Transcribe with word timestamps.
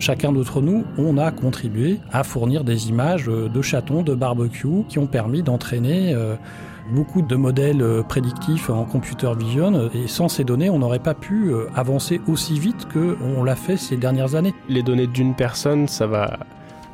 Chacun 0.00 0.32
d'entre 0.32 0.62
nous, 0.62 0.84
on 0.96 1.18
a 1.18 1.30
contribué 1.30 2.00
à 2.10 2.24
fournir 2.24 2.64
des 2.64 2.88
images 2.88 3.26
de 3.26 3.62
chatons, 3.62 4.02
de 4.02 4.14
barbecue, 4.14 4.82
qui 4.88 4.98
ont 4.98 5.06
permis 5.06 5.42
d'entraîner 5.42 6.16
beaucoup 6.90 7.20
de 7.20 7.36
modèles 7.36 7.84
prédictifs 8.08 8.70
en 8.70 8.86
computer 8.86 9.30
vision 9.38 9.90
et 9.94 10.08
sans 10.08 10.28
ces 10.28 10.42
données, 10.42 10.70
on 10.70 10.78
n'aurait 10.78 11.00
pas 11.00 11.12
pu 11.12 11.52
avancer 11.76 12.18
aussi 12.26 12.58
vite 12.58 12.88
qu'on 12.90 13.44
l'a 13.44 13.56
fait 13.56 13.76
ces 13.76 13.98
dernières 13.98 14.34
années. 14.34 14.54
Les 14.70 14.82
données 14.82 15.06
d'une 15.06 15.34
personne, 15.34 15.86
ça 15.86 16.06
va 16.06 16.38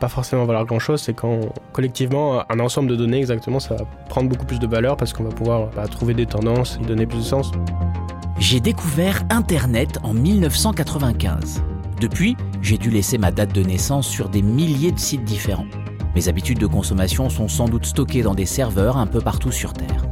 pas 0.01 0.09
forcément 0.09 0.45
valoir 0.45 0.66
grand 0.66 0.80
chose, 0.80 1.01
c'est 1.01 1.15
quand 1.15 1.41
collectivement 1.73 2.43
un 2.51 2.61
ensemble 2.61 2.88
de 2.91 2.97
données 2.97 3.19
exactement 3.19 3.61
ça 3.61 3.77
va 3.77 3.84
prendre 4.11 4.29
beaucoup 4.29 4.45
plus 4.45 4.59
de 4.59 4.66
valeur 4.66 4.97
parce 4.98 5.15
qu'on 5.15 5.25
va 5.25 5.30
pouvoir 5.30 5.70
bah, 5.75 5.87
trouver 5.88 6.12
des 6.12 6.27
tendances 6.27 6.79
et 6.83 6.87
donner 6.87 7.07
plus 7.07 7.19
de 7.19 7.23
sens. 7.23 7.51
J'ai 8.38 8.61
découvert 8.61 9.23
Internet 9.30 9.98
en 10.02 10.12
1995. 10.12 11.62
Depuis, 11.98 12.37
j'ai 12.66 12.79
dû 12.79 12.91
laisser 12.91 13.16
ma 13.16 13.30
date 13.30 13.55
de 13.55 13.62
naissance 13.62 14.09
sur 14.09 14.29
des 14.29 14.43
milliers 14.43 14.91
de 14.91 14.98
sites 14.98 15.23
différents. 15.23 15.69
Mes 16.16 16.27
habitudes 16.27 16.59
de 16.59 16.66
consommation 16.66 17.30
sont 17.30 17.47
sans 17.47 17.69
doute 17.69 17.87
stockées 17.87 18.23
dans 18.23 18.34
des 18.34 18.45
serveurs 18.45 18.97
un 18.97 19.06
peu 19.06 19.20
partout 19.20 19.52
sur 19.52 19.73
Terre. 19.73 20.05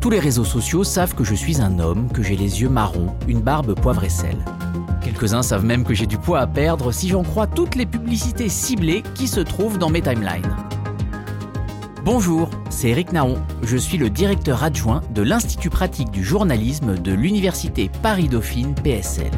Tous 0.00 0.10
les 0.10 0.18
réseaux 0.18 0.44
sociaux 0.44 0.82
savent 0.82 1.14
que 1.14 1.22
je 1.22 1.36
suis 1.36 1.62
un 1.62 1.78
homme, 1.78 2.10
que 2.12 2.24
j'ai 2.24 2.34
les 2.34 2.60
yeux 2.62 2.68
marrons, 2.68 3.14
une 3.28 3.40
barbe 3.40 3.76
poivre 3.80 4.02
et 4.02 4.08
sel. 4.08 4.36
Quelques-uns 5.00 5.44
savent 5.44 5.64
même 5.64 5.84
que 5.84 5.94
j'ai 5.94 6.06
du 6.06 6.18
poids 6.18 6.40
à 6.40 6.48
perdre 6.48 6.90
si 6.90 7.08
j'en 7.08 7.22
crois 7.22 7.46
toutes 7.46 7.76
les 7.76 7.86
publicités 7.86 8.48
ciblées 8.48 9.04
qui 9.14 9.28
se 9.28 9.38
trouvent 9.38 9.78
dans 9.78 9.90
mes 9.90 10.02
timelines. 10.02 10.56
Bonjour, 12.04 12.50
c'est 12.68 12.88
Eric 12.88 13.12
Naon. 13.12 13.36
Je 13.62 13.76
suis 13.76 13.96
le 13.96 14.10
directeur 14.10 14.64
adjoint 14.64 15.02
de 15.14 15.22
l'Institut 15.22 15.70
pratique 15.70 16.10
du 16.10 16.24
journalisme 16.24 16.98
de 16.98 17.12
l'Université 17.12 17.92
Paris-Dauphine 18.02 18.74
PSL. 18.74 19.30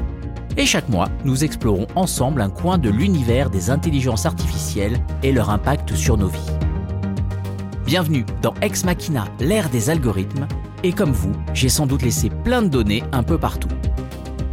Et 0.59 0.65
chaque 0.65 0.89
mois, 0.89 1.11
nous 1.27 1.45
explorons 1.45 1.87
ensemble 1.97 2.41
un 2.41 2.49
coin 2.49 2.79
de 2.79 2.89
l'univers 2.89 3.51
des 3.51 3.69
intelligences 3.69 4.25
artificielles 4.25 4.99
et 5.23 5.31
leur 5.31 5.51
impact 5.51 5.95
sur 5.95 6.17
nos 6.17 6.29
vies. 6.29 6.51
Bienvenue 7.85 8.25
dans 8.41 8.55
Ex 8.62 8.84
Machina, 8.84 9.27
l'ère 9.39 9.69
des 9.69 9.91
algorithmes. 9.91 10.49
Et 10.83 10.93
comme 10.93 11.12
vous, 11.12 11.33
j'ai 11.53 11.69
sans 11.69 11.87
doute 11.87 12.03
laissé 12.03 12.31
plein 12.31 12.62
de 12.62 12.69
données 12.69 13.05
un 13.12 13.23
peu 13.23 13.37
partout. 13.37 13.69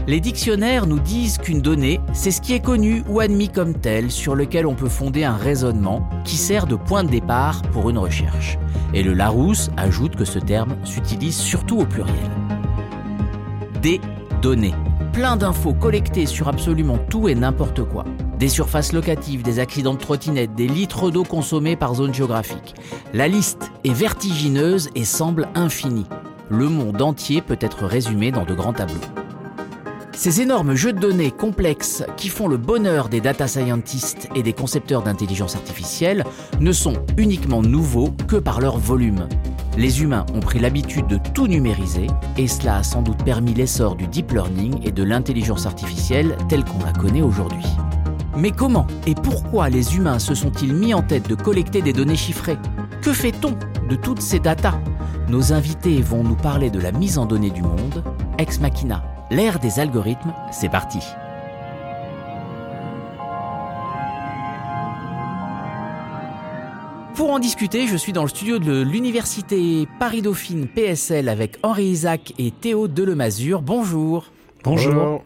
Les 0.05 0.19
dictionnaires 0.19 0.87
nous 0.87 0.99
disent 0.99 1.37
qu'une 1.37 1.61
donnée, 1.61 2.01
c'est 2.11 2.31
ce 2.31 2.41
qui 2.41 2.53
est 2.53 2.59
connu 2.59 3.03
ou 3.07 3.21
admis 3.21 3.47
comme 3.47 3.73
tel 3.73 4.11
sur 4.11 4.35
lequel 4.35 4.67
on 4.67 4.75
peut 4.75 4.89
fonder 4.89 5.23
un 5.23 5.37
raisonnement 5.37 6.09
qui 6.25 6.35
sert 6.35 6.67
de 6.67 6.75
point 6.75 7.05
de 7.05 7.09
départ 7.09 7.61
pour 7.71 7.89
une 7.89 7.97
recherche. 7.97 8.57
Et 8.93 9.03
le 9.03 9.13
Larousse 9.13 9.71
ajoute 9.77 10.17
que 10.17 10.25
ce 10.25 10.39
terme 10.39 10.75
s'utilise 10.83 11.37
surtout 11.37 11.79
au 11.79 11.85
pluriel. 11.85 12.29
Des 13.81 14.01
données. 14.41 14.73
Plein 15.13 15.37
d'infos 15.37 15.75
collectées 15.75 16.25
sur 16.25 16.47
absolument 16.47 16.97
tout 16.97 17.29
et 17.29 17.35
n'importe 17.35 17.83
quoi. 17.83 18.03
Des 18.39 18.49
surfaces 18.49 18.93
locatives, 18.93 19.43
des 19.43 19.59
accidents 19.59 19.93
de 19.93 19.99
trottinette, 19.99 20.55
des 20.55 20.67
litres 20.67 21.11
d'eau 21.11 21.23
consommés 21.23 21.75
par 21.75 21.93
zone 21.93 22.11
géographique. 22.11 22.73
La 23.13 23.27
liste 23.27 23.71
est 23.83 23.93
vertigineuse 23.93 24.89
et 24.95 25.05
semble 25.05 25.49
infinie. 25.53 26.07
Le 26.49 26.67
monde 26.67 26.99
entier 26.99 27.43
peut 27.43 27.59
être 27.61 27.85
résumé 27.85 28.31
dans 28.31 28.43
de 28.43 28.55
grands 28.55 28.73
tableaux. 28.73 28.95
Ces 30.13 30.41
énormes 30.41 30.73
jeux 30.73 30.93
de 30.93 30.99
données 30.99 31.29
complexes 31.29 32.03
qui 32.17 32.29
font 32.29 32.47
le 32.47 32.57
bonheur 32.57 33.07
des 33.07 33.21
data 33.21 33.47
scientists 33.47 34.29
et 34.33 34.41
des 34.41 34.53
concepteurs 34.53 35.03
d'intelligence 35.03 35.55
artificielle 35.55 36.23
ne 36.59 36.71
sont 36.71 36.95
uniquement 37.17 37.61
nouveaux 37.61 38.15
que 38.27 38.37
par 38.37 38.61
leur 38.61 38.79
volume. 38.79 39.27
Les 39.75 40.03
humains 40.03 40.25
ont 40.35 40.39
pris 40.39 40.59
l'habitude 40.59 41.07
de 41.07 41.17
tout 41.17 41.47
numériser 41.47 42.07
et 42.37 42.47
cela 42.47 42.77
a 42.77 42.83
sans 42.83 43.01
doute 43.01 43.23
permis 43.23 43.53
l'essor 43.53 43.95
du 43.95 44.07
deep 44.07 44.31
learning 44.31 44.79
et 44.83 44.91
de 44.91 45.03
l'intelligence 45.03 45.65
artificielle 45.65 46.37
telle 46.47 46.63
qu'on 46.63 46.85
la 46.85 46.93
connaît 46.93 47.23
aujourd'hui. 47.23 47.65
Mais 48.37 48.51
comment 48.51 48.87
et 49.07 49.15
pourquoi 49.15 49.69
les 49.69 49.95
humains 49.95 50.19
se 50.19 50.35
sont-ils 50.35 50.73
mis 50.73 50.93
en 50.93 51.01
tête 51.01 51.27
de 51.27 51.35
collecter 51.35 51.81
des 51.81 51.93
données 51.93 52.15
chiffrées? 52.15 52.57
Que 53.01 53.13
fait-on 53.13 53.57
de 53.89 53.95
toutes 53.95 54.21
ces 54.21 54.39
datas? 54.39 54.79
Nos 55.27 55.53
invités 55.53 56.01
vont 56.01 56.23
nous 56.23 56.35
parler 56.35 56.69
de 56.69 56.79
la 56.79 56.91
mise 56.91 57.17
en 57.17 57.25
données 57.25 57.49
du 57.49 57.61
monde, 57.61 58.03
Ex 58.37 58.59
Machina 58.59 59.03
L'ère 59.31 59.59
des 59.59 59.79
algorithmes, 59.79 60.33
c'est 60.51 60.69
parti. 60.69 60.99
Pour 67.15 67.29
en 67.29 67.37
discuter, 67.37 67.85
je 67.85 67.95
suis 67.95 68.11
dans 68.11 68.23
le 68.23 68.27
studio 68.27 68.57
de 68.57 68.81
l'Université 68.81 69.87
Paris-Dauphine 69.99 70.67
PSL 70.67 71.29
avec 71.29 71.59
Henri 71.61 71.85
Isaac 71.85 72.33
et 72.39 72.49
Théo 72.49 72.87
Delemazure. 72.87 73.61
Bonjour. 73.61 74.31
Bonjour. 74.63 75.23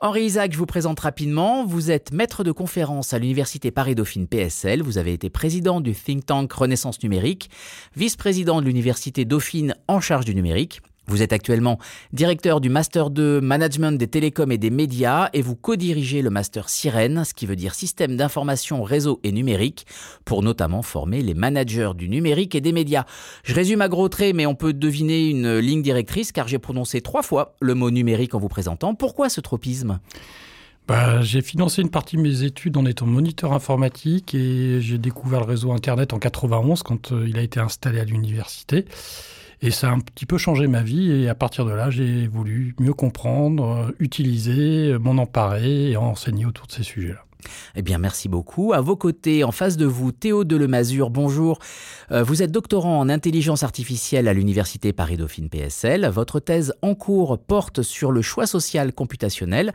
Henri 0.00 0.22
Isaac, 0.22 0.52
je 0.52 0.58
vous 0.58 0.66
présente 0.66 1.00
rapidement. 1.00 1.66
Vous 1.66 1.90
êtes 1.90 2.12
maître 2.12 2.44
de 2.44 2.52
conférence 2.52 3.14
à 3.14 3.18
l'Université 3.18 3.72
Paris-Dauphine 3.72 4.28
PSL. 4.28 4.80
Vous 4.80 4.96
avez 4.96 5.12
été 5.12 5.28
président 5.28 5.80
du 5.80 5.92
think 5.92 6.24
tank 6.24 6.52
Renaissance 6.52 7.02
numérique, 7.02 7.50
vice-président 7.96 8.60
de 8.60 8.66
l'Université 8.66 9.24
Dauphine 9.24 9.74
en 9.88 10.00
charge 10.00 10.24
du 10.24 10.36
numérique. 10.36 10.82
Vous 11.08 11.22
êtes 11.22 11.32
actuellement 11.32 11.78
directeur 12.12 12.60
du 12.60 12.68
Master 12.68 13.08
2 13.08 13.40
Management 13.40 13.92
des 13.92 14.08
télécoms 14.08 14.52
et 14.52 14.58
des 14.58 14.68
médias 14.68 15.30
et 15.32 15.40
vous 15.40 15.56
co-dirigez 15.56 16.20
le 16.20 16.28
Master 16.28 16.68
Sirène, 16.68 17.24
ce 17.24 17.32
qui 17.32 17.46
veut 17.46 17.56
dire 17.56 17.74
Système 17.74 18.14
d'information, 18.14 18.82
réseau 18.82 19.18
et 19.24 19.32
numérique, 19.32 19.86
pour 20.26 20.42
notamment 20.42 20.82
former 20.82 21.22
les 21.22 21.32
managers 21.32 21.92
du 21.96 22.10
numérique 22.10 22.54
et 22.54 22.60
des 22.60 22.72
médias. 22.72 23.06
Je 23.42 23.54
résume 23.54 23.80
à 23.80 23.88
gros 23.88 24.10
traits, 24.10 24.36
mais 24.36 24.44
on 24.44 24.54
peut 24.54 24.74
deviner 24.74 25.30
une 25.30 25.56
ligne 25.58 25.80
directrice 25.80 26.30
car 26.30 26.46
j'ai 26.46 26.58
prononcé 26.58 27.00
trois 27.00 27.22
fois 27.22 27.56
le 27.60 27.74
mot 27.74 27.90
numérique 27.90 28.34
en 28.34 28.38
vous 28.38 28.48
présentant. 28.48 28.94
Pourquoi 28.94 29.30
ce 29.30 29.40
tropisme? 29.40 30.00
Bah, 30.88 31.22
j'ai 31.22 31.40
financé 31.40 31.80
une 31.80 31.90
partie 31.90 32.16
de 32.16 32.22
mes 32.22 32.44
études 32.44 32.76
en 32.76 32.84
étant 32.84 33.06
moniteur 33.06 33.54
informatique 33.54 34.34
et 34.34 34.80
j'ai 34.82 34.98
découvert 34.98 35.40
le 35.40 35.46
réseau 35.46 35.72
Internet 35.72 36.12
en 36.12 36.18
91 36.18 36.82
quand 36.82 37.12
euh, 37.12 37.26
il 37.28 37.38
a 37.38 37.42
été 37.42 37.60
installé 37.60 38.00
à 38.00 38.04
l'université. 38.04 38.86
Et 39.60 39.70
ça 39.70 39.88
a 39.88 39.92
un 39.92 40.00
petit 40.00 40.26
peu 40.26 40.38
changé 40.38 40.66
ma 40.66 40.82
vie. 40.82 41.10
Et 41.10 41.28
à 41.28 41.34
partir 41.34 41.64
de 41.64 41.72
là, 41.72 41.90
j'ai 41.90 42.26
voulu 42.28 42.74
mieux 42.78 42.94
comprendre, 42.94 43.88
euh, 43.88 43.96
utiliser, 43.98 44.92
euh, 44.92 44.98
m'en 44.98 45.20
emparer 45.22 45.90
et 45.90 45.96
enseigner 45.96 46.46
autour 46.46 46.66
de 46.66 46.72
ces 46.72 46.82
sujets-là. 46.82 47.24
Eh 47.76 47.82
bien, 47.82 47.98
merci 47.98 48.28
beaucoup. 48.28 48.72
À 48.72 48.80
vos 48.80 48.96
côtés, 48.96 49.44
en 49.44 49.52
face 49.52 49.76
de 49.76 49.86
vous, 49.86 50.10
Théo 50.12 50.44
Delemazure, 50.44 51.10
bonjour. 51.10 51.58
Euh, 52.10 52.22
vous 52.22 52.42
êtes 52.42 52.50
doctorant 52.50 52.98
en 52.98 53.08
intelligence 53.08 53.62
artificielle 53.62 54.28
à 54.28 54.34
l'Université 54.34 54.92
Paris-Dauphine 54.92 55.48
PSL. 55.48 56.06
Votre 56.08 56.40
thèse 56.40 56.74
en 56.82 56.94
cours 56.94 57.38
porte 57.38 57.82
sur 57.82 58.10
le 58.10 58.22
choix 58.22 58.46
social 58.46 58.92
computationnel. 58.92 59.72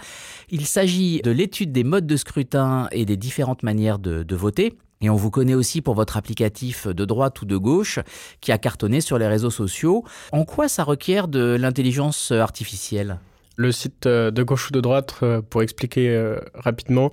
Il 0.49 0.65
s'agit 0.65 1.21
de 1.21 1.31
l'étude 1.31 1.71
des 1.71 1.83
modes 1.83 2.07
de 2.07 2.17
scrutin 2.17 2.87
et 2.91 3.05
des 3.05 3.17
différentes 3.17 3.63
manières 3.63 3.99
de 3.99 4.35
voter. 4.35 4.77
Et 5.03 5.09
on 5.09 5.17
vous 5.17 5.29
connaît 5.29 5.53
aussi 5.53 5.81
pour 5.81 5.95
votre 5.95 6.15
applicatif 6.15 6.87
de 6.87 7.03
droite 7.03 7.41
ou 7.41 7.45
de 7.45 7.57
gauche 7.57 7.99
qui 8.39 8.53
a 8.53 8.57
cartonné 8.57 9.01
sur 9.01 9.17
les 9.17 9.27
réseaux 9.27 9.49
sociaux. 9.49 10.05
En 10.31 10.45
quoi 10.45 10.69
ça 10.69 10.85
requiert 10.85 11.27
de 11.27 11.57
l'intelligence 11.59 12.31
artificielle? 12.31 13.19
Le 13.57 13.73
site 13.73 14.05
euh, 14.05 14.31
de 14.31 14.43
gauche 14.43 14.69
ou 14.69 14.71
de 14.71 14.79
droite, 14.79 15.15
euh, 15.21 15.41
pour 15.41 15.61
expliquer 15.61 16.09
euh, 16.09 16.39
rapidement, 16.55 17.11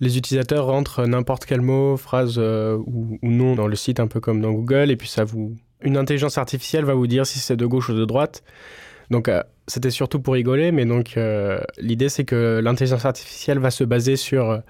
les 0.00 0.18
utilisateurs 0.18 0.66
rentrent 0.66 1.06
n'importe 1.06 1.46
quel 1.46 1.62
mot, 1.62 1.96
phrase 1.96 2.38
ou, 2.38 3.18
nom 3.22 3.54
dans 3.54 3.66
le 3.66 3.76
site, 3.76 3.98
un 3.98 4.08
peu 4.08 4.20
comme 4.20 4.42
dans 4.42 4.52
Google, 4.52 4.90
et 4.90 4.96
puis 4.96 5.08
ça 5.08 5.24
vous... 5.24 5.56
Une 5.80 5.96
intelligence 5.96 6.36
artificielle 6.36 6.84
va 6.84 6.92
vous 6.92 7.06
dire 7.06 7.24
si 7.24 7.38
c'est 7.38 7.56
de 7.56 7.66
gauche 7.66 7.88
ou 7.88 7.94
de 7.94 8.04
droite. 8.04 8.42
Donc 9.10 9.30
c'était 9.68 9.90
surtout 9.90 10.20
pour 10.20 10.34
rigoler, 10.34 10.72
mais 10.72 10.86
donc 10.86 11.18
l'idée 11.78 12.08
c'est 12.08 12.24
que 12.24 12.60
l'intelligence 12.62 13.04
artificielle 13.04 13.58
va 13.58 13.70
se 13.70 13.84
baser 13.84 14.16
sur 14.16 14.60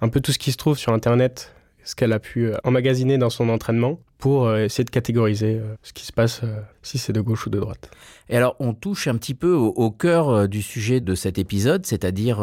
un 0.00 0.08
peu 0.08 0.20
tout 0.20 0.32
ce 0.32 0.38
qui 0.38 0.50
se 0.50 0.56
trouve 0.56 0.76
sur 0.76 0.92
Internet 0.92 1.52
ce 1.90 1.96
qu'elle 1.96 2.12
a 2.12 2.20
pu 2.20 2.46
euh, 2.46 2.56
emmagasiner 2.62 3.18
dans 3.18 3.30
son 3.30 3.48
entraînement 3.48 3.98
pour 4.18 4.46
euh, 4.46 4.64
essayer 4.64 4.84
de 4.84 4.90
catégoriser 4.90 5.56
euh, 5.56 5.74
ce 5.82 5.92
qui 5.92 6.06
se 6.06 6.12
passe 6.12 6.42
si 6.82 6.98
c'est 6.98 7.12
de 7.12 7.20
gauche 7.20 7.46
ou 7.46 7.50
de 7.50 7.58
droite. 7.58 7.90
Et 8.28 8.36
alors, 8.36 8.54
on 8.60 8.74
touche 8.74 9.08
un 9.08 9.16
petit 9.16 9.34
peu 9.34 9.52
au, 9.54 9.90
cœur 9.90 10.48
du 10.48 10.62
sujet 10.62 11.00
de 11.00 11.16
cet 11.16 11.36
épisode, 11.38 11.84
c'est-à-dire 11.84 12.38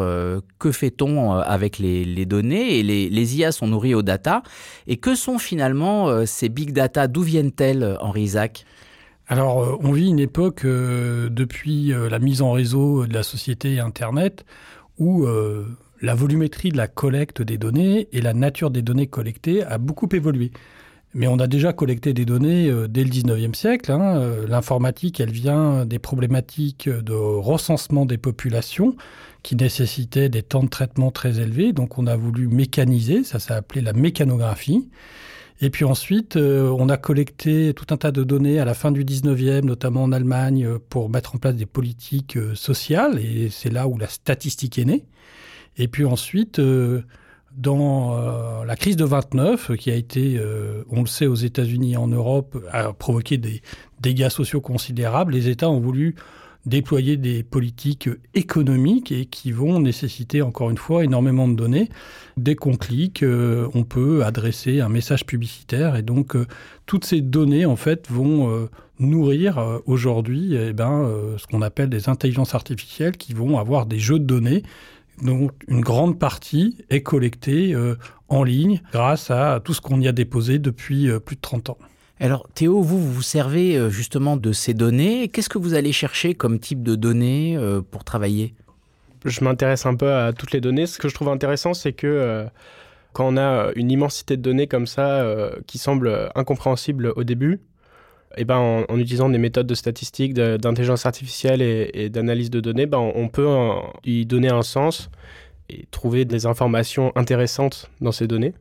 que 0.60 0.72
fait-on 0.74 1.32
avec 1.32 1.80
les, 1.80 2.26
données 2.26 2.78
et 2.78 2.84
les, 2.84 3.10
les, 3.10 3.38
IA 3.38 3.54
sont 3.54 3.68
nourris 3.68 3.96
aux 3.96 4.02
data. 4.02 4.44
Et 4.88 4.98
que 4.98 5.16
sont 5.16 5.38
finalement 5.40 6.26
ces 6.26 6.50
big 6.50 6.74
data? 6.74 7.08
D'où 7.08 7.22
viennent-elles, 7.22 7.98
Henri 8.02 8.24
Isaac? 8.24 8.66
Alors, 9.30 9.80
on 9.82 9.94
vit 9.94 10.10
une 10.10 10.20
époque 10.20 10.66
depuis 10.66 11.94
la 11.94 12.20
mise 12.20 12.42
en 12.42 12.52
réseau 12.52 13.08
de 13.08 13.14
la 13.14 13.24
société 13.24 13.80
Internet 13.80 14.44
où 15.00 15.26
la 16.02 16.16
volumétrie 16.16 16.70
de 16.70 16.78
la 16.78 16.88
collecte 16.88 17.42
des 17.42 17.58
données 17.58 18.08
et 18.12 18.22
la 18.22 18.34
nature 18.34 18.72
des 18.72 18.82
données 18.82 19.08
collectées 19.08 19.64
a 19.64 19.78
beaucoup 19.78 20.10
évolué. 20.12 20.52
Mais 21.14 21.28
on 21.28 21.40
a 21.40 21.48
déjà 21.48 21.74
collecté 21.74 22.14
des 22.14 22.26
données 22.26 22.70
euh, 22.70 22.88
dès 22.88 23.04
le 23.04 23.10
19e 23.10 23.56
siècle. 23.56 23.92
Hein. 23.92 24.18
Euh, 24.18 24.48
l'informatique, 24.48 25.20
elle 25.20 25.32
vient 25.32 25.86
des 25.86 26.00
problématiques 26.00 26.90
de 26.90 27.14
recensement 27.14 28.06
des 28.06 28.18
populations 28.18 28.96
qui 29.42 29.56
nécessitaient 29.56 30.30
des 30.30 30.44
temps 30.44 30.64
de 30.64 30.70
traitement 30.70 31.10
très 31.10 31.40
élevés. 31.40 31.74
Donc 31.74 31.98
on 31.98 32.08
a 32.08 32.16
voulu 32.16 32.48
mécaniser, 32.48 33.24
ça 33.24 33.40
s'est 33.40 33.54
appelé 33.54 33.82
la 33.82 33.94
mécanographie. 33.94 34.90
Et 35.60 35.72
puis 35.72 35.86
ensuite, 35.86 36.36
euh, 36.36 36.70
on 36.78 36.88
a 36.90 36.98
collecté 36.98 37.74
tout 37.74 37.88
un 37.90 37.98
tas 37.98 38.12
de 38.12 38.24
données 38.24 38.60
à 38.60 38.66
la 38.66 38.76
fin 38.76 38.92
du 38.92 39.04
19e, 39.04 39.62
notamment 39.62 40.04
en 40.04 40.12
Allemagne, 40.12 40.78
pour 40.90 41.10
mettre 41.10 41.34
en 41.34 41.40
place 41.40 41.56
des 41.56 41.66
politiques 41.66 42.38
sociales. 42.54 43.18
Et 43.18 43.50
c'est 43.50 43.72
là 43.72 43.88
où 43.88 43.98
la 43.98 44.08
statistique 44.08 44.78
est 44.78 44.86
née. 44.86 45.06
Et 45.78 45.88
puis 45.88 46.06
ensuite, 46.06 46.60
dans 47.56 48.64
la 48.64 48.76
crise 48.76 48.96
de 48.96 49.06
29, 49.06 49.76
qui 49.78 49.92
a 49.92 49.96
été, 49.96 50.42
on 50.90 51.02
le 51.02 51.08
sait, 51.08 51.28
aux 51.28 51.36
États-Unis 51.36 51.94
et 51.94 51.98
en 51.98 52.08
Europe, 52.08 52.58
a 52.72 52.94
provoqué 52.94 53.38
des 53.38 53.62
dégâts 54.00 54.30
sociaux 54.30 54.62
considérables, 54.62 55.34
les 55.34 55.50
États 55.50 55.70
ont 55.70 55.80
voulu 55.80 56.16
déployer 56.68 57.16
des 57.16 57.44
politiques 57.44 58.10
économiques 58.34 59.12
et 59.12 59.26
qui 59.26 59.52
vont 59.52 59.80
nécessiter 59.80 60.42
encore 60.42 60.70
une 60.70 60.78
fois 60.78 61.06
énormément 61.06 61.48
de 61.48 61.56
données. 61.56 61.90
Dès 62.36 62.56
qu'on 62.56 62.76
clique, 62.76 63.24
euh, 63.24 63.70
on 63.74 63.84
peut 63.84 64.24
adresser 64.26 64.82
un 64.82 64.90
message 64.90 65.26
publicitaire 65.26 65.96
et 65.96 66.02
donc 66.02 66.36
euh, 66.36 66.46
toutes 66.86 67.06
ces 67.06 67.22
données 67.22 67.66
en 67.66 67.78
fait 67.78 68.08
vont 68.10 68.52
euh, 68.52 68.70
nourrir 69.00 69.82
aujourd'hui 69.86 70.56
eh 70.56 70.74
ben, 70.74 71.08
ce 71.38 71.46
qu'on 71.46 71.62
appelle 71.62 71.88
des 71.88 72.10
intelligences 72.10 72.56
artificielles 72.56 73.16
qui 73.16 73.34
vont 73.34 73.60
avoir 73.60 73.86
des 73.86 74.00
jeux 74.00 74.18
de 74.18 74.26
données 74.26 74.64
donc 75.22 75.52
une 75.68 75.81
grande 75.81 76.19
partie 76.19 76.78
est 76.90 77.02
collectée 77.02 77.75
en 78.30 78.44
ligne 78.44 78.81
grâce 78.92 79.31
à 79.31 79.60
tout 79.64 79.74
ce 79.74 79.81
qu'on 79.81 80.00
y 80.00 80.08
a 80.08 80.12
déposé 80.12 80.60
depuis 80.60 81.10
plus 81.25 81.36
de 81.36 81.42
30 81.42 81.72
ans. 81.72 81.78
Alors 82.19 82.48
Théo, 82.56 82.81
vous, 82.81 83.00
vous 83.00 83.22
servez 83.22 83.78
euh, 83.78 83.90
justement 83.90 84.38
de 84.38 84.52
ces 84.52 84.74
données. 84.74 85.28
Qu'est-ce 85.28 85.50
que 85.50 85.60
vous 85.60 85.75
allez 85.75 85.92
chercher 85.92 86.34
comme 86.34 86.60
type 86.60 86.81
de 86.81 86.96
données 86.96 87.56
euh, 87.58 87.81
pour 87.81 88.04
travailler? 88.04 88.56
Je 89.24 89.44
m'intéresse 89.44 89.86
un 89.86 89.96
peu 89.96 90.12
à 90.12 90.34
toutes 90.34 90.52
les 90.52 90.62
données. 90.62 90.88
Ce 90.88 90.98
que 90.98 91.10
je 91.10 91.14
trouve 91.14 91.30
intéressant, 91.30 91.75
c'est 91.75 91.94
que 91.94 92.08
euh, 92.08 92.46
quand 93.14 93.28
on 93.28 93.38
a 93.38 93.72
une 93.75 93.92
immensité 93.92 94.36
de 94.36 94.42
données 94.42 94.68
comme 94.68 94.88
ça 94.88 95.25
qui 95.66 95.80
semblent 95.80 96.30
incompréhensibles 96.36 97.14
au 97.16 97.24
début, 97.24 97.60
eh 98.36 98.44
ben, 98.44 98.86
en, 98.88 98.98
utilisant 98.98 99.30
des 99.30 99.38
méthodes 99.38 99.68
de 99.68 99.76
statistiques, 99.76 100.34
d'intelligence 100.34 101.06
artificielle 101.06 101.62
et, 101.62 102.10
d'analyse 102.10 102.50
de 102.50 102.60
données, 102.60 102.86
ben, 102.86 103.12
on 103.16 103.30
peut 103.30 103.48
y 104.04 104.26
donner 104.26 104.50
un 104.50 104.64
sens 104.64 105.10
et 105.70 105.86
trouver 105.92 106.26
des 106.26 106.46
informations 106.46 107.12
intéressantes 107.16 107.90
dans 108.02 108.12
ces 108.12 108.28
données. 108.28 108.54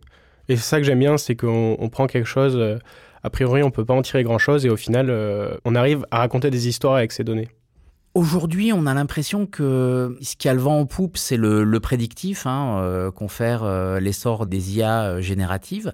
Et 0.49 0.57
c'est 0.57 0.63
ça 0.63 0.79
que 0.79 0.85
j'aime 0.85 1.01
bien, 1.01 1.17
c'est 1.17 1.35
qu'on 1.35 1.89
prend 1.91 2.07
quelque 2.07 2.27
chose 2.27 2.79
a 3.27 3.31
priori, 3.31 3.65
on 3.65 3.73
peut 3.73 3.85
pas 3.85 3.95
en 3.95 4.03
tirer 4.03 4.23
grand-chose 4.23 4.65
et 4.67 4.71
au 4.71 4.77
final, 4.77 5.11
euh, 5.11 5.57
on 5.65 5.75
arrive 5.75 6.07
à 6.13 6.19
raconter 6.19 6.49
des 6.49 6.69
histoires 6.69 6.95
avec 6.95 7.11
ces 7.11 7.25
données. 7.25 7.49
Aujourd'hui, 8.17 8.73
on 8.73 8.87
a 8.87 8.95
l'impression 8.95 9.45
que 9.45 10.17
ce 10.23 10.37
qui 10.37 10.49
a 10.49 10.55
le 10.55 10.61
vent 10.61 10.81
en 10.81 10.87
poupe, 10.87 11.19
c'est 11.19 11.37
le, 11.37 11.79
prédictif, 11.81 12.47
hein, 12.47 12.79
euh, 12.79 13.11
confère 13.11 13.63
euh, 13.63 14.01
l'essor 14.01 14.47
des 14.47 14.79
IA 14.79 15.21
génératives. 15.21 15.93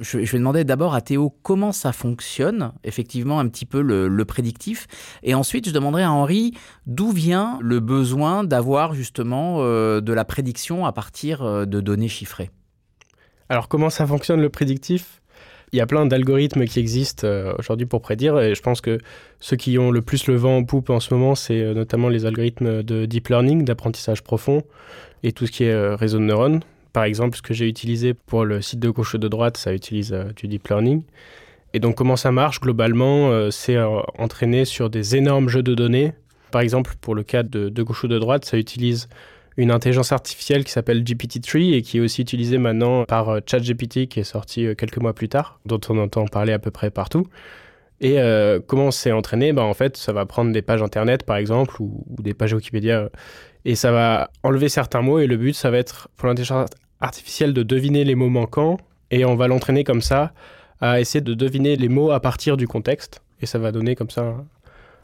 Je, 0.00 0.16
vais 0.16 0.38
demander 0.38 0.64
d'abord 0.64 0.94
à 0.94 1.02
Théo 1.02 1.28
comment 1.42 1.72
ça 1.72 1.92
fonctionne, 1.92 2.72
effectivement, 2.84 3.38
un 3.38 3.46
petit 3.48 3.66
peu 3.66 3.82
le, 3.82 4.24
prédictif. 4.24 4.86
Et 5.22 5.34
ensuite, 5.34 5.68
je 5.68 5.74
demanderai 5.74 6.04
à 6.04 6.10
Henri 6.10 6.54
d'où 6.86 7.10
vient 7.10 7.58
le 7.60 7.80
besoin 7.80 8.44
d'avoir 8.44 8.94
justement 8.94 9.58
de 9.58 10.12
la 10.14 10.24
prédiction 10.24 10.86
à 10.86 10.92
partir 10.92 11.66
de 11.66 11.80
données 11.82 12.08
chiffrées. 12.08 12.50
Alors, 13.50 13.68
comment 13.68 13.90
ça 13.90 14.06
fonctionne 14.06 14.40
le 14.40 14.48
prédictif? 14.48 15.20
Il 15.72 15.78
y 15.78 15.80
a 15.80 15.86
plein 15.86 16.06
d'algorithmes 16.06 16.64
qui 16.64 16.78
existent 16.78 17.26
euh, 17.26 17.52
aujourd'hui 17.58 17.86
pour 17.86 18.00
prédire 18.00 18.38
et 18.38 18.54
je 18.54 18.62
pense 18.62 18.80
que 18.80 18.98
ceux 19.40 19.56
qui 19.56 19.78
ont 19.78 19.90
le 19.90 20.02
plus 20.02 20.26
le 20.26 20.36
vent 20.36 20.56
en 20.56 20.64
poupe 20.64 20.90
en 20.90 21.00
ce 21.00 21.12
moment, 21.12 21.34
c'est 21.34 21.60
euh, 21.60 21.74
notamment 21.74 22.08
les 22.08 22.26
algorithmes 22.26 22.82
de 22.82 23.06
deep 23.06 23.28
learning, 23.28 23.64
d'apprentissage 23.64 24.22
profond 24.22 24.62
et 25.22 25.32
tout 25.32 25.46
ce 25.46 25.52
qui 25.52 25.64
est 25.64 25.72
euh, 25.72 25.96
réseau 25.96 26.18
de 26.18 26.24
neurones. 26.24 26.60
Par 26.92 27.04
exemple, 27.04 27.36
ce 27.36 27.42
que 27.42 27.54
j'ai 27.54 27.68
utilisé 27.68 28.14
pour 28.14 28.44
le 28.44 28.62
site 28.62 28.80
de 28.80 28.88
gauche 28.88 29.14
de 29.16 29.28
droite, 29.28 29.56
ça 29.56 29.74
utilise 29.74 30.16
du 30.36 30.48
deep 30.48 30.66
learning. 30.68 31.02
Et 31.74 31.80
donc 31.80 31.96
comment 31.96 32.16
ça 32.16 32.32
marche? 32.32 32.60
Globalement 32.60 33.50
C'est 33.50 33.76
entraîné 34.18 34.64
sur 34.64 34.88
des 34.88 35.14
énormes 35.14 35.50
jeux 35.50 35.62
de 35.62 35.74
données. 35.74 36.14
Par 36.50 36.62
exemple, 36.62 36.94
pour 37.00 37.14
le 37.14 37.22
cas 37.22 37.42
de 37.42 37.82
gauche 37.82 38.04
ou 38.04 38.08
de 38.08 38.18
droite, 38.18 38.46
ça 38.46 38.56
utilise 38.56 39.08
une 39.58 39.72
intelligence 39.72 40.12
artificielle 40.12 40.64
qui 40.64 40.70
s'appelle 40.70 41.02
GPT-3 41.02 41.74
et 41.74 41.82
qui 41.82 41.98
est 41.98 42.00
aussi 42.00 42.22
utilisée 42.22 42.58
maintenant 42.58 43.04
par 43.04 43.28
euh, 43.28 43.40
ChatGPT 43.44 44.06
qui 44.06 44.20
est 44.20 44.24
sorti 44.24 44.64
euh, 44.64 44.74
quelques 44.74 44.98
mois 44.98 45.12
plus 45.14 45.28
tard, 45.28 45.60
dont 45.66 45.80
on 45.88 45.98
entend 45.98 46.26
parler 46.26 46.52
à 46.52 46.60
peu 46.60 46.70
près 46.70 46.90
partout. 46.90 47.26
Et 48.00 48.20
euh, 48.20 48.60
comment 48.64 48.92
c'est 48.92 49.10
entraîné? 49.10 49.52
Bah, 49.52 49.64
En 49.64 49.74
fait, 49.74 49.96
ça 49.96 50.12
va 50.12 50.26
prendre 50.26 50.52
des 50.52 50.62
pages 50.62 50.80
Internet, 50.80 51.24
par 51.24 51.36
exemple, 51.36 51.82
ou, 51.82 52.04
des 52.22 52.34
pages 52.34 52.52
Wikipédia, 52.52 53.10
et 53.64 53.74
ça 53.74 53.90
va 53.90 54.30
enlever 54.44 54.68
certains 54.68 55.02
mots, 55.02 55.18
et 55.18 55.26
le 55.26 55.36
but, 55.36 55.54
ça 55.54 55.72
va 55.72 55.78
être 55.78 56.08
pour 56.16 56.28
l'intelligence 56.28 56.70
artificielle 57.00 57.52
de 57.52 57.64
deviner 57.64 58.04
les 58.04 58.14
mots 58.14 58.28
manquants, 58.28 58.78
et 59.10 59.24
on 59.24 59.34
va 59.34 59.48
l'entraîner 59.48 59.82
comme 59.82 60.02
ça 60.02 60.32
à 60.80 61.00
essayer 61.00 61.20
de 61.20 61.34
deviner 61.34 61.74
les 61.74 61.88
mots 61.88 62.12
à 62.12 62.20
partir 62.20 62.56
du 62.56 62.68
contexte, 62.68 63.22
et 63.40 63.46
ça 63.46 63.58
va 63.58 63.72
donner 63.72 63.96
comme 63.96 64.10
ça 64.10 64.36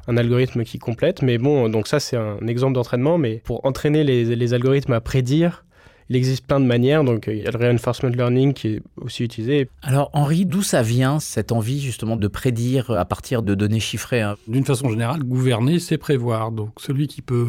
un 0.09 0.17
algorithme 0.17 0.65
qui 0.65 0.79
complète. 0.79 1.23
Mais 1.23 1.39
bon, 1.39 1.69
donc 1.69 1.87
ça, 1.87 2.01
c'est 2.01 2.17
un 2.17 2.47
exemple 2.47 2.75
d'entraînement. 2.75 3.19
Mais 3.19 3.43
pour 3.45 3.65
entraîner 3.65 4.05
les, 4.05 4.55
algorithmes 4.55 4.93
à 4.93 5.01
prédire, 5.01 5.65
il 6.11 6.17
existe 6.17 6.47
plein 6.47 6.61
de 6.61 6.67
manières. 6.67 7.05
Donc, 7.05 7.25
il 7.29 7.39
y 7.39 7.47
a 7.47 7.51
le 7.51 7.59
reinforcement 7.59 8.11
learning 8.11 8.53
qui 8.53 8.69
est 8.69 8.83
aussi 9.01 9.25
utilisé. 9.25 9.69
Alors, 9.83 10.11
Henri, 10.13 10.47
d'où 10.47 10.63
ça 10.63 10.83
vient, 10.83 11.21
cette 11.21 11.53
envie 11.53 11.81
justement 11.81 12.17
de 12.17 12.29
prédire 12.29 12.91
à 12.91 13.05
partir 13.05 13.43
de 13.43 13.55
données 13.55 13.81
chiffrées 13.81 14.21
hein? 14.21 14.37
D'une 14.49 14.65
façon 14.65 14.91
générale, 14.91 15.23
gouverner, 15.23 15.79
c'est 15.79 15.99
prévoir. 15.99 16.51
Donc, 16.53 16.73
celui 16.79 17.07
qui 17.07 17.23
peut 17.23 17.49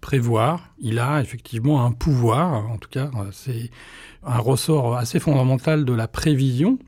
prévoir, 0.00 0.68
il 0.78 0.98
a 0.98 1.20
effectivement 1.20 1.84
un 1.84 1.92
pouvoir. 1.92 2.70
En 2.70 2.78
tout 2.78 2.88
cas, 2.88 3.10
c'est 3.32 3.70
un 4.24 4.38
ressort 4.38 4.96
assez 4.96 5.18
fondamental 5.18 5.84
de 5.84 5.92
la 5.92 6.06
prévision. 6.06 6.78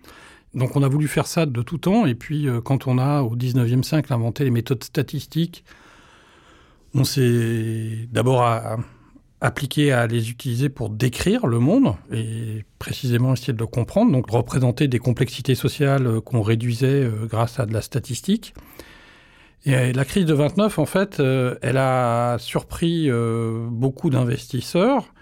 Donc 0.54 0.76
on 0.76 0.82
a 0.82 0.88
voulu 0.88 1.08
faire 1.08 1.26
ça 1.26 1.46
de 1.46 1.62
tout 1.62 1.78
temps, 1.78 2.06
et 2.06 2.14
puis 2.14 2.48
euh, 2.48 2.60
quand 2.60 2.86
on 2.86 2.98
a 2.98 3.22
au 3.22 3.36
19e 3.36 3.82
siècle 3.82 4.12
inventé 4.12 4.44
les 4.44 4.50
méthodes 4.50 4.82
statistiques, 4.82 5.64
on 6.94 7.04
s'est 7.04 8.08
d'abord 8.10 8.46
appliqué 9.40 9.92
à 9.92 10.06
les 10.06 10.30
utiliser 10.30 10.70
pour 10.70 10.88
décrire 10.88 11.46
le 11.46 11.58
monde, 11.58 11.94
et 12.10 12.64
précisément 12.78 13.34
essayer 13.34 13.52
de 13.52 13.58
le 13.58 13.66
comprendre, 13.66 14.10
donc 14.10 14.30
représenter 14.30 14.88
des 14.88 14.98
complexités 14.98 15.54
sociales 15.54 16.06
euh, 16.06 16.20
qu'on 16.20 16.42
réduisait 16.42 17.04
euh, 17.04 17.26
grâce 17.26 17.60
à 17.60 17.66
de 17.66 17.74
la 17.74 17.82
statistique. 17.82 18.54
Et 19.66 19.92
la 19.92 20.04
crise 20.04 20.24
de 20.24 20.32
29, 20.32 20.78
en 20.78 20.86
fait, 20.86 21.20
elle 21.20 21.76
a 21.76 22.38
surpris 22.38 23.10
beaucoup 23.10 24.08
d'investisseurs 24.08 25.12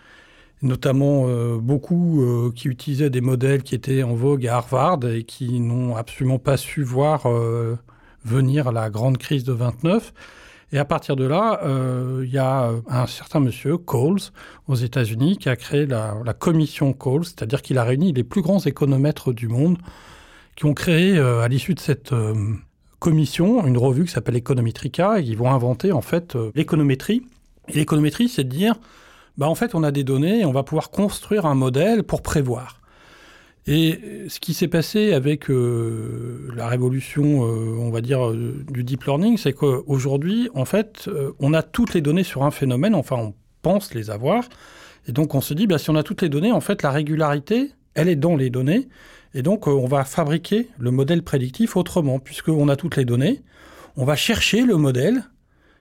notamment 0.62 1.24
euh, 1.26 1.58
beaucoup 1.58 2.22
euh, 2.22 2.52
qui 2.54 2.68
utilisaient 2.68 3.10
des 3.10 3.20
modèles 3.20 3.62
qui 3.62 3.74
étaient 3.74 4.02
en 4.02 4.14
vogue 4.14 4.46
à 4.46 4.56
Harvard 4.56 5.00
et 5.04 5.24
qui 5.24 5.60
n'ont 5.60 5.96
absolument 5.96 6.38
pas 6.38 6.56
su 6.56 6.82
voir 6.82 7.26
euh, 7.26 7.76
venir 8.24 8.72
la 8.72 8.90
grande 8.90 9.18
crise 9.18 9.44
de 9.44 9.52
29. 9.52 10.12
Et 10.72 10.78
à 10.78 10.84
partir 10.84 11.14
de 11.14 11.24
là, 11.24 11.60
il 12.24 12.28
y 12.28 12.38
a 12.38 12.72
un 12.88 13.06
certain 13.06 13.38
monsieur, 13.38 13.78
Coles, 13.78 14.18
aux 14.66 14.74
États-Unis, 14.74 15.36
qui 15.36 15.48
a 15.48 15.54
créé 15.54 15.86
la, 15.86 16.16
la 16.24 16.34
commission 16.34 16.92
Coles, 16.92 17.24
c'est-à-dire 17.24 17.62
qu'il 17.62 17.78
a 17.78 17.84
réuni 17.84 18.12
les 18.12 18.24
plus 18.24 18.42
grands 18.42 18.58
économètres 18.58 19.32
du 19.32 19.46
monde, 19.46 19.78
qui 20.56 20.64
ont 20.64 20.74
créé, 20.74 21.20
à 21.20 21.46
l'issue 21.46 21.74
de 21.74 21.78
cette 21.78 22.12
commission, 22.98 23.64
une 23.64 23.78
revue 23.78 24.06
qui 24.06 24.10
s'appelle 24.10 24.36
Econometrica, 24.36 25.20
et 25.20 25.24
qui 25.24 25.36
vont 25.36 25.52
inventer 25.52 25.92
en 25.92 26.02
fait 26.02 26.36
l'économétrie. 26.56 27.22
Et 27.68 27.74
l'économétrie, 27.74 28.28
c'est 28.28 28.42
de 28.42 28.48
dire 28.48 28.74
bah, 29.38 29.48
en 29.48 29.54
fait, 29.54 29.74
on 29.74 29.82
a 29.82 29.90
des 29.90 30.04
données 30.04 30.40
et 30.40 30.44
on 30.44 30.52
va 30.52 30.62
pouvoir 30.62 30.90
construire 30.90 31.46
un 31.46 31.54
modèle 31.54 32.02
pour 32.02 32.22
prévoir. 32.22 32.80
Et 33.68 34.00
ce 34.28 34.38
qui 34.38 34.54
s'est 34.54 34.68
passé 34.68 35.12
avec 35.12 35.50
euh, 35.50 36.48
la 36.54 36.68
révolution, 36.68 37.44
euh, 37.44 37.76
on 37.78 37.90
va 37.90 38.00
dire, 38.00 38.28
euh, 38.28 38.64
du 38.70 38.84
deep 38.84 39.04
learning, 39.04 39.36
c'est 39.36 39.52
qu'aujourd'hui, 39.52 40.48
en 40.54 40.64
fait, 40.64 41.10
on 41.40 41.52
a 41.52 41.62
toutes 41.62 41.92
les 41.92 42.00
données 42.00 42.22
sur 42.22 42.44
un 42.44 42.52
phénomène, 42.52 42.94
enfin, 42.94 43.16
on 43.16 43.34
pense 43.62 43.92
les 43.92 44.10
avoir. 44.10 44.44
Et 45.08 45.12
donc, 45.12 45.34
on 45.34 45.40
se 45.40 45.52
dit, 45.52 45.66
bah, 45.66 45.78
si 45.78 45.90
on 45.90 45.96
a 45.96 46.04
toutes 46.04 46.22
les 46.22 46.28
données, 46.28 46.52
en 46.52 46.60
fait, 46.60 46.82
la 46.82 46.90
régularité, 46.92 47.72
elle 47.94 48.08
est 48.08 48.16
dans 48.16 48.36
les 48.36 48.50
données. 48.50 48.88
Et 49.34 49.42
donc, 49.42 49.66
on 49.66 49.86
va 49.86 50.04
fabriquer 50.04 50.68
le 50.78 50.92
modèle 50.92 51.22
prédictif 51.22 51.76
autrement, 51.76 52.20
puisqu'on 52.20 52.68
a 52.68 52.76
toutes 52.76 52.96
les 52.96 53.04
données. 53.04 53.42
On 53.96 54.04
va 54.04 54.14
chercher 54.14 54.62
le 54.62 54.76
modèle 54.76 55.24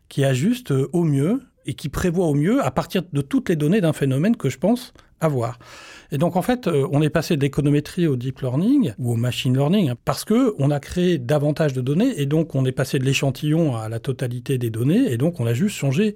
qui 0.09 0.25
ajuste 0.25 0.71
au 0.71 1.03
mieux 1.03 1.41
et 1.65 1.73
qui 1.73 1.89
prévoit 1.89 2.27
au 2.27 2.33
mieux 2.33 2.63
à 2.63 2.71
partir 2.71 3.03
de 3.11 3.21
toutes 3.21 3.49
les 3.49 3.55
données 3.55 3.81
d'un 3.81 3.93
phénomène 3.93 4.35
que 4.35 4.49
je 4.49 4.57
pense 4.57 4.93
avoir. 5.19 5.59
Et 6.11 6.17
donc 6.17 6.35
en 6.35 6.41
fait, 6.41 6.67
euh, 6.67 6.87
on 6.91 7.01
est 7.01 7.09
passé 7.09 7.35
de 7.35 7.41
l'économétrie 7.41 8.07
au 8.07 8.15
deep 8.15 8.41
learning 8.41 8.93
ou 8.99 9.13
au 9.13 9.15
machine 9.15 9.55
learning 9.55 9.89
hein, 9.89 9.95
parce 10.05 10.25
que 10.25 10.53
on 10.59 10.71
a 10.71 10.79
créé 10.79 11.17
davantage 11.17 11.73
de 11.73 11.81
données 11.81 12.19
et 12.19 12.25
donc 12.25 12.55
on 12.55 12.65
est 12.65 12.71
passé 12.71 12.99
de 12.99 13.05
l'échantillon 13.05 13.75
à 13.75 13.89
la 13.89 13.99
totalité 13.99 14.57
des 14.57 14.69
données 14.69 15.11
et 15.11 15.17
donc 15.17 15.39
on 15.39 15.45
a 15.45 15.53
juste 15.53 15.75
changé 15.75 16.15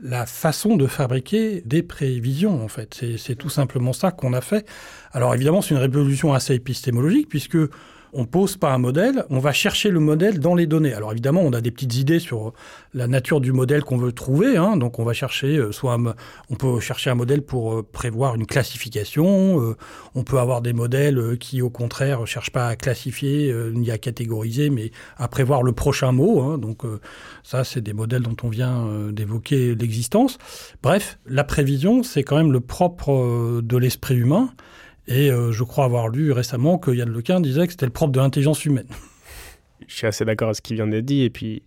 la 0.00 0.26
façon 0.26 0.76
de 0.76 0.86
fabriquer 0.86 1.62
des 1.64 1.82
prévisions 1.82 2.62
en 2.62 2.68
fait. 2.68 3.04
C'est 3.16 3.34
tout 3.34 3.48
simplement 3.48 3.92
ça 3.92 4.12
qu'on 4.12 4.32
a 4.32 4.40
fait. 4.40 4.66
Alors 5.12 5.34
évidemment, 5.34 5.60
c'est 5.60 5.74
une 5.74 5.80
révolution 5.80 6.32
assez 6.32 6.54
épistémologique 6.54 7.28
puisque 7.28 7.58
on 8.12 8.24
pose 8.24 8.56
pas 8.56 8.72
un 8.72 8.78
modèle, 8.78 9.24
on 9.30 9.38
va 9.38 9.52
chercher 9.52 9.90
le 9.90 10.00
modèle 10.00 10.40
dans 10.40 10.54
les 10.54 10.66
données. 10.66 10.94
Alors 10.94 11.12
évidemment, 11.12 11.42
on 11.42 11.52
a 11.52 11.60
des 11.60 11.70
petites 11.70 11.96
idées 11.96 12.18
sur 12.18 12.52
la 12.94 13.06
nature 13.06 13.40
du 13.40 13.52
modèle 13.52 13.82
qu'on 13.84 13.96
veut 13.96 14.12
trouver. 14.12 14.56
Hein. 14.56 14.76
donc 14.76 14.98
on 14.98 15.04
va 15.04 15.12
chercher, 15.12 15.58
euh, 15.58 15.72
soit 15.72 15.98
on 16.50 16.54
peut 16.54 16.80
chercher 16.80 17.10
un 17.10 17.14
modèle 17.14 17.42
pour 17.42 17.74
euh, 17.74 17.82
prévoir 17.82 18.34
une 18.34 18.46
classification. 18.46 19.60
Euh, 19.60 19.76
on 20.14 20.24
peut 20.24 20.38
avoir 20.38 20.62
des 20.62 20.72
modèles 20.72 21.38
qui, 21.38 21.62
au 21.62 21.70
contraire, 21.70 22.26
cherchent 22.26 22.52
pas 22.52 22.68
à 22.68 22.76
classifier 22.76 23.54
ni 23.72 23.90
à 23.90 23.98
catégoriser, 23.98 24.70
mais 24.70 24.90
à 25.16 25.28
prévoir 25.28 25.62
le 25.62 25.72
prochain 25.72 26.12
mot. 26.12 26.40
Hein. 26.40 26.58
donc 26.58 26.82
ça, 27.42 27.64
c'est 27.64 27.80
des 27.80 27.92
modèles 27.92 28.22
dont 28.22 28.36
on 28.42 28.48
vient 28.48 28.86
d'évoquer 29.10 29.74
l'existence. 29.74 30.38
Bref, 30.82 31.18
la 31.26 31.44
prévision, 31.44 32.02
c'est 32.02 32.22
quand 32.22 32.36
même 32.36 32.52
le 32.52 32.60
propre 32.60 33.60
de 33.62 33.76
l'esprit 33.76 34.16
humain. 34.16 34.50
Et 35.08 35.30
euh, 35.30 35.52
je 35.52 35.64
crois 35.64 35.86
avoir 35.86 36.08
lu 36.08 36.32
récemment 36.32 36.76
que 36.78 36.90
Yann 36.90 37.08
Lequin 37.08 37.40
disait 37.40 37.66
que 37.66 37.72
c'était 37.72 37.86
le 37.86 37.92
propre 37.92 38.12
de 38.12 38.20
l'intelligence 38.20 38.64
humaine. 38.64 38.88
Je 39.88 39.94
suis 39.94 40.06
assez 40.06 40.24
d'accord 40.24 40.48
avec 40.48 40.56
ce 40.56 40.62
qui 40.62 40.74
vient 40.74 40.86
d'être 40.86 41.06
dit. 41.06 41.22
Et 41.22 41.30
puis, 41.30 41.62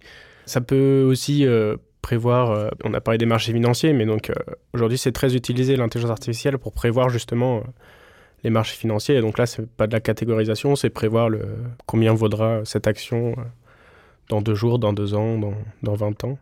ça 0.45 0.61
peut 0.61 1.03
aussi 1.09 1.45
euh, 1.47 1.75
prévoir. 2.03 2.51
Euh, 2.51 2.69
on 2.83 2.93
a 2.93 3.01
parlé 3.01 3.17
des 3.17 3.25
marchés 3.25 3.51
financiers, 3.51 3.93
mais 3.93 4.05
donc 4.05 4.31
aujourd'hui, 4.73 4.99
c'est 4.99 5.11
très 5.11 5.35
utilisé 5.35 5.75
l'intelligence 5.75 6.11
artificielle 6.11 6.59
pour 6.59 6.71
prévoir 6.71 7.09
justement 7.09 7.63
les 8.43 8.51
marchés 8.51 8.75
financiers. 8.75 9.15
Et 9.15 9.21
donc 9.21 9.39
là, 9.39 9.47
c'est 9.47 9.67
pas 9.67 9.87
de 9.87 9.93
la 9.93 10.01
catégorisation, 10.01 10.75
c'est 10.75 10.91
prévoir 10.91 11.29
combien 11.87 12.13
vaudra 12.13 12.61
cette 12.63 12.85
action 12.85 13.35
dans 14.29 14.41
deux 14.41 14.55
jours, 14.55 14.77
dans 14.77 14.93
deux 14.93 15.15
ans, 15.15 15.39
dans, 15.39 15.55
dans 15.81 15.95
20 15.95 16.23
ans. 16.25 16.37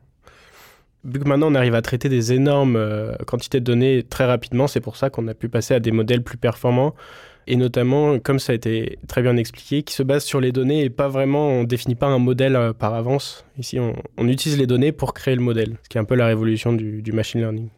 Vu 1.06 1.20
que 1.20 1.27
maintenant 1.27 1.51
on 1.51 1.56
arrive 1.56 1.75
à 1.75 1.82
traiter 1.82 2.10
des 2.10 2.34
énormes 2.34 2.75
euh, 2.75 3.13
quantités 3.25 3.60
de 3.60 3.65
données 3.65 4.03
très 4.03 4.25
rapidement, 4.25 4.68
c'est 4.68 4.82
pour 4.82 4.98
ça 4.98 5.10
qu'on 5.10 5.27
a 5.27 5.34
pu 5.34 5.48
passer 5.48 5.74
à 5.74 5.79
des 5.79 5.91
modèles 5.91 6.24
plus 6.24 6.38
performants 6.38 6.94
et 7.48 7.56
notamment, 7.56 8.20
comme 8.20 8.38
ça 8.38 8.51
a 8.51 8.56
été 8.56 9.00
très 9.08 9.22
bien 9.24 9.36
expliqué, 9.36 9.82
qui 9.82 9.94
se 9.94 10.03
basent 10.03 10.25
sur 10.25 10.39
les 10.39 10.51
données 10.51 10.84
et 10.84 10.89
pas 10.89 11.08
vraiment, 11.08 11.48
on 11.48 11.63
définit 11.63 11.96
pas 11.96 12.08
un 12.08 12.20
modèle 12.20 12.56
euh, 12.56 12.74
par 12.74 12.94
avance. 12.94 13.46
Ici, 13.58 13.79
on, 13.79 14.27
utilise 14.27 14.60
les 14.60 14.68
données 14.68 14.91
pour 14.91 15.13
créer 15.13 15.36
le 15.36 15.41
modèle, 15.41 15.77
ce 15.84 15.89
qui 15.89 15.98
est 15.98 16.01
un 16.01 16.06
peu 16.06 16.15
la 16.15 16.27
révolution 16.27 16.74
du 16.74 17.12
machine 17.12 17.41
learning. 17.41 17.70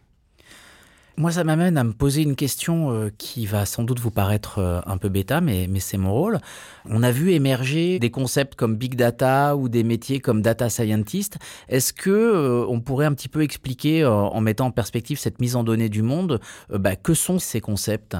Moi, 1.18 1.30
ça 1.30 1.44
m'amène 1.44 1.76
à 1.76 1.84
me 1.84 1.92
poser 1.92 2.22
une 2.22 2.36
question 2.36 2.90
euh, 2.90 3.10
qui 3.18 3.44
va 3.44 3.66
sans 3.66 3.84
doute 3.84 4.00
vous 4.00 4.10
paraître 4.10 4.58
euh, 4.58 4.80
un 4.86 4.96
peu 4.96 5.10
bêta, 5.10 5.42
mais, 5.42 5.68
c'est 5.78 5.98
mon 5.98 6.12
rôle. 6.12 6.40
On 6.86 7.02
a 7.02 7.10
vu 7.10 7.32
émerger 7.32 7.98
des 7.98 8.10
concepts 8.10 8.54
comme 8.54 8.76
big 8.76 8.94
data 8.94 9.54
ou 9.54 9.68
des 9.68 9.84
métiers 9.84 10.20
comme 10.20 10.40
data 10.40 10.70
scientist. 10.70 11.38
Est-ce 11.68 11.92
que 11.92 12.10
euh, 12.10 12.64
on 12.66 12.80
pourrait 12.80 13.04
un 13.04 13.12
petit 13.12 13.28
peu 13.28 13.42
expliquer, 13.42 14.06
en 14.06 14.40
mettant 14.40 14.66
en 14.66 14.70
perspective 14.70 15.18
cette 15.18 15.38
mise 15.38 15.54
en 15.54 15.64
données 15.64 15.90
du 15.90 16.00
monde, 16.02 16.40
bah, 16.70 16.96
que 16.96 17.12
sont 17.12 17.38
ces 17.38 17.60
concepts? 17.60 18.16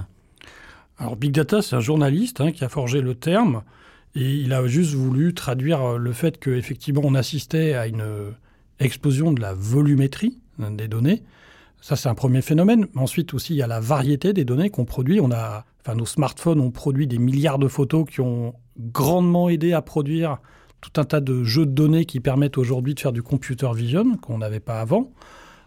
Alors, 0.99 1.17
big 1.17 1.33
data, 1.33 1.63
c'est 1.63 1.77
un 1.77 1.81
journaliste 1.81 2.43
hein, 2.43 2.53
qui 2.53 2.63
a 2.63 2.69
forgé 2.69 3.01
le 3.01 3.15
terme. 3.15 3.63
Et 4.15 4.35
il 4.35 4.53
a 4.53 4.67
juste 4.67 4.93
voulu 4.93 5.33
traduire 5.33 5.97
le 5.97 6.13
fait 6.13 6.39
qu'effectivement 6.39 7.01
on 7.05 7.15
assistait 7.15 7.73
à 7.73 7.87
une 7.87 8.05
explosion 8.79 9.33
de 9.33 9.41
la 9.41 9.55
volumétrie 9.55 10.39
des 10.59 10.89
données, 10.89 11.23
ça, 11.83 11.97
c'est 11.97 12.09
un 12.09 12.15
premier 12.15 12.43
phénomène. 12.43 12.87
Ensuite 12.95 13.35
aussi, 13.35 13.55
il 13.55 13.57
y 13.57 13.63
a 13.63 13.67
la 13.67 13.81
variété 13.81 14.33
des 14.33 14.45
données 14.45 14.71
qu'on 14.71 14.85
produit. 14.85 15.19
On 15.21 15.33
a, 15.33 15.65
enfin, 15.81 15.97
nos 15.97 16.07
smartphones 16.07 16.61
ont 16.61 16.71
produit 16.71 17.09
des 17.09 17.19
milliards 17.19 17.59
de 17.59 17.67
photos 17.67 18.07
qui 18.09 18.21
ont 18.21 18.55
grandement 18.79 19.49
aidé 19.49 19.73
à 19.73 19.83
produire 19.83 20.39
tout 20.81 21.01
un 21.01 21.05
tas 21.05 21.21
de 21.21 21.43
jeux 21.43 21.67
de 21.67 21.73
données 21.73 22.05
qui 22.05 22.21
permettent 22.21 22.57
aujourd'hui 22.57 22.95
de 22.95 23.01
faire 23.01 23.13
du 23.13 23.25
computer 23.25 23.69
vision 23.75 24.17
qu'on 24.17 24.39
n'avait 24.39 24.61
pas 24.61 24.81
avant. 24.81 25.11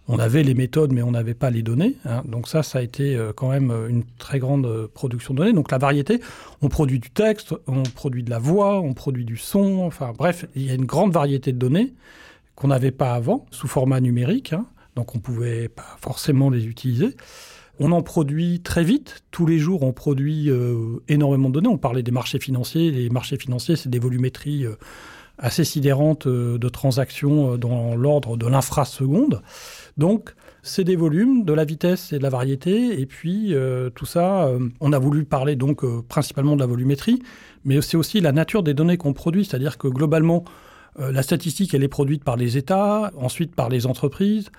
On 0.07 0.17
avait 0.17 0.43
les 0.43 0.53
méthodes, 0.53 0.93
mais 0.93 1.01
on 1.01 1.11
n'avait 1.11 1.33
pas 1.33 1.49
les 1.49 1.63
données. 1.63 1.95
Hein. 2.05 2.23
Donc 2.25 2.47
ça, 2.47 2.63
ça 2.63 2.79
a 2.79 2.81
été 2.81 3.17
euh, 3.17 3.33
quand 3.35 3.49
même 3.49 3.73
une 3.89 4.05
très 4.17 4.39
grande 4.39 4.67
euh, 4.67 4.87
production 4.87 5.33
de 5.33 5.39
données. 5.39 5.53
Donc 5.53 5.69
la 5.69 5.79
variété, 5.79 6.21
on 6.61 6.69
produit 6.69 6.99
du 6.99 7.09
texte, 7.09 7.53
on 7.67 7.83
produit 7.83 8.23
de 8.23 8.29
la 8.29 8.39
voix, 8.39 8.79
on 8.79 8.93
produit 8.93 9.25
du 9.25 9.35
son. 9.35 9.79
Enfin 9.79 10.13
bref, 10.17 10.45
il 10.55 10.65
y 10.65 10.71
a 10.71 10.75
une 10.75 10.85
grande 10.85 11.11
variété 11.11 11.51
de 11.51 11.57
données 11.57 11.93
qu'on 12.55 12.69
n'avait 12.69 12.91
pas 12.91 13.13
avant, 13.15 13.45
sous 13.51 13.67
format 13.67 13.99
numérique. 13.99 14.53
Hein 14.53 14.65
donc 14.95 15.15
on 15.15 15.17
ne 15.17 15.23
pouvait 15.23 15.67
pas 15.69 15.97
forcément 16.01 16.49
les 16.49 16.65
utiliser. 16.65 17.15
On 17.79 17.91
en 17.91 18.01
produit 18.01 18.61
très 18.61 18.83
vite. 18.83 19.23
Tous 19.31 19.45
les 19.45 19.59
jours, 19.59 19.83
on 19.83 19.91
produit 19.91 20.49
euh, 20.49 21.01
énormément 21.09 21.49
de 21.49 21.55
données. 21.55 21.67
On 21.67 21.77
parlait 21.77 22.03
des 22.03 22.11
marchés 22.11 22.39
financiers. 22.39 22.89
Les 22.91 23.09
marchés 23.09 23.37
financiers, 23.37 23.75
c'est 23.75 23.89
des 23.89 23.99
volumétries 23.99 24.65
euh, 24.65 24.75
assez 25.37 25.65
sidérantes 25.65 26.25
euh, 26.27 26.57
de 26.57 26.69
transactions 26.69 27.57
dans 27.57 27.95
l'ordre 27.95 28.37
de 28.37 28.47
l'infraseconde. 28.47 29.41
Donc, 29.97 30.33
c'est 30.63 30.85
des 30.85 30.95
volumes, 30.95 31.43
de 31.43 31.51
la 31.51 31.65
vitesse 31.65 32.13
et 32.13 32.17
de 32.17 32.23
la 32.23 32.29
variété. 32.29 32.99
Et 32.99 33.05
puis, 33.05 33.53
tout 33.93 34.07
ça, 34.07 34.49
on 34.79 34.93
a 34.93 34.97
voulu 34.97 35.23
parler 35.23 35.55
donc 35.55 35.85
principalement 36.07 36.55
de 36.55 36.61
la 36.61 36.65
volumétrie, 36.65 37.21
mais 37.65 37.79
c'est 37.83 37.97
aussi 37.97 38.19
la 38.19 38.31
nature 38.31 38.63
des 38.63 38.73
données 38.73 38.97
qu'on 38.97 39.13
produit. 39.13 39.45
C'est-à-dire 39.45 39.77
que 39.77 39.87
globalement, 39.87 40.43
la 40.97 41.21
statistique, 41.21 41.75
elle 41.75 41.83
est 41.83 41.87
produite 41.87 42.23
par 42.23 42.35
les 42.35 42.57
États, 42.57 43.11
ensuite 43.15 43.53
par 43.53 43.69
les 43.69 43.85
entreprises, 43.85 44.49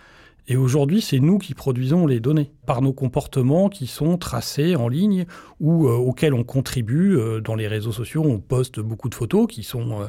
et 0.48 0.56
aujourd'hui, 0.56 1.00
c'est 1.00 1.18
nous 1.18 1.38
qui 1.38 1.54
produisons 1.54 2.06
les 2.06 2.20
données 2.20 2.52
par 2.66 2.80
nos 2.80 2.92
comportements 2.92 3.68
qui 3.68 3.86
sont 3.86 4.16
tracés 4.16 4.76
en 4.76 4.88
ligne 4.88 5.26
ou 5.60 5.88
euh, 5.88 5.92
auxquels 5.92 6.34
on 6.34 6.44
contribue. 6.44 7.16
Euh, 7.16 7.40
dans 7.40 7.56
les 7.56 7.66
réseaux 7.66 7.92
sociaux, 7.92 8.22
on 8.24 8.38
poste 8.38 8.78
beaucoup 8.78 9.08
de 9.08 9.14
photos 9.14 9.48
qui 9.48 9.64
sont 9.64 10.02
euh, 10.02 10.06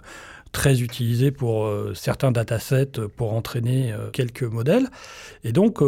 très 0.51 0.82
utilisées 0.82 1.32
pour 1.32 1.70
certains 1.94 2.32
datasets 2.32 3.08
pour 3.15 3.34
entraîner 3.34 3.94
quelques 4.13 4.44
modèles. 4.44 4.88
Et 5.44 5.51
donc, 5.51 5.82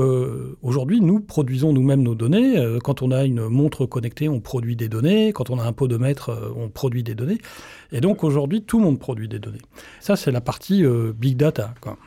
aujourd'hui, 0.62 1.00
nous 1.00 1.22
produisons 1.22 1.72
nous-mêmes 1.72 2.04
nos 2.04 2.14
données. 2.14 2.78
quand 2.84 3.02
on 3.02 3.10
a 3.12 3.24
une 3.24 3.48
montre 3.48 3.86
connectée, 3.86 4.28
on 4.28 4.42
produit 4.42 4.76
des 4.76 4.90
données. 4.90 5.32
Quand 5.32 5.50
on 5.50 5.60
a 5.60 5.64
un 5.64 5.72
podomètre, 5.72 6.52
on 6.58 6.68
produit 6.68 7.04
des 7.04 7.16
données. 7.16 7.40
Et 7.94 8.02
donc, 8.02 8.24
aujourd'hui, 8.26 8.62
tout 8.62 8.80
le 8.80 8.84
monde 8.84 9.00
produit 9.00 9.30
des 9.30 9.40
données. 9.40 9.62
Ça, 10.02 10.18
c'est 10.18 10.32
la 10.32 10.42
partie 10.42 10.84
big 11.18 11.38
data. 11.38 11.74
Quoi. 11.80 11.98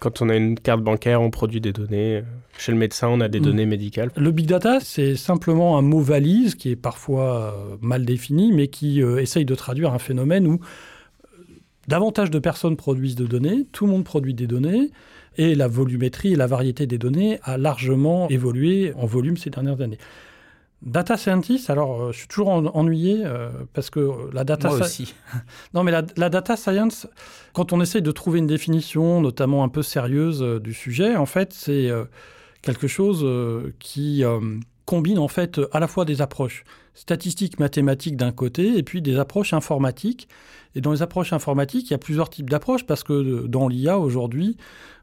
Quand 0.00 0.22
on 0.22 0.28
a 0.28 0.36
une 0.36 0.58
carte 0.58 0.82
bancaire, 0.82 1.20
on 1.20 1.30
produit 1.30 1.60
des 1.60 1.72
données. 1.72 2.22
Chez 2.58 2.72
le 2.72 2.78
médecin, 2.78 3.08
on 3.08 3.20
a 3.20 3.28
des 3.28 3.40
mm. 3.40 3.44
données 3.44 3.66
médicales. 3.66 4.10
Le 4.16 4.30
big 4.30 4.46
data, 4.46 4.78
c'est 4.80 5.16
simplement 5.16 5.78
un 5.78 5.82
mot 5.82 6.00
valise 6.00 6.54
qui 6.54 6.70
est 6.70 6.76
parfois 6.76 7.54
euh, 7.54 7.76
mal 7.80 8.04
défini, 8.04 8.52
mais 8.52 8.68
qui 8.68 9.02
euh, 9.02 9.18
essaye 9.18 9.44
de 9.44 9.54
traduire 9.54 9.92
un 9.92 9.98
phénomène 9.98 10.46
où 10.46 10.54
euh, 10.54 11.38
davantage 11.88 12.30
de 12.30 12.38
personnes 12.38 12.76
produisent 12.76 13.16
de 13.16 13.26
données, 13.26 13.66
tout 13.72 13.86
le 13.86 13.92
monde 13.92 14.04
produit 14.04 14.34
des 14.34 14.46
données, 14.46 14.90
et 15.38 15.54
la 15.54 15.68
volumétrie 15.68 16.32
et 16.32 16.36
la 16.36 16.46
variété 16.46 16.86
des 16.86 16.98
données 16.98 17.38
a 17.42 17.58
largement 17.58 18.28
évolué 18.28 18.92
en 18.96 19.06
volume 19.06 19.36
ces 19.36 19.50
dernières 19.50 19.80
années. 19.80 19.98
Data 20.82 21.16
scientist, 21.16 21.70
alors 21.70 22.02
euh, 22.02 22.12
je 22.12 22.18
suis 22.18 22.28
toujours 22.28 22.48
ennuyé 22.48 23.22
euh, 23.24 23.48
parce 23.72 23.88
que 23.88 24.30
la 24.32 24.44
data 24.44 24.68
Moi 24.68 24.80
aussi. 24.80 25.14
non 25.74 25.82
mais 25.82 25.90
la, 25.90 26.28
data 26.28 26.56
science, 26.56 27.08
quand 27.54 27.72
on 27.72 27.80
essaye 27.80 28.02
de 28.02 28.10
trouver 28.10 28.40
une 28.40 28.46
définition, 28.46 29.20
notamment 29.22 29.64
un 29.64 29.68
peu 29.68 29.82
sérieuse 29.82 30.42
euh, 30.42 30.60
du 30.60 30.74
sujet, 30.74 31.16
en 31.16 31.26
fait 31.26 31.54
c'est 31.54 31.90
quelque 32.60 32.88
chose 32.88 33.26
qui 33.78 34.24
combine 34.84 35.18
en 35.18 35.28
fait 35.28 35.60
à 35.72 35.80
la 35.80 35.86
fois 35.86 36.04
des 36.04 36.20
approches 36.20 36.64
statistiques, 36.94 37.58
mathématiques 37.58 38.16
d'un 38.16 38.32
côté 38.32 38.76
et 38.76 38.82
puis 38.82 39.00
des 39.02 39.18
approches 39.18 39.54
informatiques. 39.54 40.28
Et 40.76 40.80
dans 40.80 40.92
les 40.92 41.02
approches 41.02 41.32
informatiques, 41.32 41.88
il 41.88 41.92
y 41.92 41.94
a 41.94 41.98
plusieurs 41.98 42.30
types 42.30 42.48
d'approches 42.48 42.84
parce 42.86 43.02
que 43.02 43.46
dans 43.48 43.66
l'IA 43.66 43.98
aujourd'hui, 43.98 44.56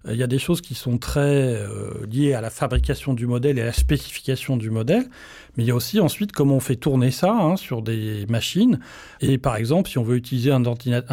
il 0.08 0.16
y 0.16 0.24
a 0.24 0.28
des 0.28 0.40
choses 0.40 0.62
qui 0.62 0.76
sont 0.76 0.98
très 0.98 1.66
liées 2.12 2.34
à 2.34 2.42
la 2.42 2.50
fabrication 2.50 3.14
du 3.14 3.26
modèle 3.26 3.58
et 3.58 3.62
à 3.62 3.66
la 3.66 3.74
spécification 3.74 4.56
du 4.56 4.70
modèle. 4.70 5.10
Mais 5.56 5.64
il 5.64 5.68
y 5.68 5.72
a 5.72 5.76
aussi 5.76 6.00
ensuite 6.00 6.32
comment 6.32 6.56
on 6.56 6.60
fait 6.60 6.76
tourner 6.76 7.12
ça 7.12 7.32
hein, 7.32 7.58
sur 7.58 7.82
des 7.82 8.26
machines. 8.28 8.80
Et 9.22 9.38
par 9.38 9.56
exemple, 9.56 9.90
si 9.90 9.98
on 9.98 10.04
veut 10.04 10.16
utiliser 10.16 10.52
un, 10.52 10.64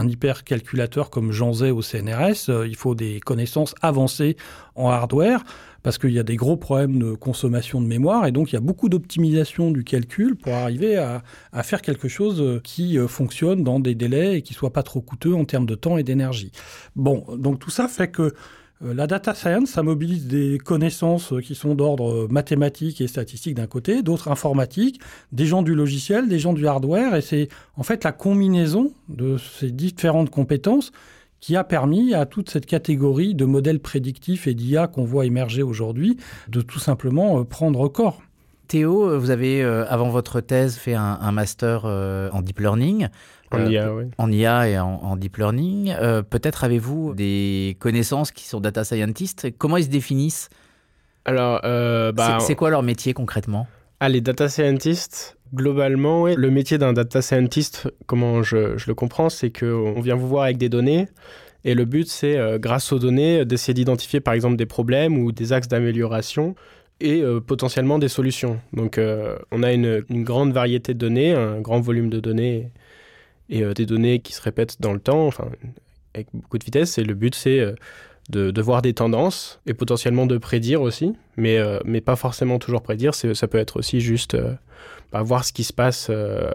hypercalculateur 0.08 1.10
comme 1.10 1.30
Jean 1.30 1.52
Zay 1.52 1.70
au 1.70 1.82
CNRS, 1.82 2.48
euh, 2.48 2.66
il 2.66 2.76
faut 2.76 2.94
des 2.94 3.20
connaissances 3.20 3.74
avancées 3.82 4.36
en 4.74 4.88
hardware 4.88 5.44
parce 5.82 5.98
qu'il 5.98 6.12
y 6.12 6.18
a 6.18 6.22
des 6.22 6.36
gros 6.36 6.56
problèmes 6.56 6.98
de 6.98 7.14
consommation 7.14 7.80
de 7.80 7.86
mémoire 7.86 8.26
et 8.26 8.32
donc 8.32 8.52
il 8.52 8.54
y 8.54 8.58
a 8.58 8.60
beaucoup 8.60 8.88
d'optimisation 8.88 9.70
du 9.70 9.84
calcul 9.84 10.36
pour 10.36 10.52
arriver 10.52 10.96
à, 10.96 11.22
faire 11.62 11.82
quelque 11.82 12.08
chose 12.08 12.40
euh, 12.40 12.60
qui 12.62 12.98
euh, 12.98 13.06
fonctionne 13.06 13.62
dans 13.62 13.80
des 13.80 13.94
délais 13.94 14.38
et 14.38 14.42
qui 14.42 14.54
soit 14.54 14.72
pas 14.72 14.82
trop 14.82 15.00
coûteux 15.00 15.34
en 15.34 15.44
termes 15.44 15.66
de 15.66 15.74
temps 15.74 15.98
et 15.98 16.02
d'énergie. 16.02 16.52
Bon, 16.96 17.24
donc 17.36 17.58
tout 17.58 17.70
ça 17.70 17.86
fait 17.86 18.08
que 18.08 18.34
euh, 18.82 18.94
la 18.94 19.06
data 19.06 19.34
science, 19.34 19.70
ça 19.70 19.82
mobilise 19.82 20.26
des 20.26 20.58
connaissances 20.58 21.34
qui 21.42 21.54
sont 21.54 21.74
d'ordre 21.74 22.26
mathématique 22.30 23.00
et 23.00 23.08
statistique 23.08 23.54
d'un 23.54 23.66
côté, 23.66 24.02
d'autres 24.02 24.28
informatiques, 24.28 25.00
des 25.32 25.46
gens 25.46 25.62
du 25.62 25.74
logiciel, 25.74 26.28
des 26.28 26.38
gens 26.38 26.52
du 26.52 26.66
hardware, 26.66 27.14
et 27.14 27.20
c'est 27.20 27.48
en 27.76 27.82
fait 27.82 28.04
la 28.04 28.12
combinaison 28.12 28.92
de 29.08 29.36
ces 29.38 29.70
différentes 29.70 30.30
compétences 30.30 30.92
qui 31.40 31.56
a 31.56 31.64
permis 31.64 32.14
à 32.14 32.26
toute 32.26 32.50
cette 32.50 32.66
catégorie 32.66 33.34
de 33.34 33.44
modèles 33.44 33.80
prédictifs 33.80 34.46
et 34.46 34.54
d'IA 34.54 34.86
qu'on 34.86 35.04
voit 35.04 35.26
émerger 35.26 35.62
aujourd'hui 35.62 36.16
de 36.48 36.60
tout 36.60 36.78
simplement 36.78 37.40
euh, 37.40 37.44
prendre 37.44 37.88
corps. 37.88 38.22
Théo, 38.68 39.08
euh, 39.08 39.18
vous 39.18 39.30
avez, 39.30 39.62
avant 39.62 40.10
votre 40.10 40.40
thèse, 40.40 40.76
fait 40.76 40.94
un, 40.94 41.32
master 41.32 41.84
en 41.86 42.40
deep 42.40 42.60
learning. 42.60 43.08
En 43.52 43.66
IA, 43.66 43.88
euh, 43.88 43.94
oui. 43.96 44.10
En 44.18 44.30
IA 44.30 44.68
et 44.68 44.78
en, 44.78 45.16
deep 45.16 45.36
learning. 45.36 45.90
Euh, 45.90 46.22
peut-être 46.22 46.64
avez-vous 46.64 47.14
des 47.14 47.76
connaissances 47.80 48.30
qui 48.30 48.46
sont 48.46 48.60
data 48.60 48.84
scientists. 48.84 49.48
Comment 49.58 49.76
ils 49.76 49.84
se 49.84 49.90
définissent? 49.90 50.50
Alors, 51.24 51.60
euh, 51.64 52.12
bah, 52.12 52.38
c'est 52.40 52.54
quoi 52.54 52.70
leur 52.70 52.82
métier 52.82 53.12
concrètement? 53.12 53.66
Ah, 53.98 54.08
les 54.08 54.20
data 54.20 54.48
scientists, 54.48 55.36
Globalement, 55.52 56.26
le 56.26 56.50
métier 56.50 56.78
d'un 56.78 56.92
data 56.92 57.22
scientist, 57.22 57.88
comment 58.06 58.42
je, 58.42 58.76
le 58.86 58.94
comprends, 58.94 59.28
c'est 59.28 59.50
qu'on 59.50 60.00
vient 60.00 60.14
vous 60.14 60.28
voir 60.28 60.44
avec 60.44 60.58
des 60.58 60.68
données, 60.68 61.08
et 61.64 61.74
le 61.74 61.84
but, 61.84 62.08
c'est, 62.08 62.36
euh, 62.36 62.58
grâce 62.58 62.92
aux 62.92 62.98
données, 62.98 63.44
d'essayer 63.44 63.74
d'identifier 63.74 64.20
par 64.20 64.34
exemple 64.34 64.56
des 64.56 64.66
problèmes 64.66 65.18
ou 65.18 65.32
des 65.32 65.52
axes 65.52 65.68
d'amélioration 65.68 66.54
et 67.00 67.22
euh, 67.22 67.40
potentiellement 67.40 67.98
des 67.98 68.08
solutions. 68.08 68.60
Donc 68.72 68.96
euh, 68.98 69.36
on 69.50 69.62
a 69.62 69.72
une, 69.72 70.04
une, 70.08 70.24
grande 70.24 70.52
variété 70.52 70.94
de 70.94 70.98
données, 70.98 71.32
un 71.32 71.60
grand 71.60 71.80
volume 71.80 72.10
de 72.10 72.20
données 72.20 72.70
et 73.50 73.64
des 73.74 73.84
données 73.84 74.20
qui 74.20 74.32
se 74.32 74.40
répètent 74.40 74.80
dans 74.80 74.92
le 74.92 75.00
temps, 75.00 75.26
enfin 75.26 75.48
avec 76.14 76.28
beaucoup 76.32 76.58
de 76.58 76.64
vitesse. 76.64 76.98
Et 76.98 77.04
le 77.04 77.14
but, 77.14 77.34
c'est 77.34 77.74
de, 78.30 78.52
de, 78.52 78.62
voir 78.62 78.80
des 78.80 78.94
tendances 78.94 79.60
et 79.66 79.74
potentiellement 79.74 80.26
de 80.26 80.38
prédire 80.38 80.82
aussi, 80.82 81.14
mais, 81.36 81.58
mais 81.84 82.00
pas 82.00 82.14
forcément 82.14 82.60
toujours 82.60 82.80
prédire. 82.80 83.12
Ça 83.12 83.48
peut 83.48 83.58
être 83.58 83.76
aussi 83.76 84.00
juste 84.00 84.36
voir 85.12 85.44
ce 85.44 85.52
qui 85.52 85.64
se 85.64 85.72
passe 85.72 86.10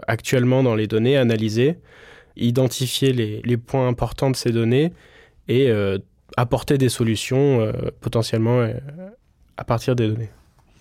actuellement 0.06 0.62
dans 0.62 0.74
les 0.74 0.86
données, 0.86 1.16
analyser 1.16 1.78
identifier 2.36 3.12
les, 3.12 3.56
points 3.56 3.88
importants 3.88 4.30
de 4.30 4.36
ces 4.36 4.52
données 4.52 4.92
et 5.48 5.70
euh, 5.70 5.98
apporter 6.36 6.78
des 6.78 6.88
solutions 6.88 7.60
euh, 7.60 7.72
potentiellement 8.00 8.60
euh, 8.60 8.74
à 9.56 9.64
partir 9.64 9.96
des 9.96 10.08
données. 10.08 10.30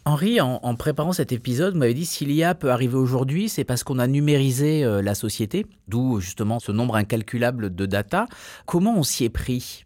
Henri, 0.05 0.39
en, 0.39 0.59
en, 0.61 0.75
préparant 0.75 1.13
cet 1.13 1.31
épisode, 1.31 1.73
vous 1.73 1.79
m'avez 1.79 1.95
dit 1.95 2.05
si 2.05 2.25
l'IA 2.25 2.53
peut 2.53 2.69
arriver 2.69 2.95
aujourd'hui, 2.95 3.49
c'est 3.49 3.63
parce 3.63 3.83
qu'on 3.83 3.97
a 3.97 4.05
numérisé 4.05 4.85
la 5.01 5.15
société, 5.15 5.65
d'où 5.87 6.19
justement 6.19 6.59
ce 6.59 6.71
nombre 6.71 6.95
incalculable 6.95 7.73
de 7.73 7.85
data. 7.87 8.27
Comment 8.67 8.95
on 8.95 9.01
s'y 9.01 9.23
est 9.23 9.29
pris? 9.29 9.84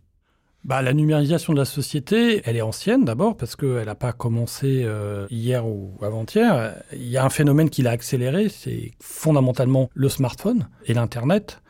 Bah, 0.65 0.81
la 0.81 0.93
numérisation 0.93 1.53
de 1.53 1.57
la 1.57 1.65
société, 1.65 2.41
elle 2.43 2.57
est 2.57 2.61
ancienne 2.61 3.05
d'abord 3.05 3.37
parce 3.37 3.55
qu'elle 3.55 3.85
n'a 3.85 3.95
pas 3.95 4.11
commencé 4.11 4.83
euh, 4.83 5.25
hier 5.29 5.65
ou 5.65 5.93
avant-hier. 6.01 6.75
Il 6.93 7.07
y 7.07 7.17
a 7.17 7.23
un 7.23 7.29
phénomène 7.29 7.69
qui 7.69 7.81
l'a 7.81 7.91
accéléré, 7.91 8.49
c'est 8.49 8.91
fondamentalement 9.01 9.89
le 9.93 10.09
smartphone 10.09 10.67
et 10.85 10.93
l'Internet. 10.93 11.61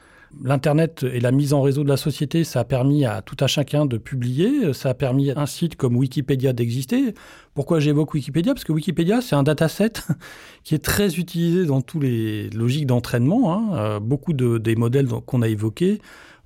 L'Internet 0.43 1.03
et 1.11 1.19
la 1.19 1.31
mise 1.31 1.53
en 1.53 1.61
réseau 1.61 1.83
de 1.83 1.89
la 1.89 1.97
société, 1.97 2.43
ça 2.43 2.59
a 2.59 2.63
permis 2.63 3.03
à 3.05 3.21
tout 3.23 3.37
à 3.39 3.47
chacun 3.47 3.85
de 3.85 3.97
publier, 3.97 4.73
ça 4.73 4.89
a 4.89 4.93
permis 4.93 5.31
à 5.31 5.39
un 5.39 5.47
site 5.47 5.75
comme 5.75 5.95
Wikipédia 5.95 6.53
d'exister. 6.53 7.15
Pourquoi 7.55 7.79
j'évoque 7.79 8.13
Wikipédia? 8.13 8.53
Parce 8.53 8.63
que 8.63 8.71
Wikipédia, 8.71 9.21
c'est 9.21 9.35
un 9.35 9.41
dataset 9.41 9.93
qui 10.63 10.75
est 10.75 10.83
très 10.83 11.15
utilisé 11.17 11.65
dans 11.65 11.81
tous 11.81 11.99
les 11.99 12.49
logiques 12.51 12.85
d'entraînement. 12.85 13.53
Hein. 13.53 13.69
Euh, 13.73 13.99
beaucoup 13.99 14.33
de, 14.33 14.59
des 14.59 14.75
modèles 14.75 15.07
qu'on 15.07 15.41
a 15.41 15.47
évoqués 15.47 15.99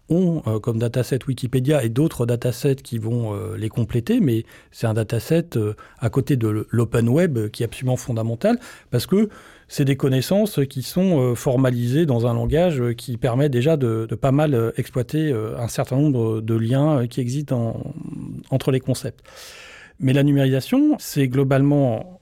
ont 0.10 0.41
euh, 0.48 0.60
comme 0.60 0.79
dataset 0.79 1.19
Wikipédia 1.27 1.83
et 1.83 1.89
d'autres 1.89 2.25
datasets 2.25 2.75
qui 2.75 2.98
vont 2.98 3.33
euh, 3.33 3.57
les 3.57 3.69
compléter, 3.69 4.19
mais 4.19 4.45
c'est 4.72 4.88
un 4.88 4.93
dataset 4.93 5.55
euh, 5.55 5.74
à 6.00 6.10
côté 6.10 6.36
de 6.36 6.67
l'open 6.69 7.10
web 7.10 7.50
qui 7.50 7.63
est 7.63 7.65
absolument 7.65 7.98
fondamental 7.98 8.60
parce 8.91 9.05
que 9.05 9.29
c'est 9.67 9.86
des 9.86 9.95
connaissances 9.95 10.60
qui 10.69 10.83
sont 10.83 11.36
formalisées 11.36 12.05
dans 12.05 12.27
un 12.27 12.33
langage 12.33 12.83
qui 12.95 13.17
permet 13.17 13.50
déjà 13.50 13.75
de, 13.75 14.05
pas 14.05 14.31
mal 14.31 14.72
exploiter 14.77 15.33
un 15.33 15.67
certain 15.67 15.95
nombre 15.95 16.41
de 16.41 16.53
liens 16.53 17.07
qui 17.07 17.22
existent 17.22 17.57
en, 17.57 17.93
entre 18.51 18.69
les 18.69 18.79
concepts. 18.79 19.24
Mais 20.00 20.13
la 20.13 20.22
numérisation, 20.22 20.95
c'est 21.00 21.27
globalement 21.27 22.22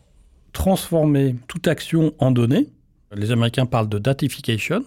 transformer 0.53 1.35
toute 1.47 1.67
action 1.67 2.13
en 2.19 2.31
données. 2.31 2.69
Les 3.13 3.31
Américains 3.31 3.65
parlent 3.65 3.89
de 3.89 3.99
datification. 3.99 4.85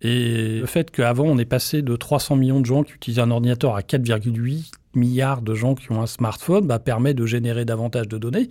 Et 0.00 0.60
le 0.60 0.66
fait 0.66 0.90
qu'avant, 0.90 1.24
on 1.24 1.38
est 1.38 1.44
passé 1.44 1.82
de 1.82 1.96
300 1.96 2.36
millions 2.36 2.60
de 2.60 2.66
gens 2.66 2.82
qui 2.82 2.92
utilisent 2.92 3.20
un 3.20 3.30
ordinateur 3.30 3.76
à 3.76 3.80
4,8 3.80 4.70
milliards 4.94 5.42
de 5.42 5.54
gens 5.54 5.74
qui 5.74 5.90
ont 5.92 6.02
un 6.02 6.06
smartphone 6.06 6.66
bah, 6.66 6.78
permet 6.78 7.14
de 7.14 7.26
générer 7.26 7.64
davantage 7.64 8.08
de 8.08 8.18
données. 8.18 8.48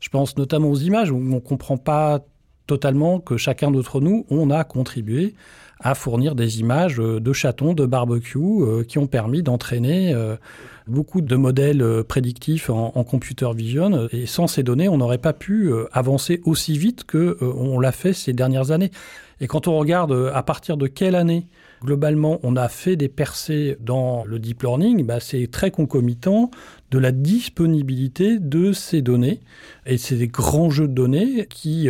Je 0.00 0.08
pense 0.08 0.36
notamment 0.36 0.70
aux 0.70 0.76
images 0.76 1.10
où 1.10 1.16
on 1.16 1.20
ne 1.20 1.40
comprend 1.40 1.76
pas 1.76 2.20
totalement 2.66 3.20
que 3.20 3.36
chacun 3.36 3.70
d'entre 3.70 4.00
nous, 4.00 4.26
on 4.30 4.50
a 4.50 4.64
contribué 4.64 5.34
à 5.82 5.94
fournir 5.94 6.34
des 6.34 6.60
images 6.60 7.00
euh, 7.00 7.20
de 7.20 7.32
chatons, 7.32 7.74
de 7.74 7.86
barbecue, 7.86 8.38
euh, 8.38 8.84
qui 8.84 8.98
ont 8.98 9.08
permis 9.08 9.42
d'entraîner 9.42 10.14
euh, 10.14 10.36
beaucoup 10.86 11.20
de 11.20 11.36
modèles 11.36 11.84
prédictifs 12.08 12.70
en, 12.70 12.90
computer 13.04 13.48
vision. 13.54 14.08
Et 14.12 14.26
sans 14.26 14.46
ces 14.46 14.62
données, 14.62 14.88
on 14.88 14.96
n'aurait 14.96 15.18
pas 15.18 15.32
pu 15.32 15.72
avancer 15.92 16.40
aussi 16.44 16.76
vite 16.76 17.04
que 17.04 17.38
on 17.40 17.78
l'a 17.78 17.92
fait 17.92 18.12
ces 18.12 18.32
dernières 18.32 18.72
années. 18.72 18.90
Et 19.42 19.46
quand 19.46 19.68
on 19.68 19.76
regarde 19.76 20.30
à 20.32 20.42
partir 20.42 20.78
de 20.78 20.86
quelle 20.86 21.14
année 21.14 21.48
globalement 21.82 22.38
on 22.42 22.56
a 22.56 22.68
fait 22.68 22.96
des 22.96 23.08
percées 23.08 23.76
dans 23.80 24.24
le 24.24 24.38
deep 24.38 24.62
learning, 24.62 25.04
bah, 25.04 25.20
c'est 25.20 25.48
très 25.50 25.70
concomitant 25.70 26.50
de 26.90 26.98
la 26.98 27.12
disponibilité 27.12 28.38
de 28.38 28.72
ces 28.72 29.02
données. 29.02 29.40
Et 29.84 29.98
c'est 29.98 30.14
des 30.14 30.28
grands 30.28 30.70
jeux 30.70 30.88
de 30.88 30.94
données 30.94 31.46
qui 31.50 31.88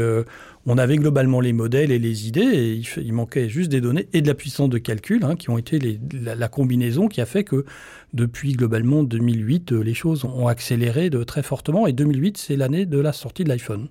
on 0.67 0.79
avait 0.79 0.97
globalement 0.97 1.41
les 1.41 1.53
modèles 1.53 1.91
et 1.91 1.99
les 1.99 2.29
idées, 2.29 2.41
et 2.41 2.83
il, 3.01 3.13
manquait 3.13 3.49
juste 3.49 3.71
des 3.71 3.81
données 3.81 4.09
et 4.13 4.23
de 4.23 4.29
la 4.29 4.35
puissance 4.35 4.69
de 4.69 4.79
calcul, 4.79 5.25
hein, 5.25 5.35
qui 5.35 5.51
ont 5.51 5.59
été 5.59 5.79
les, 5.79 5.99
la, 6.25 6.49
combinaison 6.49 7.09
qui 7.09 7.21
a 7.21 7.27
fait 7.27 7.43
que 7.43 7.65
depuis 8.13 8.53
globalement 8.53 9.03
2008, 9.03 9.73
euh, 9.73 9.83
les 9.83 9.95
choses 9.95 10.25
ont 10.25 10.47
accéléré 10.47 11.11
de 11.11 11.25
très 11.25 11.43
fortement, 11.43 11.87
et 11.87 11.93
2008, 11.93 12.39
c'est 12.39 12.57
l'année 12.57 12.87
de 12.87 12.99
la 12.99 13.13
sortie 13.13 13.43
de 13.43 13.49
l'iPhone. 13.49 13.89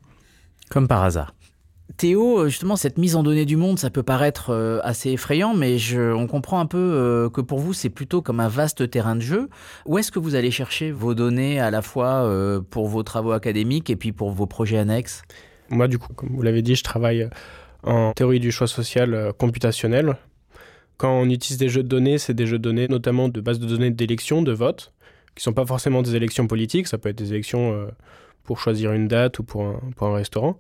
Comme 0.70 0.88
par 0.88 1.04
hasard. 1.04 1.34
Théo, 1.98 2.40
euh, 2.40 2.48
justement, 2.48 2.76
cette 2.76 2.98
mise 2.98 3.16
en 3.16 3.24
données 3.24 3.46
du 3.46 3.58
monde, 3.58 3.80
ça 3.80 3.90
peut 3.90 4.04
paraître 4.04 4.50
euh, 4.50 4.80
assez 4.84 5.12
effrayant, 5.12 5.54
mais 5.54 5.78
on 5.96 6.28
comprend 6.28 6.60
un 6.60 6.66
peu 6.66 7.30
que 7.34 7.42
pour 7.42 7.60
vous, 7.60 7.74
c'est 7.74 7.90
plutôt 7.90 8.22
comme 8.22 8.40
un 8.40 8.48
vaste 8.48 8.90
terrain 8.90 9.16
de 9.16 9.22
jeu. 9.22 9.50
Où 9.86 9.98
est-ce 9.98 10.12
que 10.12 10.20
vous 10.20 10.36
allez 10.36 10.52
chercher 10.52 10.92
vos 10.92 11.14
données 11.14 11.60
à 11.60 11.72
la 11.72 11.82
fois 11.82 12.30
pour 12.70 12.88
vos 12.88 13.04
travaux 13.04 13.32
académiques 13.32 13.90
et 13.90 13.96
puis 13.96 14.12
pour 14.12 14.32
vos 14.32 14.46
projets 14.48 14.78
annexes? 14.78 15.24
Moi, 15.70 15.88
du 15.88 15.98
coup, 15.98 16.14
comme 16.14 16.30
vous 16.30 16.42
l'avez 16.42 16.62
dit, 16.62 16.76
je 16.76 16.84
travaille 16.84 17.30
en 17.84 18.14
théorie 18.14 18.40
du 18.40 18.52
choix 18.52 18.68
social 18.68 19.14
euh, 19.14 19.32
computationnel. 19.32 20.18
Quand 20.98 21.20
on 21.20 21.30
utilise 21.30 21.58
des 21.58 21.70
jeux 21.70 21.84
de 21.84 21.88
données, 21.88 22.18
c'est 22.18 22.34
des 22.34 22.46
jeux 22.46 22.60
de 22.60 22.64
données 22.64 22.88
notamment 22.88 23.30
de 23.30 23.42
bases 23.42 23.60
de 23.60 23.66
données 23.66 23.90
d'élections, 23.90 24.42
de 24.42 24.52
vote, 24.52 24.94
qui 25.36 25.40
ne 25.40 25.44
sont 25.44 25.54
pas 25.54 25.66
forcément 25.66 26.02
des 26.02 26.16
élections 26.16 26.46
politiques, 26.46 26.88
ça 26.88 26.98
peut 26.98 27.10
être 27.10 27.18
des 27.18 27.32
élections 27.32 27.74
euh, 27.74 27.88
pour 28.44 28.60
choisir 28.60 28.92
une 28.92 29.08
date 29.08 29.40
ou 29.40 29.44
pour 29.44 29.64
un 29.64 30.14
restaurant. 30.14 30.60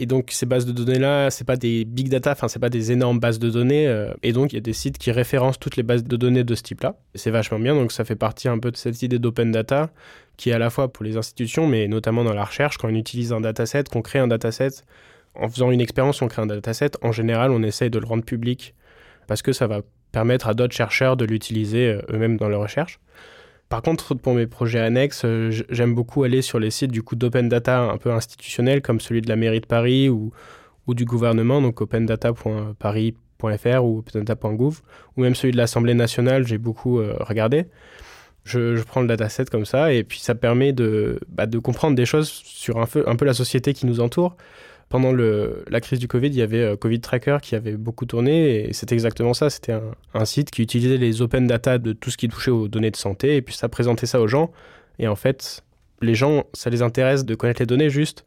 Et 0.00 0.06
donc 0.06 0.30
ces 0.32 0.44
bases 0.44 0.66
de 0.66 0.72
données-là, 0.72 1.30
c'est 1.30 1.44
pas 1.44 1.56
des 1.56 1.84
big 1.84 2.08
data, 2.08 2.32
enfin 2.32 2.48
c'est 2.48 2.58
pas 2.58 2.68
des 2.68 2.90
énormes 2.90 3.20
bases 3.20 3.38
de 3.38 3.48
données. 3.48 3.86
Euh, 3.86 4.12
et 4.24 4.32
donc 4.32 4.52
il 4.52 4.56
y 4.56 4.58
a 4.58 4.60
des 4.60 4.72
sites 4.72 4.98
qui 4.98 5.12
référencent 5.12 5.58
toutes 5.58 5.76
les 5.76 5.84
bases 5.84 6.02
de 6.02 6.16
données 6.16 6.42
de 6.42 6.54
ce 6.56 6.62
type-là. 6.62 6.96
C'est 7.14 7.30
vachement 7.30 7.60
bien, 7.60 7.74
donc 7.74 7.92
ça 7.92 8.04
fait 8.04 8.16
partie 8.16 8.48
un 8.48 8.58
peu 8.58 8.72
de 8.72 8.76
cette 8.76 9.02
idée 9.02 9.20
d'open 9.20 9.52
data, 9.52 9.90
qui 10.36 10.50
est 10.50 10.52
à 10.52 10.58
la 10.58 10.70
fois 10.70 10.92
pour 10.92 11.04
les 11.04 11.16
institutions, 11.16 11.68
mais 11.68 11.86
notamment 11.86 12.24
dans 12.24 12.34
la 12.34 12.44
recherche, 12.44 12.76
quand 12.76 12.88
on 12.88 12.94
utilise 12.94 13.32
un 13.32 13.40
dataset, 13.40 13.84
qu'on 13.84 14.02
crée 14.02 14.18
un 14.18 14.26
dataset, 14.26 14.82
en 15.36 15.48
faisant 15.48 15.70
une 15.70 15.80
expérience, 15.80 16.22
on 16.22 16.28
crée 16.28 16.42
un 16.42 16.46
dataset, 16.46 16.92
en 17.02 17.12
général 17.12 17.52
on 17.52 17.62
essaye 17.62 17.90
de 17.90 17.98
le 18.00 18.06
rendre 18.06 18.24
public, 18.24 18.74
parce 19.28 19.42
que 19.42 19.52
ça 19.52 19.68
va 19.68 19.82
permettre 20.10 20.48
à 20.48 20.54
d'autres 20.54 20.74
chercheurs 20.74 21.16
de 21.16 21.24
l'utiliser 21.24 21.90
euh, 21.90 22.02
eux-mêmes 22.12 22.36
dans 22.36 22.48
leur 22.48 22.62
recherche. 22.62 22.98
Par 23.74 23.82
contre, 23.82 24.14
pour 24.14 24.34
mes 24.34 24.46
projets 24.46 24.78
annexes, 24.78 25.22
euh, 25.24 25.50
j'aime 25.68 25.96
beaucoup 25.96 26.22
aller 26.22 26.42
sur 26.42 26.60
les 26.60 26.70
sites 26.70 26.92
du 26.92 27.02
coup 27.02 27.16
d'open 27.16 27.48
data 27.48 27.80
un 27.80 27.96
peu 27.96 28.12
institutionnels 28.12 28.82
comme 28.82 29.00
celui 29.00 29.20
de 29.20 29.28
la 29.28 29.34
mairie 29.34 29.60
de 29.60 29.66
Paris 29.66 30.08
ou, 30.08 30.30
du 30.86 31.04
gouvernement, 31.04 31.60
donc 31.60 31.80
opendata.paris.fr 31.80 33.84
ou 33.84 33.98
opendata.gouv, 33.98 34.80
ou 35.16 35.22
même 35.22 35.34
celui 35.34 35.50
de 35.50 35.56
l'Assemblée 35.56 35.94
nationale, 35.94 36.46
j'ai 36.46 36.56
beaucoup 36.56 37.00
euh, 37.00 37.16
regardé. 37.18 37.64
Je, 38.44 38.80
prends 38.84 39.00
le 39.00 39.08
dataset 39.08 39.46
comme 39.46 39.64
ça 39.64 39.92
et 39.92 40.04
puis 40.04 40.20
ça 40.20 40.36
permet 40.36 40.72
de, 40.72 41.18
bah, 41.28 41.48
comprendre 41.60 41.96
des 41.96 42.06
choses 42.06 42.28
sur 42.28 42.78
un 42.78 42.86
peu 42.86 43.24
la 43.24 43.34
société 43.34 43.74
qui 43.74 43.86
nous 43.86 43.98
entoure 43.98 44.36
pendant 44.88 45.12
la 45.12 45.80
crise 45.80 45.98
du 45.98 46.08
Covid, 46.08 46.28
il 46.28 46.36
y 46.36 46.42
avait 46.42 46.62
euh, 46.62 46.76
Covid 46.76 47.00
Tracker 47.00 47.38
qui 47.42 47.54
avait 47.54 47.76
beaucoup 47.76 48.06
tourné 48.06 48.68
et 48.68 48.72
c'est 48.72 48.92
exactement 48.92 49.34
ça. 49.34 49.50
C'était 49.50 49.72
un, 49.72 49.94
un, 50.14 50.24
site 50.24 50.50
qui 50.50 50.62
utilisait 50.62 50.98
les 50.98 51.22
open 51.22 51.46
data 51.46 51.78
de 51.78 51.92
tout 51.92 52.10
ce 52.10 52.16
qui 52.16 52.28
touchait 52.28 52.50
aux 52.50 52.68
données 52.68 52.90
de 52.90 52.96
santé 52.96 53.36
et 53.36 53.42
puis 53.42 53.54
ça 53.54 53.68
présentait 53.68 54.06
ça 54.06 54.20
aux 54.20 54.28
gens. 54.28 54.52
Et 54.98 55.08
en 55.08 55.16
fait, 55.16 55.64
les 56.00 56.14
gens, 56.14 56.44
ça 56.52 56.70
les 56.70 56.82
intéresse 56.82 57.24
de 57.24 57.34
connaître 57.34 57.60
les 57.60 57.66
données 57.66 57.90
juste 57.90 58.24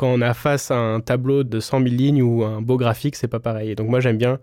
quand 0.00 0.08
on 0.08 0.22
a 0.22 0.32
face 0.32 0.70
à 0.70 0.78
un 0.78 1.00
tableau 1.00 1.44
de 1.44 1.60
100 1.60 1.82
000 1.82 1.94
lignes 1.94 2.22
ou 2.22 2.42
un 2.42 2.62
beau 2.62 2.78
graphique, 2.78 3.16
c'est 3.16 3.28
pas 3.28 3.38
pareil. 3.38 3.72
Et 3.72 3.74
donc 3.74 3.90
moi, 3.90 4.00
j'aime 4.00 4.16
bien 4.16 4.38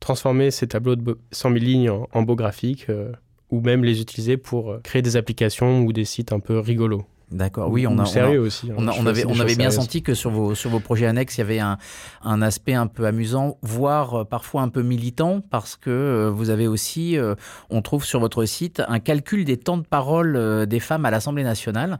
transformer 0.00 0.50
ces 0.50 0.66
tableaux 0.66 0.96
de 0.96 1.16
100 1.30 1.52
000 1.52 1.64
lignes 1.64 1.90
en, 1.90 2.08
en 2.12 2.22
beaux 2.22 2.34
graphiques 2.34 2.86
euh, 2.90 3.12
ou 3.50 3.60
même 3.60 3.84
les 3.84 4.00
utiliser 4.00 4.36
pour 4.36 4.72
euh, 4.72 4.80
créer 4.82 5.02
des 5.02 5.16
applications 5.16 5.82
ou 5.82 5.92
des 5.92 6.04
sites 6.04 6.32
un 6.32 6.40
peu 6.40 6.58
rigolos. 6.58 7.04
D'accord. 7.32 7.70
Oui, 7.70 7.88
on 7.88 7.98
a, 7.98 8.06
sérieux 8.06 8.38
aussi. 8.38 8.70
Hein. 8.70 8.76
On, 8.78 8.88
on 8.88 9.06
avait, 9.06 9.24
on 9.26 9.40
avait 9.40 9.56
bien 9.56 9.70
senti 9.70 10.00
que 10.02 10.14
sur 10.14 10.30
vos, 10.30 10.54
sur 10.54 10.70
vos 10.70 10.78
projets 10.78 11.06
annexes, 11.06 11.36
il 11.36 11.40
y 11.40 11.42
avait 11.42 11.58
un, 11.58 11.76
un 12.22 12.40
aspect 12.40 12.74
un 12.74 12.86
peu 12.86 13.04
amusant, 13.04 13.58
voire 13.62 14.20
euh, 14.20 14.24
parfois 14.24 14.62
un 14.62 14.68
peu 14.68 14.82
militant, 14.82 15.40
parce 15.50 15.74
que 15.74 15.90
euh, 15.90 16.30
vous 16.30 16.50
avez 16.50 16.68
aussi, 16.68 17.18
euh, 17.18 17.34
on 17.68 17.82
trouve 17.82 18.04
sur 18.04 18.20
votre 18.20 18.44
site, 18.44 18.80
un 18.86 19.00
calcul 19.00 19.44
des 19.44 19.56
temps 19.56 19.76
de 19.76 19.84
parole 19.84 20.66
des 20.66 20.80
femmes 20.80 21.04
à 21.04 21.10
l'Assemblée 21.10 21.42
nationale. 21.42 21.98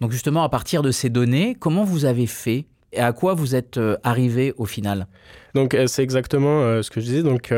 Donc 0.00 0.12
justement, 0.12 0.44
à 0.44 0.48
partir 0.48 0.82
de 0.82 0.92
ces 0.92 1.10
données, 1.10 1.56
comment 1.58 1.82
vous 1.82 2.04
avez 2.04 2.26
fait 2.26 2.66
et 2.92 3.00
à 3.00 3.12
quoi 3.12 3.34
vous 3.34 3.56
êtes 3.56 3.80
arrivé 4.04 4.54
au 4.58 4.66
final? 4.66 5.06
Donc 5.54 5.76
c'est 5.86 6.02
exactement 6.02 6.82
ce 6.82 6.90
que 6.90 7.00
je 7.00 7.06
disais. 7.06 7.22
Donc 7.22 7.52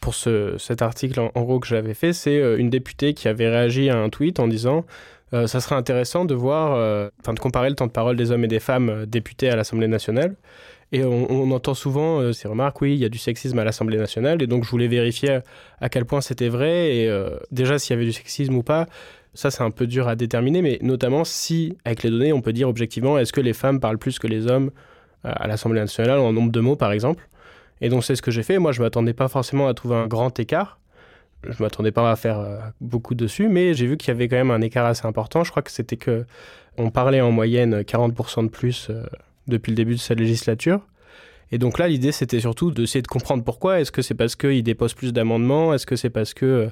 pour 0.00 0.14
ce, 0.14 0.56
cet 0.58 0.82
article 0.82 1.20
en, 1.20 1.30
en 1.34 1.42
gros 1.42 1.58
que 1.58 1.66
j'avais 1.66 1.94
fait, 1.94 2.12
c'est 2.12 2.58
une 2.58 2.68
députée 2.68 3.14
qui 3.14 3.28
avait 3.28 3.48
réagi 3.48 3.88
à 3.90 3.96
un 3.96 4.08
tweet 4.10 4.40
en 4.40 4.48
disant 4.48 4.84
euh, 5.34 5.48
ça 5.48 5.60
serait 5.60 5.74
intéressant 5.74 6.24
de 6.24 6.34
voir, 6.34 6.74
euh, 6.76 7.08
enfin 7.20 7.34
de 7.34 7.40
comparer 7.40 7.68
le 7.68 7.74
temps 7.74 7.86
de 7.86 7.92
parole 7.92 8.16
des 8.16 8.30
hommes 8.30 8.44
et 8.44 8.48
des 8.48 8.60
femmes 8.60 8.88
euh, 8.88 9.06
députés 9.06 9.50
à 9.50 9.56
l'Assemblée 9.56 9.88
nationale. 9.88 10.36
Et 10.92 11.02
on, 11.02 11.50
entend 11.50 11.74
souvent 11.74 12.32
ces 12.32 12.46
remarques, 12.46 12.80
oui, 12.80 12.92
il 12.92 13.00
y 13.00 13.04
a 13.04 13.08
du 13.08 13.18
sexisme 13.18 13.58
à 13.58 13.64
l'Assemblée 13.64 13.96
nationale, 13.96 14.40
et 14.42 14.46
donc 14.46 14.64
je 14.64 14.70
voulais 14.70 14.86
vérifier 14.86 15.40
à 15.80 15.88
quel 15.88 16.04
point 16.04 16.20
c'était 16.20 16.48
vrai, 16.48 16.94
et 16.94 17.10
déjà 17.50 17.80
s'il 17.80 17.94
y 17.94 17.96
avait 17.96 18.04
du 18.04 18.12
sexisme 18.12 18.54
ou 18.54 18.62
pas, 18.62 18.86
ça 19.32 19.50
c'est 19.50 19.64
un 19.64 19.72
peu 19.72 19.88
dur 19.88 20.06
à 20.06 20.14
déterminer, 20.14 20.62
mais 20.62 20.78
notamment 20.82 21.24
si, 21.24 21.76
avec 21.84 22.04
les 22.04 22.10
données, 22.10 22.32
on 22.32 22.42
peut 22.42 22.52
dire 22.52 22.68
objectivement, 22.68 23.18
est-ce 23.18 23.32
que 23.32 23.40
les 23.40 23.54
femmes 23.54 23.80
parlent 23.80 23.98
plus 23.98 24.20
que 24.20 24.28
les 24.28 24.46
hommes 24.46 24.70
à 25.24 25.48
l'Assemblée 25.48 25.80
nationale 25.80 26.20
en 26.20 26.32
nombre 26.32 26.52
de 26.52 26.60
mots, 26.60 26.76
par 26.76 26.92
exemple? 26.92 27.28
Et 27.80 27.88
donc 27.88 28.04
c'est 28.04 28.14
ce 28.14 28.22
que 28.22 28.30
j'ai 28.30 28.44
fait, 28.44 28.60
moi 28.60 28.70
je 28.70 28.80
m'attendais 28.80 29.14
pas 29.14 29.26
forcément 29.26 29.66
à 29.66 29.74
trouver 29.74 29.96
un 29.96 30.06
grand 30.06 30.38
écart, 30.38 30.78
je 31.50 31.62
m'attendais 31.62 31.92
pas 31.92 32.10
à 32.10 32.16
faire 32.16 32.72
beaucoup 32.80 33.14
dessus, 33.14 33.48
mais 33.48 33.74
j'ai 33.74 33.86
vu 33.86 33.96
qu'il 33.96 34.08
y 34.08 34.10
avait 34.10 34.28
quand 34.28 34.36
même 34.36 34.50
un 34.50 34.60
écart 34.60 34.86
assez 34.86 35.06
important, 35.06 35.44
je 35.44 35.50
crois 35.50 35.62
que 35.62 35.70
c'était 35.70 35.96
que 35.96 36.24
on 36.76 36.90
parlait 36.90 37.20
en 37.20 37.30
moyenne 37.30 37.82
40% 37.82 38.44
de 38.44 38.48
plus 38.48 38.90
depuis 39.46 39.70
le 39.70 39.76
début 39.76 39.94
de 39.94 40.00
sa 40.00 40.14
législature. 40.14 40.80
Et 41.52 41.58
donc 41.58 41.78
là, 41.78 41.88
l'idée, 41.88 42.12
c'était 42.12 42.40
surtout 42.40 42.70
d'essayer 42.70 43.02
de 43.02 43.06
comprendre 43.06 43.44
pourquoi. 43.44 43.80
Est-ce 43.80 43.92
que 43.92 44.02
c'est 44.02 44.14
parce 44.14 44.36
qu'il 44.36 44.62
dépose 44.62 44.94
plus 44.94 45.12
d'amendements? 45.12 45.74
Est-ce 45.74 45.86
que 45.86 45.96
c'est 45.96 46.10
parce 46.10 46.34
que 46.34 46.46
euh, 46.46 46.68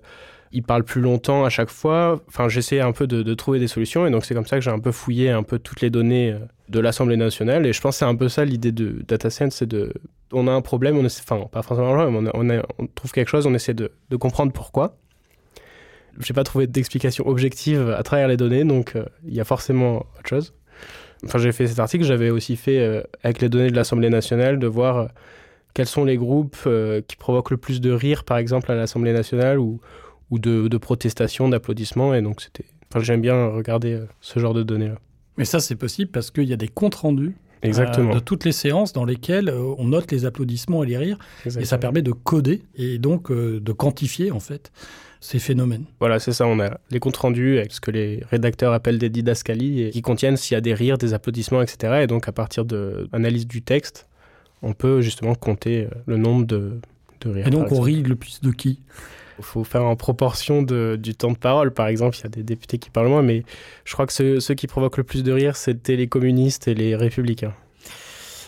il 0.50 0.62
parle 0.62 0.84
plus 0.84 1.00
longtemps 1.00 1.44
à 1.44 1.50
chaque 1.50 1.70
fois? 1.70 2.20
Enfin, 2.28 2.48
j'essayais 2.48 2.80
un 2.80 2.92
peu 2.92 3.06
de, 3.06 3.34
trouver 3.34 3.58
des 3.58 3.68
solutions. 3.68 4.06
Et 4.06 4.10
donc, 4.10 4.24
c'est 4.24 4.34
comme 4.34 4.46
ça 4.46 4.56
que 4.56 4.62
j'ai 4.62 4.70
un 4.70 4.80
peu 4.80 4.92
fouillé 4.92 5.30
un 5.30 5.42
peu 5.42 5.58
toutes 5.58 5.82
les 5.82 5.90
données 5.90 6.32
euh, 6.32 6.38
de 6.68 6.80
l'Assemblée 6.80 7.16
nationale. 7.16 7.66
Et 7.66 7.72
je 7.72 7.80
pense 7.80 7.96
que 7.96 7.98
c'est 8.00 8.04
un 8.04 8.16
peu 8.16 8.28
ça 8.28 8.44
l'idée 8.44 8.72
de 8.72 9.04
DataSense, 9.06 9.56
c'est 9.56 9.68
de... 9.68 9.92
On 10.32 10.46
a 10.48 10.52
un 10.52 10.60
problème, 10.60 10.96
on 10.96 11.04
essaie... 11.04 11.22
enfin, 11.22 11.46
pas 11.46 11.62
forcément 11.62 11.92
un 11.94 11.96
problème, 11.96 12.30
on, 12.34 12.62
on, 12.78 12.86
trouve 12.86 13.12
quelque 13.12 13.28
chose, 13.28 13.46
on 13.46 13.54
essaie 13.54 13.74
de, 13.74 13.90
comprendre 14.18 14.52
pourquoi. 14.52 14.96
Je 16.18 16.30
n'ai 16.30 16.34
pas 16.34 16.44
trouvé 16.44 16.66
d'explication 16.66 17.26
objective 17.26 17.90
à 17.90 18.02
travers 18.02 18.28
les 18.28 18.36
données, 18.36 18.64
donc 18.64 18.96
euh, 18.96 19.04
il 19.24 19.34
y 19.34 19.40
a 19.40 19.44
forcément 19.44 20.06
autre 20.18 20.28
chose. 20.28 20.54
Enfin, 21.24 21.38
j'ai 21.38 21.52
fait 21.52 21.66
cet 21.66 21.78
article, 21.78 22.04
j'avais 22.04 22.30
aussi 22.30 22.56
fait, 22.56 22.78
euh, 22.80 23.02
avec 23.22 23.40
les 23.40 23.48
données 23.48 23.70
de 23.70 23.76
l'Assemblée 23.76 24.10
nationale, 24.10 24.58
de 24.58 24.66
voir 24.66 24.96
euh, 24.98 25.06
quels 25.74 25.86
sont 25.86 26.04
les 26.04 26.16
groupes 26.16 26.68
qui 27.08 27.16
provoquent 27.16 27.50
le 27.50 27.56
plus 27.56 27.80
de 27.80 27.90
rire, 27.90 28.24
par 28.24 28.36
exemple, 28.36 28.70
à 28.70 28.74
l'Assemblée 28.74 29.14
nationale, 29.14 29.58
ou, 29.58 29.80
ou 30.30 30.38
de, 30.38 30.68
de 30.68 30.76
protestations, 30.76 31.48
d'applaudissements. 31.48 32.14
Et 32.14 32.20
donc, 32.20 32.42
c'était. 32.42 32.66
Enfin, 32.90 33.02
j'aime 33.02 33.22
bien 33.22 33.46
regarder 33.46 33.98
ce 34.20 34.38
genre 34.38 34.52
de 34.52 34.62
données-là. 34.62 34.96
Mais 35.38 35.46
ça, 35.46 35.60
c'est 35.60 35.76
possible 35.76 36.10
parce 36.10 36.30
qu'il 36.30 36.44
y 36.44 36.52
a 36.52 36.58
des 36.58 36.68
comptes 36.68 36.96
rendus 36.96 37.34
Exactement. 37.62 38.14
de 38.14 38.18
toutes 38.18 38.44
les 38.44 38.52
séances 38.52 38.92
dans 38.92 39.04
lesquelles 39.04 39.50
on 39.50 39.84
note 39.84 40.10
les 40.10 40.24
applaudissements 40.24 40.82
et 40.84 40.86
les 40.88 40.96
rires. 40.96 41.18
Et 41.46 41.64
ça 41.64 41.78
permet 41.78 42.02
de 42.02 42.12
coder 42.12 42.62
et 42.76 42.98
donc 42.98 43.30
de 43.32 43.72
quantifier, 43.72 44.30
en 44.30 44.40
fait, 44.40 44.72
ces 45.22 45.38
phénomènes. 45.38 45.84
Voilà, 46.00 46.18
c'est 46.18 46.32
ça. 46.32 46.46
On 46.46 46.60
a 46.60 46.78
les 46.90 46.98
comptes 46.98 47.16
rendus 47.16 47.58
avec 47.58 47.72
ce 47.72 47.80
que 47.80 47.90
les 47.90 48.22
rédacteurs 48.30 48.72
appellent 48.72 48.98
des 48.98 49.08
didascalies, 49.08 49.82
et 49.82 49.90
qui 49.90 50.02
contiennent 50.02 50.36
s'il 50.36 50.54
y 50.54 50.58
a 50.58 50.60
des 50.60 50.74
rires, 50.74 50.98
des 50.98 51.14
applaudissements, 51.14 51.62
etc. 51.62 52.00
Et 52.02 52.06
donc, 52.06 52.28
à 52.28 52.32
partir 52.32 52.64
de 52.64 53.08
l'analyse 53.12 53.46
du 53.46 53.62
texte, 53.62 54.08
on 54.62 54.72
peut 54.72 55.00
justement 55.00 55.34
compter 55.34 55.84
euh, 55.84 55.88
le 56.06 56.16
nombre 56.16 56.46
de, 56.46 56.80
de 57.20 57.30
rires. 57.30 57.46
Et 57.46 57.50
donc, 57.50 57.70
on 57.72 57.80
rit 57.80 58.02
le 58.02 58.16
plus 58.16 58.40
de 58.40 58.50
qui? 58.50 58.80
Faut 59.42 59.64
faire 59.64 59.84
en 59.84 59.96
proportion 59.96 60.62
du 60.62 61.14
temps 61.14 61.32
de 61.32 61.38
parole. 61.38 61.72
Par 61.72 61.88
exemple, 61.88 62.16
il 62.18 62.22
y 62.22 62.26
a 62.26 62.30
des 62.30 62.42
députés 62.42 62.78
qui 62.78 62.90
parlent 62.90 63.08
moins, 63.08 63.22
mais 63.22 63.42
je 63.84 63.92
crois 63.92 64.06
que 64.06 64.12
ceux, 64.12 64.40
ceux 64.40 64.54
qui 64.54 64.66
provoquent 64.66 64.98
le 64.98 65.04
plus 65.04 65.22
de 65.22 65.32
rire, 65.32 65.56
c'était 65.56 65.96
les 65.96 66.08
communistes 66.08 66.68
et 66.68 66.74
les 66.74 66.96
républicains. 66.96 67.54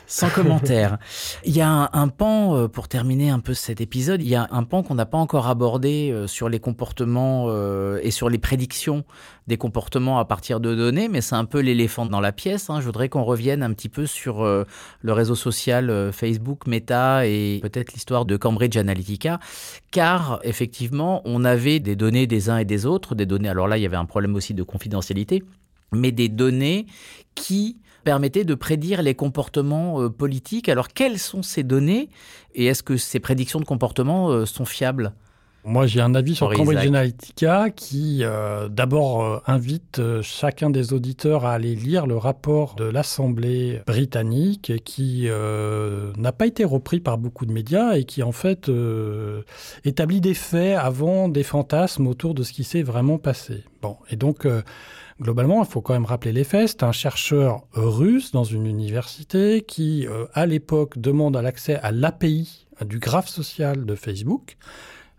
Sans 0.06 0.28
commentaire. 0.34 0.98
Il 1.44 1.56
y 1.56 1.60
a 1.60 1.90
un, 1.92 2.08
pan, 2.08 2.56
euh, 2.56 2.68
pour 2.68 2.88
terminer 2.88 3.30
un 3.30 3.40
peu 3.40 3.54
cet 3.54 3.80
épisode, 3.80 4.22
il 4.22 4.28
y 4.28 4.34
a 4.34 4.48
un 4.50 4.64
pan 4.64 4.82
qu'on 4.82 4.94
n'a 4.94 5.06
pas 5.06 5.18
encore 5.18 5.48
abordé 5.48 6.10
euh, 6.12 6.26
sur 6.26 6.48
les 6.48 6.60
comportements 6.60 7.46
euh, 7.48 7.98
et 8.02 8.10
sur 8.10 8.28
les 8.28 8.38
prédictions 8.38 9.04
des 9.46 9.56
comportements 9.56 10.18
à 10.18 10.24
partir 10.24 10.60
de 10.60 10.74
données, 10.74 11.08
mais 11.08 11.20
c'est 11.20 11.34
un 11.34 11.44
peu 11.44 11.60
l'éléphant 11.60 12.06
dans 12.06 12.20
la 12.20 12.32
pièce. 12.32 12.70
Hein. 12.70 12.80
Je 12.80 12.86
voudrais 12.86 13.08
qu'on 13.08 13.24
revienne 13.24 13.62
un 13.62 13.72
petit 13.74 13.90
peu 13.90 14.06
sur 14.06 14.42
le 14.42 15.12
réseau 15.12 15.34
social 15.34 16.10
Facebook, 16.14 16.66
Meta 16.66 17.26
et 17.26 17.58
peut-être 17.60 17.92
l'histoire 17.92 18.24
de 18.24 18.38
Cambridge 18.38 18.78
Analytica, 18.78 19.40
car 19.90 20.40
effectivement, 20.44 21.20
on 21.26 21.44
avait 21.44 21.78
des 21.78 21.94
données 21.94 22.26
des 22.26 22.48
uns 22.48 22.56
et 22.56 22.64
des 22.64 22.86
autres, 22.86 23.14
des 23.14 23.26
données, 23.26 23.50
alors 23.50 23.68
là, 23.68 23.76
il 23.76 23.82
y 23.82 23.86
avait 23.86 23.98
un 23.98 24.06
problème 24.06 24.34
aussi 24.34 24.54
de 24.54 24.62
confidentialité, 24.62 25.42
mais 25.92 26.10
des 26.10 26.30
données 26.30 26.86
qui 27.34 27.76
permettait 28.04 28.44
de 28.44 28.54
prédire 28.54 29.02
les 29.02 29.14
comportements 29.14 30.00
euh, 30.00 30.08
politiques. 30.08 30.68
Alors, 30.68 30.88
quelles 30.88 31.18
sont 31.18 31.42
ces 31.42 31.62
données 31.62 32.10
et 32.54 32.66
est-ce 32.66 32.82
que 32.82 32.96
ces 32.96 33.18
prédictions 33.18 33.58
de 33.58 33.64
comportement 33.64 34.30
euh, 34.30 34.46
sont 34.46 34.64
fiables? 34.64 35.12
Moi, 35.66 35.86
j'ai 35.86 36.02
un 36.02 36.14
avis 36.14 36.34
sur 36.34 36.52
Cambridge 36.52 36.86
Analytica 36.86 37.70
qui, 37.70 38.18
euh, 38.20 38.68
d'abord, 38.68 39.42
invite 39.46 39.98
chacun 40.20 40.68
des 40.68 40.92
auditeurs 40.92 41.46
à 41.46 41.54
aller 41.54 41.74
lire 41.74 42.06
le 42.06 42.18
rapport 42.18 42.74
de 42.74 42.84
l'Assemblée 42.84 43.80
britannique 43.86 44.72
qui 44.84 45.26
n'a 45.26 46.32
pas 46.32 46.46
été 46.46 46.64
repris 46.64 47.00
par 47.00 47.16
beaucoup 47.16 47.46
de 47.46 47.52
médias 47.52 47.94
et 47.94 48.04
qui, 48.04 48.22
en 48.22 48.32
fait, 48.32 48.70
établit 49.86 50.20
des 50.20 50.34
faits 50.34 50.76
avant 50.76 51.30
des 51.30 51.42
fantasmes 51.42 52.08
autour 52.08 52.34
de 52.34 52.42
ce 52.42 52.52
qui 52.52 52.62
s'est 52.62 52.82
vraiment 52.82 53.16
passé. 53.16 53.64
Bon, 53.80 53.96
et 54.10 54.16
donc, 54.16 54.46
Globalement, 55.20 55.62
il 55.62 55.68
faut 55.68 55.81
quand 55.81 55.92
même 55.92 56.05
rappeler 56.05 56.33
les 56.33 56.44
faits. 56.44 56.68
C'est 56.68 56.83
un 56.83 56.92
chercheur 56.92 57.66
russe 57.72 58.33
dans 58.33 58.42
une 58.42 58.66
université 58.66 59.62
qui, 59.62 60.09
euh, 60.09 60.27
à 60.35 60.44
l'époque, 60.44 60.98
demande 60.98 61.37
l'accès 61.37 61.77
à 61.77 61.92
l'API 61.92 62.66
du 62.85 62.98
graphe 62.98 63.29
social 63.29 63.87
de 63.87 63.94
Facebook 63.94 64.57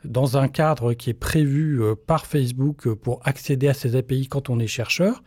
dans 0.04 0.38
un 0.38 0.48
cadre 0.48 0.94
qui 0.94 1.10
est 1.10 1.14
prévu 1.14 1.82
euh, 1.82 1.96
par 1.96 2.26
Facebook 2.26 2.94
pour 2.94 3.22
accéder 3.24 3.70
à 3.70 3.74
ces 3.74 3.96
API 3.96 4.28
quand 4.28 4.50
on 4.50 4.60
est 4.60 4.68
chercheur. 4.68 5.24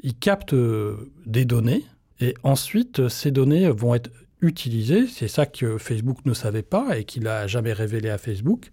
Il 0.00 0.16
capte 0.16 0.52
euh, 0.52 1.10
des 1.26 1.44
données 1.44 1.84
et 2.20 2.34
ensuite 2.44 3.08
ces 3.08 3.32
données 3.32 3.68
vont 3.70 3.94
être 3.94 4.10
utilisées. 4.40 5.06
C'est 5.08 5.28
ça 5.28 5.46
que 5.46 5.78
Facebook 5.78 6.18
ne 6.24 6.32
savait 6.32 6.62
pas 6.62 6.96
et 6.96 7.04
qu'il 7.04 7.24
n'a 7.24 7.46
jamais 7.46 7.72
révélé 7.72 8.08
à 8.08 8.18
Facebook 8.18 8.70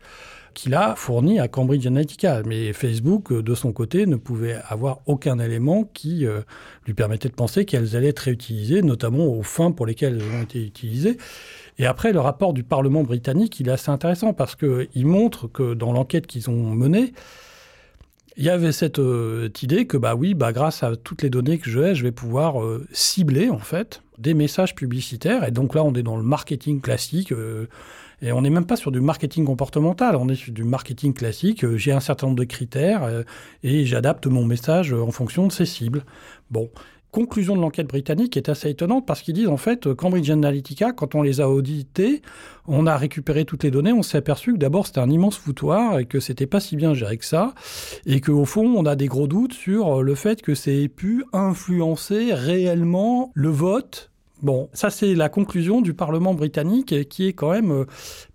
qu'il 0.54 0.76
a 0.76 0.96
fourni 0.96 1.40
à 1.40 1.48
Cambridge 1.48 1.86
Analytica. 1.86 2.42
Mais 2.46 2.74
Facebook, 2.74 3.32
euh, 3.32 3.44
de 3.44 3.56
son 3.56 3.72
côté, 3.72 4.06
ne 4.06 4.16
pouvait 4.16 4.58
avoir 4.68 5.02
aucun 5.06 5.40
élément 5.40 5.90
qui 5.94 6.26
euh, 6.26 6.42
lui 6.86 6.94
permettait 6.94 7.30
de 7.30 7.34
penser 7.34 7.66
qu'elles 7.66 7.96
allaient 7.96 8.10
être 8.10 8.20
réutilisées, 8.20 8.82
notamment 8.82 9.26
aux 9.26 9.44
fins 9.44 9.72
pour 9.72 9.86
lesquelles 9.86 10.22
elles 10.22 10.40
ont 10.40 10.44
été 10.44 10.64
utilisées. 10.64 11.18
Et 11.80 11.86
après, 11.86 12.14
le 12.14 12.20
rapport 12.20 12.54
du 12.54 12.64
Parlement 12.64 13.04
britannique, 13.04 13.60
il 13.60 13.70
est 13.70 13.72
assez 13.72 13.90
intéressant 13.90 14.34
parce 14.34 14.56
qu'il 14.56 15.06
montre 15.06 15.48
que 15.48 15.74
dans 15.74 15.92
l'enquête 15.92 16.28
qu'ils 16.28 16.50
ont 16.50 16.74
menée, 16.74 17.14
il 18.38 18.44
y 18.44 18.50
avait 18.50 18.72
cette, 18.72 19.00
euh, 19.00 19.50
idée 19.62 19.86
que, 19.86 19.98
bah 19.98 20.16
oui, 20.16 20.34
bah, 20.34 20.54
grâce 20.54 20.84
à 20.84 20.96
toutes 20.96 21.22
les 21.22 21.30
données 21.30 21.58
que 21.58 21.70
j'ai, 21.70 21.96
je 21.96 22.04
vais 22.04 22.12
pouvoir 22.12 22.56
cibler, 22.92 23.50
en 23.50 23.60
fait, 23.60 24.02
des 24.18 24.34
messages 24.34 24.76
publicitaires. 24.76 25.48
Et 25.48 25.52
donc 25.52 25.76
là, 25.76 25.84
on 25.84 25.94
est 25.94 26.04
dans 26.04 26.18
le 26.18 26.24
marketing 26.24 26.82
classique. 26.82 27.34
Et 28.24 28.32
on 28.32 28.42
n'est 28.42 28.50
même 28.50 28.66
pas 28.66 28.78
sur 28.78 28.92
du 28.92 29.02
marketing 29.02 29.44
comportemental, 29.44 30.16
on 30.16 30.30
est 30.30 30.36
sur 30.36 30.54
du 30.54 30.64
marketing 30.64 31.14
classique. 31.14 31.66
Euh, 31.66 31.76
j'ai 31.76 31.92
un 31.92 32.00
certain 32.00 32.28
nombre 32.28 32.40
de 32.40 32.46
critères 32.46 33.04
euh, 33.04 33.24
et 33.64 33.86
j'adapte 33.86 34.28
mon 34.28 34.46
message 34.46 34.94
euh, 34.94 35.02
en 35.02 35.12
fonction 35.12 35.46
de 35.46 35.52
ces 35.52 35.66
cibles. 35.66 36.06
Bon, 36.50 36.70
conclusion 37.12 37.54
de 37.54 37.60
l'enquête 37.60 37.88
britannique 37.88 38.38
est 38.38 38.48
assez 38.48 38.70
étonnante 38.70 39.06
parce 39.06 39.22
qu'ils 39.22 39.34
disent 39.34 39.50
en 39.50 39.58
fait 39.58 39.94
Cambridge 39.94 40.30
Analytica, 40.30 40.94
quand 40.94 41.16
on 41.16 41.22
les 41.22 41.42
a 41.42 41.50
audités, 41.50 42.22
on 42.66 42.88
a 42.88 42.96
récupéré 42.96 43.44
toutes 43.44 43.64
les 43.64 43.72
données, 43.72 43.92
on 43.92 44.04
s'est 44.04 44.20
aperçu 44.20 44.54
que 44.54 44.58
d'abord 44.58 44.88
c'était 44.88 45.02
un 45.02 45.10
immense 45.10 45.38
foutoir 45.38 46.00
et 46.00 46.06
que 46.06 46.22
c'était 46.22 46.48
pas 46.48 46.62
si 46.62 46.78
bien 46.78 46.94
géré 46.94 47.18
que 47.18 47.26
ça 47.26 47.54
et 48.06 48.22
qu'au 48.22 48.46
fond 48.46 48.74
on 48.78 48.86
a 48.86 48.96
des 48.96 49.08
gros 49.08 49.28
doutes 49.28 49.54
sur 49.54 50.02
le 50.02 50.16
fait 50.16 50.42
que 50.42 50.56
c'est 50.56 50.88
pu 50.88 51.26
influencer 51.34 52.34
réellement 52.34 53.32
le 53.34 53.50
vote 53.50 54.13
Bon, 54.44 54.70
ça 54.74 54.90
c'est 54.90 55.16
la 55.16 55.30
conclusion 55.30 55.80
du 55.80 55.94
Parlement 55.94 56.34
britannique 56.34 57.08
qui 57.08 57.28
est 57.28 57.32
quand 57.32 57.52
même 57.52 57.72
euh, 57.72 57.86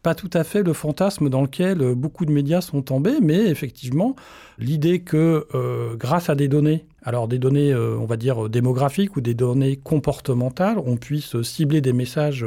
pas 0.03 0.14
tout 0.14 0.31
à 0.33 0.42
fait 0.42 0.62
le 0.62 0.73
fantasme 0.73 1.29
dans 1.29 1.42
lequel 1.42 1.83
euh, 1.83 1.94
beaucoup 1.94 2.25
de 2.25 2.33
médias 2.33 2.62
sont 2.62 2.81
tombés, 2.81 3.21
mais 3.21 3.44
effectivement 3.49 4.16
l'idée 4.59 5.01
que 5.01 5.47
euh, 5.55 5.97
grâce 5.97 6.31
à 6.31 6.35
des 6.35 6.49
données, 6.49 6.87
alors 7.03 7.29
des 7.29 7.38
données 7.38 7.75
on 7.75 8.07
va 8.07 8.16
dire 8.16 8.49
démographiques 8.49 9.16
ou 9.16 9.21
des 9.21 9.35
données 9.35 9.77
comportementales, 9.77 10.79
on 10.79 10.97
puisse 10.97 11.42
cibler 11.42 11.83
des 11.83 11.92
messages 11.92 12.47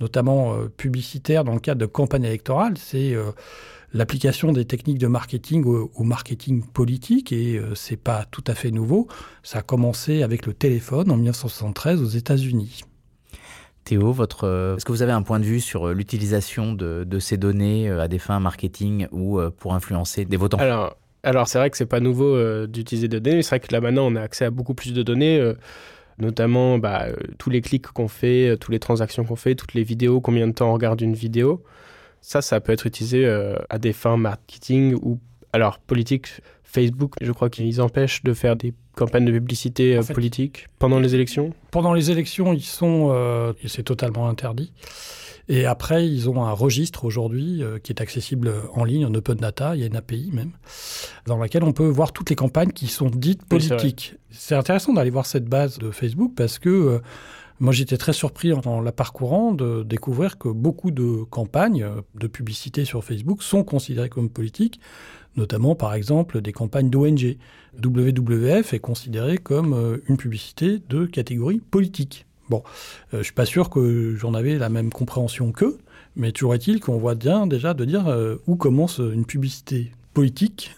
notamment 0.00 0.56
publicitaires 0.78 1.44
dans 1.44 1.52
le 1.52 1.60
cadre 1.60 1.82
de 1.82 1.86
campagnes 1.86 2.24
électorales, 2.24 2.78
c'est 2.78 3.14
l'application 3.92 4.52
des 4.52 4.64
techniques 4.64 4.98
de 4.98 5.06
marketing 5.06 5.64
au, 5.64 6.02
marketing 6.02 6.62
politique 6.62 7.32
et 7.32 7.60
c'est 7.74 7.96
pas 7.96 8.24
tout 8.30 8.44
à 8.46 8.54
fait 8.54 8.70
nouveau. 8.70 9.08
Ça 9.42 9.60
a 9.60 9.62
commencé 9.62 10.22
avec 10.22 10.46
le 10.46 10.54
téléphone 10.54 11.10
en 11.10 11.16
1973 11.16 12.02
aux 12.02 12.08
États-Unis. 12.08 12.82
Théo, 13.84 14.12
votre, 14.12 14.44
euh, 14.44 14.76
est-ce 14.76 14.84
que 14.84 14.92
vous 14.92 15.02
avez 15.02 15.12
un 15.12 15.22
point 15.22 15.38
de 15.38 15.44
vue 15.44 15.60
sur 15.60 15.88
euh, 15.88 15.92
l'utilisation 15.92 16.72
de, 16.72 17.18
ces 17.18 17.36
données 17.36 17.88
euh, 17.88 18.00
à 18.00 18.08
des 18.08 18.18
fins 18.18 18.40
marketing 18.40 19.06
ou 19.12 19.40
pour 19.58 19.74
influencer 19.74 20.24
des 20.24 20.36
votants? 20.36 20.58
Alors, 20.58 20.96
alors 21.22 21.48
c'est 21.48 21.58
vrai 21.58 21.70
que 21.70 21.76
c'est 21.76 21.86
pas 21.86 22.00
nouveau 22.00 22.66
d'utiliser 22.66 23.08
des 23.08 23.20
données. 23.20 23.42
C'est 23.42 23.50
vrai 23.50 23.60
que 23.60 23.72
là 23.72 23.80
maintenant 23.80 24.06
on 24.06 24.16
a 24.16 24.22
accès 24.22 24.46
à 24.46 24.50
beaucoup 24.50 24.74
plus 24.74 24.92
de 24.92 25.02
données, 25.02 25.52
notamment 26.18 26.78
bah, 26.78 27.06
tous 27.38 27.50
les 27.50 27.60
clics 27.60 27.86
qu'on 27.86 28.08
fait, 28.08 28.56
toutes 28.58 28.72
les 28.72 28.78
transactions 28.78 29.24
qu'on 29.24 29.36
fait, 29.36 29.54
toutes 29.54 29.74
les 29.74 29.84
vidéos, 29.84 30.20
combien 30.20 30.46
de 30.46 30.52
temps 30.52 30.70
on 30.70 30.74
regarde 30.74 31.00
une 31.00 31.14
vidéo. 31.14 31.62
Ça, 32.20 32.40
ça 32.40 32.60
peut 32.60 32.72
être 32.72 32.86
utilisé 32.86 33.26
à 33.68 33.78
des 33.78 33.92
fins 33.92 34.16
marketing 34.16 34.94
ou 35.02 35.18
alors 35.52 35.78
politique. 35.78 36.28
Facebook, 36.62 37.14
je 37.20 37.32
crois 37.32 37.50
qu'ils 37.50 37.80
empêchent 37.80 38.24
de 38.24 38.32
faire 38.34 38.56
des 38.56 38.74
campagne 38.94 39.24
de 39.24 39.32
publicité 39.32 39.98
politique 40.12 40.68
pendant 40.78 41.00
les 41.00 41.14
élections 41.14 41.52
Pendant 41.70 41.92
les 41.92 42.10
élections, 42.10 42.52
ils 42.52 42.62
sont, 42.62 43.54
c'est 43.66 43.82
totalement 43.82 44.28
interdit. 44.28 44.72
Et 45.48 45.66
après, 45.66 46.08
ils 46.08 46.30
ont 46.30 46.44
un 46.44 46.52
registre 46.52 47.04
aujourd'hui 47.04 47.62
euh, 47.62 47.78
qui 47.78 47.92
est 47.92 48.00
accessible 48.00 48.52
en 48.72 48.84
ligne, 48.84 49.04
en 49.04 49.14
open 49.14 49.36
data, 49.36 49.74
il 49.74 49.80
y 49.80 49.84
a 49.84 49.86
une 49.86 49.96
API 49.96 50.30
même, 50.32 50.52
dans 51.26 51.36
laquelle 51.36 51.64
on 51.64 51.72
peut 51.72 51.86
voir 51.86 52.12
toutes 52.12 52.30
les 52.30 52.36
campagnes 52.36 52.70
qui 52.70 52.86
sont 52.86 53.10
dites 53.10 53.44
politiques. 53.44 54.14
c'est 54.30 54.54
intéressant 54.54 54.94
d'aller 54.94 55.10
voir 55.10 55.26
cette 55.26 55.44
base 55.44 55.78
de 55.78 55.90
Facebook 55.90 56.32
parce 56.34 56.58
que 56.58 56.70
euh, 56.70 56.98
moi 57.60 57.74
j'étais 57.74 57.98
très 57.98 58.14
surpris 58.14 58.54
en 58.54 58.80
la 58.80 58.92
parcourant 58.92 59.52
de 59.52 59.82
découvrir 59.82 60.38
que 60.38 60.48
beaucoup 60.48 60.90
de 60.90 61.24
campagnes 61.24 61.82
euh, 61.82 62.00
de 62.14 62.26
publicité 62.26 62.86
sur 62.86 63.04
Facebook 63.04 63.42
sont 63.42 63.64
considérées 63.64 64.08
comme 64.08 64.30
politiques, 64.30 64.80
notamment 65.36 65.74
par 65.74 65.94
exemple 65.94 66.40
des 66.40 66.52
campagnes 66.52 66.90
d'ONG. 66.90 67.36
WWF 67.82 68.72
est 68.72 68.78
considéré 68.78 69.38
comme 69.38 70.00
une 70.06 70.16
publicité 70.16 70.80
de 70.88 71.06
catégorie 71.06 71.58
politique. 71.58 72.26
Bon, 72.50 72.62
euh, 73.12 73.18
je 73.18 73.24
suis 73.24 73.32
pas 73.32 73.46
sûr 73.46 73.70
que 73.70 74.14
j'en 74.16 74.34
avais 74.34 74.58
la 74.58 74.68
même 74.68 74.90
compréhension 74.90 75.52
qu'eux, 75.52 75.78
mais 76.16 76.32
toujours 76.32 76.54
est-il 76.54 76.80
qu'on 76.80 76.98
voit 76.98 77.14
bien 77.14 77.46
déjà 77.46 77.74
de 77.74 77.84
dire 77.84 78.08
euh, 78.08 78.36
où 78.46 78.56
commence 78.56 78.98
une 78.98 79.24
publicité 79.24 79.92
politique. 80.12 80.74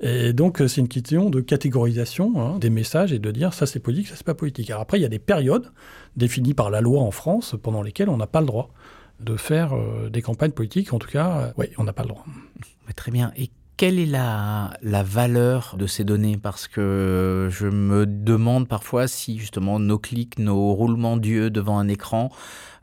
Et 0.00 0.32
donc, 0.32 0.60
euh, 0.60 0.68
c'est 0.68 0.80
une 0.80 0.88
question 0.88 1.28
de 1.28 1.40
catégorisation 1.40 2.40
hein, 2.40 2.58
des 2.58 2.70
messages 2.70 3.12
et 3.12 3.18
de 3.18 3.30
dire 3.30 3.52
ça 3.52 3.66
c'est 3.66 3.80
politique, 3.80 4.08
ça 4.08 4.14
c'est 4.16 4.24
pas 4.26 4.34
politique. 4.34 4.70
Alors 4.70 4.82
après, 4.82 4.98
il 4.98 5.02
y 5.02 5.06
a 5.06 5.10
des 5.10 5.18
périodes 5.18 5.70
définies 6.16 6.54
par 6.54 6.70
la 6.70 6.80
loi 6.80 7.02
en 7.02 7.10
France 7.10 7.54
pendant 7.62 7.82
lesquelles 7.82 8.08
on 8.08 8.16
n'a 8.16 8.26
pas 8.26 8.40
le 8.40 8.46
droit 8.46 8.70
de 9.20 9.36
faire 9.36 9.74
des 10.10 10.22
campagnes 10.22 10.52
politiques. 10.52 10.92
En 10.92 11.00
tout 11.00 11.08
cas, 11.08 11.52
oui, 11.56 11.66
on 11.76 11.82
n'a 11.82 11.92
pas 11.92 12.02
le 12.04 12.10
droit. 12.10 12.24
Très 12.94 13.10
bien. 13.10 13.32
Quelle 13.78 14.00
est 14.00 14.06
la, 14.06 14.72
valeur 14.82 15.76
de 15.78 15.86
ces 15.86 16.02
données? 16.02 16.36
Parce 16.36 16.66
que 16.66 17.48
je 17.48 17.68
me 17.68 18.06
demande 18.06 18.66
parfois 18.66 19.06
si 19.06 19.38
justement 19.38 19.78
nos 19.78 19.98
clics, 19.98 20.38
nos 20.40 20.74
roulements 20.74 21.16
d'yeux 21.16 21.48
devant 21.48 21.78
un 21.78 21.86
écran, 21.86 22.30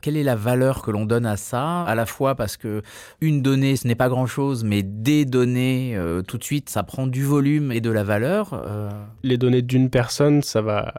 quelle 0.00 0.16
est 0.16 0.22
la 0.22 0.36
valeur 0.36 0.80
que 0.80 0.90
l'on 0.90 1.04
donne 1.04 1.26
à 1.26 1.36
ça? 1.36 1.82
À 1.82 1.94
la 1.94 2.06
fois 2.06 2.34
parce 2.34 2.56
que 2.56 2.82
une 3.20 3.42
donnée, 3.42 3.76
ce 3.76 3.86
n'est 3.86 3.94
pas 3.94 4.08
grand-chose, 4.08 4.64
mais 4.64 4.82
des 4.82 5.26
données, 5.26 5.94
euh, 5.96 6.22
tout 6.22 6.38
de 6.38 6.44
suite, 6.44 6.70
ça 6.70 6.82
prend 6.82 7.06
du 7.06 7.22
volume 7.22 7.72
et 7.72 7.82
de 7.82 7.90
la 7.90 8.02
valeur. 8.02 8.54
Euh. 8.54 8.88
Les 9.22 9.36
données 9.36 9.62
d'une 9.62 9.90
personne, 9.90 10.42
ça 10.42 10.62
va 10.62 10.94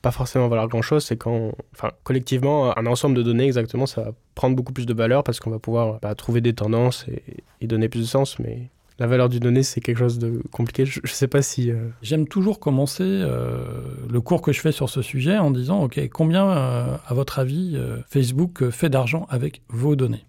pas 0.00 0.12
forcément 0.12 0.46
valoir 0.46 0.68
grand-chose. 0.68 1.04
C'est 1.04 1.16
quand, 1.16 1.50
enfin, 1.74 1.90
collectivement, 2.04 2.78
un 2.78 2.86
ensemble 2.86 3.16
de 3.16 3.22
données, 3.22 3.46
exactement, 3.46 3.86
ça 3.86 4.02
va 4.02 4.10
prendre 4.36 4.54
beaucoup 4.54 4.72
plus 4.72 4.86
de 4.86 4.94
valeur 4.94 5.24
parce 5.24 5.40
qu'on 5.40 5.50
va 5.50 5.58
pouvoir 5.58 5.98
bah, 6.00 6.14
trouver 6.14 6.40
des 6.40 6.52
tendances 6.52 7.04
et, 7.08 7.42
et 7.60 7.66
donner 7.66 7.88
plus 7.88 8.00
de 8.00 8.06
sens, 8.06 8.38
mais 8.38 8.70
la 9.00 9.06
valeur 9.06 9.30
du 9.30 9.40
donné, 9.40 9.62
c'est 9.62 9.80
quelque 9.80 9.98
chose 9.98 10.18
de 10.18 10.42
compliqué. 10.52 10.84
Je 10.84 11.00
ne 11.02 11.08
sais 11.08 11.26
pas 11.26 11.40
si... 11.40 11.70
Euh, 11.70 11.88
J'aime 12.02 12.28
toujours 12.28 12.60
commencer 12.60 13.02
euh, 13.02 13.64
le 14.08 14.20
cours 14.20 14.42
que 14.42 14.52
je 14.52 14.60
fais 14.60 14.72
sur 14.72 14.90
ce 14.90 15.00
sujet 15.00 15.38
en 15.38 15.50
disant, 15.50 15.82
OK, 15.82 15.98
combien, 16.10 16.50
euh, 16.50 16.96
à 17.06 17.14
votre 17.14 17.38
avis, 17.38 17.80
Facebook 18.10 18.68
fait 18.68 18.90
d'argent 18.90 19.26
avec 19.30 19.62
vos 19.68 19.96
données? 19.96 20.26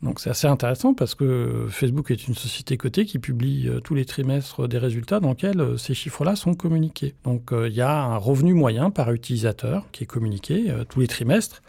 Donc 0.00 0.20
c'est 0.20 0.30
assez 0.30 0.46
intéressant 0.46 0.94
parce 0.94 1.16
que 1.16 1.66
Facebook 1.70 2.12
est 2.12 2.28
une 2.28 2.36
société 2.36 2.76
cotée 2.76 3.04
qui 3.04 3.18
publie 3.18 3.68
tous 3.82 3.96
les 3.96 4.04
trimestres 4.04 4.68
des 4.68 4.78
résultats 4.78 5.18
dans 5.18 5.30
lesquels 5.30 5.76
ces 5.76 5.92
chiffres-là 5.92 6.36
sont 6.36 6.54
communiqués. 6.54 7.16
Donc 7.24 7.50
il 7.52 7.72
y 7.72 7.80
a 7.80 8.04
un 8.04 8.16
revenu 8.16 8.54
moyen 8.54 8.90
par 8.90 9.10
utilisateur 9.10 9.86
qui 9.90 10.04
est 10.04 10.06
communiqué 10.06 10.72
tous 10.88 11.00
les 11.00 11.08
trimestres 11.08 11.62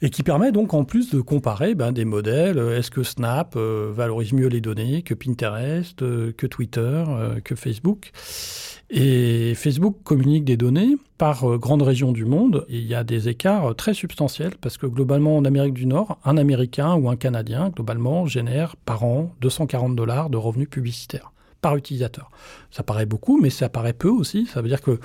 et 0.00 0.10
qui 0.10 0.22
permet 0.22 0.52
donc 0.52 0.74
en 0.74 0.84
plus 0.84 1.10
de 1.10 1.20
comparer 1.20 1.74
ben, 1.74 1.92
des 1.92 2.04
modèles. 2.04 2.58
Euh, 2.58 2.78
est-ce 2.78 2.90
que 2.90 3.02
Snap 3.02 3.54
euh, 3.56 3.90
valorise 3.92 4.32
mieux 4.32 4.46
les 4.46 4.60
données 4.60 5.02
que 5.02 5.14
Pinterest, 5.14 6.02
euh, 6.02 6.32
que 6.36 6.46
Twitter, 6.46 7.04
que 7.44 7.54
Facebook? 7.54 8.10
Et 8.90 9.54
Facebook 9.54 9.96
communique 10.02 10.44
des 10.44 10.56
données 10.56 10.96
par 11.18 11.58
grande 11.58 11.82
région 11.82 12.12
du 12.12 12.24
monde 12.24 12.64
et 12.70 12.78
il 12.78 12.86
y 12.86 12.94
a 12.94 13.04
des 13.04 13.28
écarts 13.28 13.74
très 13.74 13.92
substantiels 13.92 14.54
parce 14.60 14.78
que 14.78 14.86
globalement 14.86 15.36
en 15.36 15.44
Amérique 15.44 15.74
du 15.74 15.84
Nord, 15.84 16.18
un 16.24 16.38
Américain 16.38 16.94
ou 16.94 17.10
un 17.10 17.16
Canadien 17.16 17.68
globalement 17.68 18.24
génère 18.24 18.76
par 18.76 19.04
an 19.04 19.34
240 19.42 19.94
dollars 19.94 20.30
de 20.30 20.38
revenus 20.38 20.70
publicitaires 20.70 21.32
par 21.60 21.76
utilisateur. 21.76 22.30
Ça 22.70 22.82
paraît 22.82 23.04
beaucoup, 23.04 23.38
mais 23.38 23.50
ça 23.50 23.68
paraît 23.68 23.92
peu 23.92 24.08
aussi. 24.08 24.46
Ça 24.46 24.62
veut 24.62 24.68
dire 24.68 24.80
que 24.80 24.98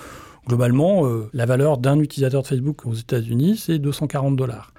globalement, 0.48 1.04
la 1.34 1.46
valeur 1.46 1.78
d'un 1.78 2.00
utilisateur 2.00 2.44
de 2.44 2.48
Facebook 2.48 2.86
aux 2.86 2.94
États-Unis, 2.94 3.58
c'est 3.58 3.80
240 3.80 4.38
dollars. 4.38 4.73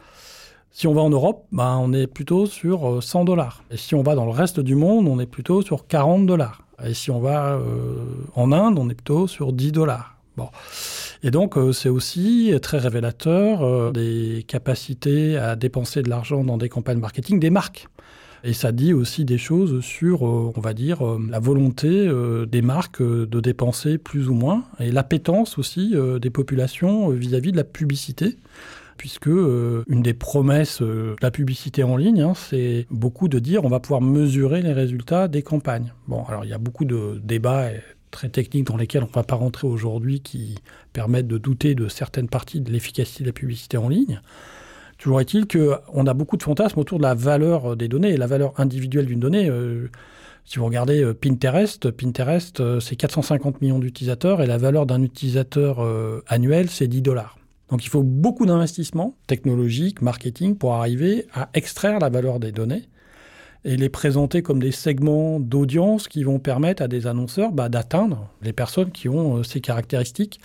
Si 0.77 0.89
on 0.89 0.93
va 0.93 1.03
en 1.03 1.11
Europe, 1.11 1.47
ben, 1.53 1.79
on 1.81 1.93
est 1.93 2.09
plutôt 2.09 2.47
sur 2.47 3.01
100 3.01 3.21
euh, 3.21 3.25
dollars. 3.25 3.63
Et 3.71 3.77
si 3.77 3.95
on 3.95 4.03
va 4.03 4.17
dans 4.17 4.25
le 4.25 4.33
reste 4.33 4.59
du 4.59 4.75
monde, 4.75 5.07
on 5.07 5.21
est 5.21 5.27
plutôt 5.27 5.63
sur 5.63 5.87
40 5.87 6.27
dollars. 6.27 6.67
Et 6.85 6.95
si 6.95 7.13
on 7.13 7.21
va 7.21 7.53
euh, 7.53 7.95
en 8.35 8.51
Inde, 8.51 8.77
on 8.81 8.91
est 8.91 8.95
plutôt 8.95 9.29
sur 9.29 9.53
10 9.53 9.71
dollars. 9.71 10.17
Bon. 10.37 10.49
Et 11.23 11.31
donc, 11.31 11.57
euh, 11.57 11.71
c'est 11.71 11.89
aussi 11.89 12.53
très 12.61 12.79
révélateur 12.79 13.93
des 13.93 14.45
capacités 14.49 15.37
à 15.37 15.55
dépenser 15.55 16.03
de 16.03 16.11
l'argent 16.11 16.43
dans 16.43 16.59
des 16.59 16.69
campagnes 16.69 16.99
marketing 16.99 17.39
des 17.39 17.51
marques. 17.51 17.87
Et 18.43 18.53
ça 18.53 18.73
dit 18.73 18.93
aussi 18.93 19.25
des 19.25 19.39
choses 19.39 19.81
sur, 19.81 20.23
on 20.23 20.61
va 20.61 20.75
dire, 20.75 20.99
la 21.31 21.39
volonté 21.39 22.11
des 22.47 22.63
marques 22.63 23.01
de 23.01 23.41
dépenser 23.41 23.97
plus 23.97 24.29
ou 24.29 24.35
moins, 24.35 24.65
et 24.81 24.91
l'appétence 24.91 25.57
aussi 25.57 25.95
des 26.21 26.29
populations 26.29 27.09
vis 27.09 27.35
à 27.35 27.39
-vis 27.39 27.53
de 27.53 27.57
la 27.57 27.65
publicité 27.65 28.37
puisque 28.97 29.29
euh, 29.29 29.85
une 29.89 30.03
des 30.03 30.15
promesses 30.15 30.83
euh, 30.83 31.13
de 31.13 31.23
la 31.23 31.31
publicité 31.31 31.83
en 31.83 31.97
ligne, 31.97 32.23
hein, 32.23 32.33
c'est 32.35 32.87
beaucoup 32.91 33.29
de 33.29 33.39
dire 33.39 33.65
on 33.65 33.69
va 33.69 33.81
pouvoir 33.81 34.01
mesurer 34.01 34.63
les 34.63 34.73
résultats 34.73 35.29
des 35.29 35.43
campagnes. 35.43 35.93
Bon, 36.09 36.25
alors 36.25 36.45
il 36.45 36.51
y 36.51 36.55
a 36.55 36.59
beaucoup 36.59 36.85
de 36.85 37.21
débats 37.23 37.69
très 38.11 38.29
techniques 38.29 38.67
dans 38.67 38.77
lesquels 38.77 39.03
on 39.03 39.09
ne 39.09 39.13
va 39.13 39.25
pas 39.25 39.35
rentrer 39.35 39.67
aujourd'hui 39.67 40.21
qui 40.21 40.57
permettent 40.93 41.27
de 41.27 41.39
douter 41.39 41.75
de 41.75 41.89
certaines 41.89 42.29
parties 42.29 42.61
de 42.61 42.71
l'efficacité 42.71 43.25
de 43.25 43.29
la 43.29 43.33
publicité 43.33 43.77
en 43.77 43.89
ligne. 43.89 44.21
Toujours 44.99 45.21
est-il 45.21 45.47
qu'on 45.49 46.07
a 46.07 46.15
beaucoup 46.15 46.37
de 46.37 46.43
fantasmes 46.43 46.79
autour 46.79 46.99
de 46.99 47.03
la 47.03 47.15
valeur 47.15 47.77
des 47.77 47.89
données 47.89 48.11
et 48.11 48.17
la 48.17 48.29
valeur 48.29 48.59
individuelle 48.59 49.07
d'une 49.07 49.21
donnée. 49.21 49.51
Euh, 49.51 49.89
si 50.45 50.59
vous 50.59 50.67
regardez 50.67 51.13
Pinterest, 51.15 51.91
Pinterest, 51.91 52.63
c'est 52.79 52.97
450 52.97 53.63
millions 53.63 53.79
d'utilisateurs 53.79 54.43
et 54.43 54.47
la 54.47 54.59
valeur 54.59 54.85
d'un 54.85 55.03
utilisateur 55.03 55.79
annuel, 56.29 56.69
c'est 56.69 56.87
10 56.87 57.01
dollars. 57.01 57.39
Donc 57.71 57.85
il 57.85 57.89
faut 57.89 58.03
beaucoup 58.03 58.47
d'investissements 58.47 59.15
technologiques, 59.27 60.03
marketing, 60.03 60.57
pour 60.57 60.75
arriver 60.75 61.27
à 61.33 61.49
extraire 61.55 61.99
la 61.99 62.11
valeur 62.11 62.41
des 62.41 62.53
données 62.53 62.89
et 63.65 63.77
les 63.77 63.89
présenter 63.89 64.43
comme 64.43 64.61
des 64.61 64.73
segments 64.73 65.41
d'audience 65.41 66.07
qui 66.07 66.23
vont 66.23 66.39
permettre 66.39 66.83
à 66.83 66.89
des 66.89 67.07
annonceurs 67.07 67.51
bah, 67.51 67.71
d'atteindre 67.71 68.29
les 68.43 68.53
personnes 68.53 68.91
qui 68.91 69.09
ont 69.09 69.39
euh, 69.39 69.43
ces 69.43 69.61
caractéristiques. 69.61 70.41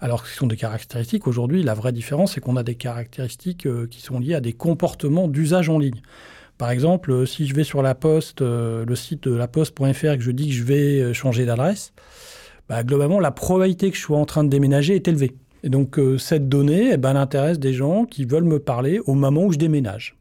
Alors 0.00 0.26
ce 0.26 0.34
sont 0.34 0.46
des 0.46 0.56
caractéristiques, 0.56 1.26
aujourd'hui, 1.26 1.62
la 1.62 1.74
vraie 1.74 1.92
différence, 1.92 2.32
c'est 2.32 2.40
qu'on 2.40 2.56
a 2.56 2.62
des 2.62 2.74
caractéristiques 2.74 3.66
euh, 3.66 3.86
qui 3.86 4.00
sont 4.00 4.18
liées 4.18 4.34
à 4.34 4.40
des 4.40 4.54
comportements 4.54 5.28
d'usage 5.28 5.68
en 5.68 5.78
ligne. 5.78 6.00
Par 6.56 6.70
exemple, 6.70 7.12
euh, 7.12 7.26
si 7.26 7.46
je 7.46 7.54
vais 7.54 7.64
sur 7.64 7.82
la 7.82 7.94
poste, 7.94 8.40
le 8.40 8.94
site 8.94 9.28
de 9.28 9.34
la 9.34 9.48
poste.fr 9.48 10.12
et 10.12 10.18
que 10.18 10.24
je 10.24 10.30
dis 10.30 10.48
que 10.48 10.54
je 10.54 10.64
vais 10.64 11.12
changer 11.12 11.44
d'adresse, 11.44 11.92
bah, 12.70 12.82
globalement, 12.84 13.20
la 13.20 13.32
probabilité 13.32 13.90
que 13.90 13.96
je 13.96 14.02
sois 14.02 14.18
en 14.18 14.24
train 14.24 14.44
de 14.44 14.48
déménager 14.48 14.94
est 14.94 15.06
élevée. 15.06 15.36
Et 15.62 15.68
donc 15.68 15.98
euh, 15.98 16.18
cette 16.18 16.48
donnée, 16.48 16.90
eh 16.92 16.96
ben, 16.96 17.10
elle 17.10 17.16
intéresse 17.16 17.58
des 17.58 17.72
gens 17.72 18.04
qui 18.04 18.24
veulent 18.24 18.44
me 18.44 18.58
parler 18.58 19.00
au 19.06 19.14
moment 19.14 19.44
où 19.44 19.52
je 19.52 19.58
déménage. 19.58 20.16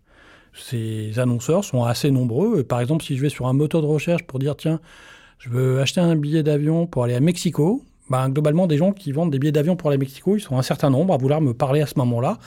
Ces 0.54 1.18
annonceurs 1.18 1.64
sont 1.64 1.84
assez 1.84 2.12
nombreux. 2.12 2.64
Par 2.64 2.82
exemple, 2.82 3.04
si 3.04 3.16
je 3.16 3.22
vais 3.22 3.30
sur 3.30 3.48
un 3.48 3.54
moteur 3.54 3.82
de 3.82 3.88
recherche 3.88 4.24
pour 4.24 4.40
dire 4.40 4.56
tiens, 4.56 4.80
je 5.40 5.50
veux 5.50 5.80
acheter 5.80 6.02
un 6.02 6.16
billet 6.16 6.44
d'avion 6.44 6.86
pour 6.86 7.04
aller 7.04 7.16
à 7.16 7.20
Mexico, 7.20 7.84
ben, 8.10 8.30
globalement, 8.30 8.68
des 8.68 8.78
gens 8.78 8.92
qui 8.92 9.14
vendent 9.14 9.32
des 9.32 9.40
billets 9.40 9.54
d'avion 9.54 9.78
pour 9.78 9.90
aller 9.90 9.96
à 9.96 10.00
Mexico, 10.00 10.36
ils 10.36 10.42
sont 10.42 10.58
un 10.58 10.62
certain 10.62 10.90
nombre 10.90 11.14
à 11.14 11.18
vouloir 11.18 11.40
me 11.40 11.54
parler 11.54 11.82
à 11.82 11.86
ce 11.86 11.94
moment-là. 11.98 12.40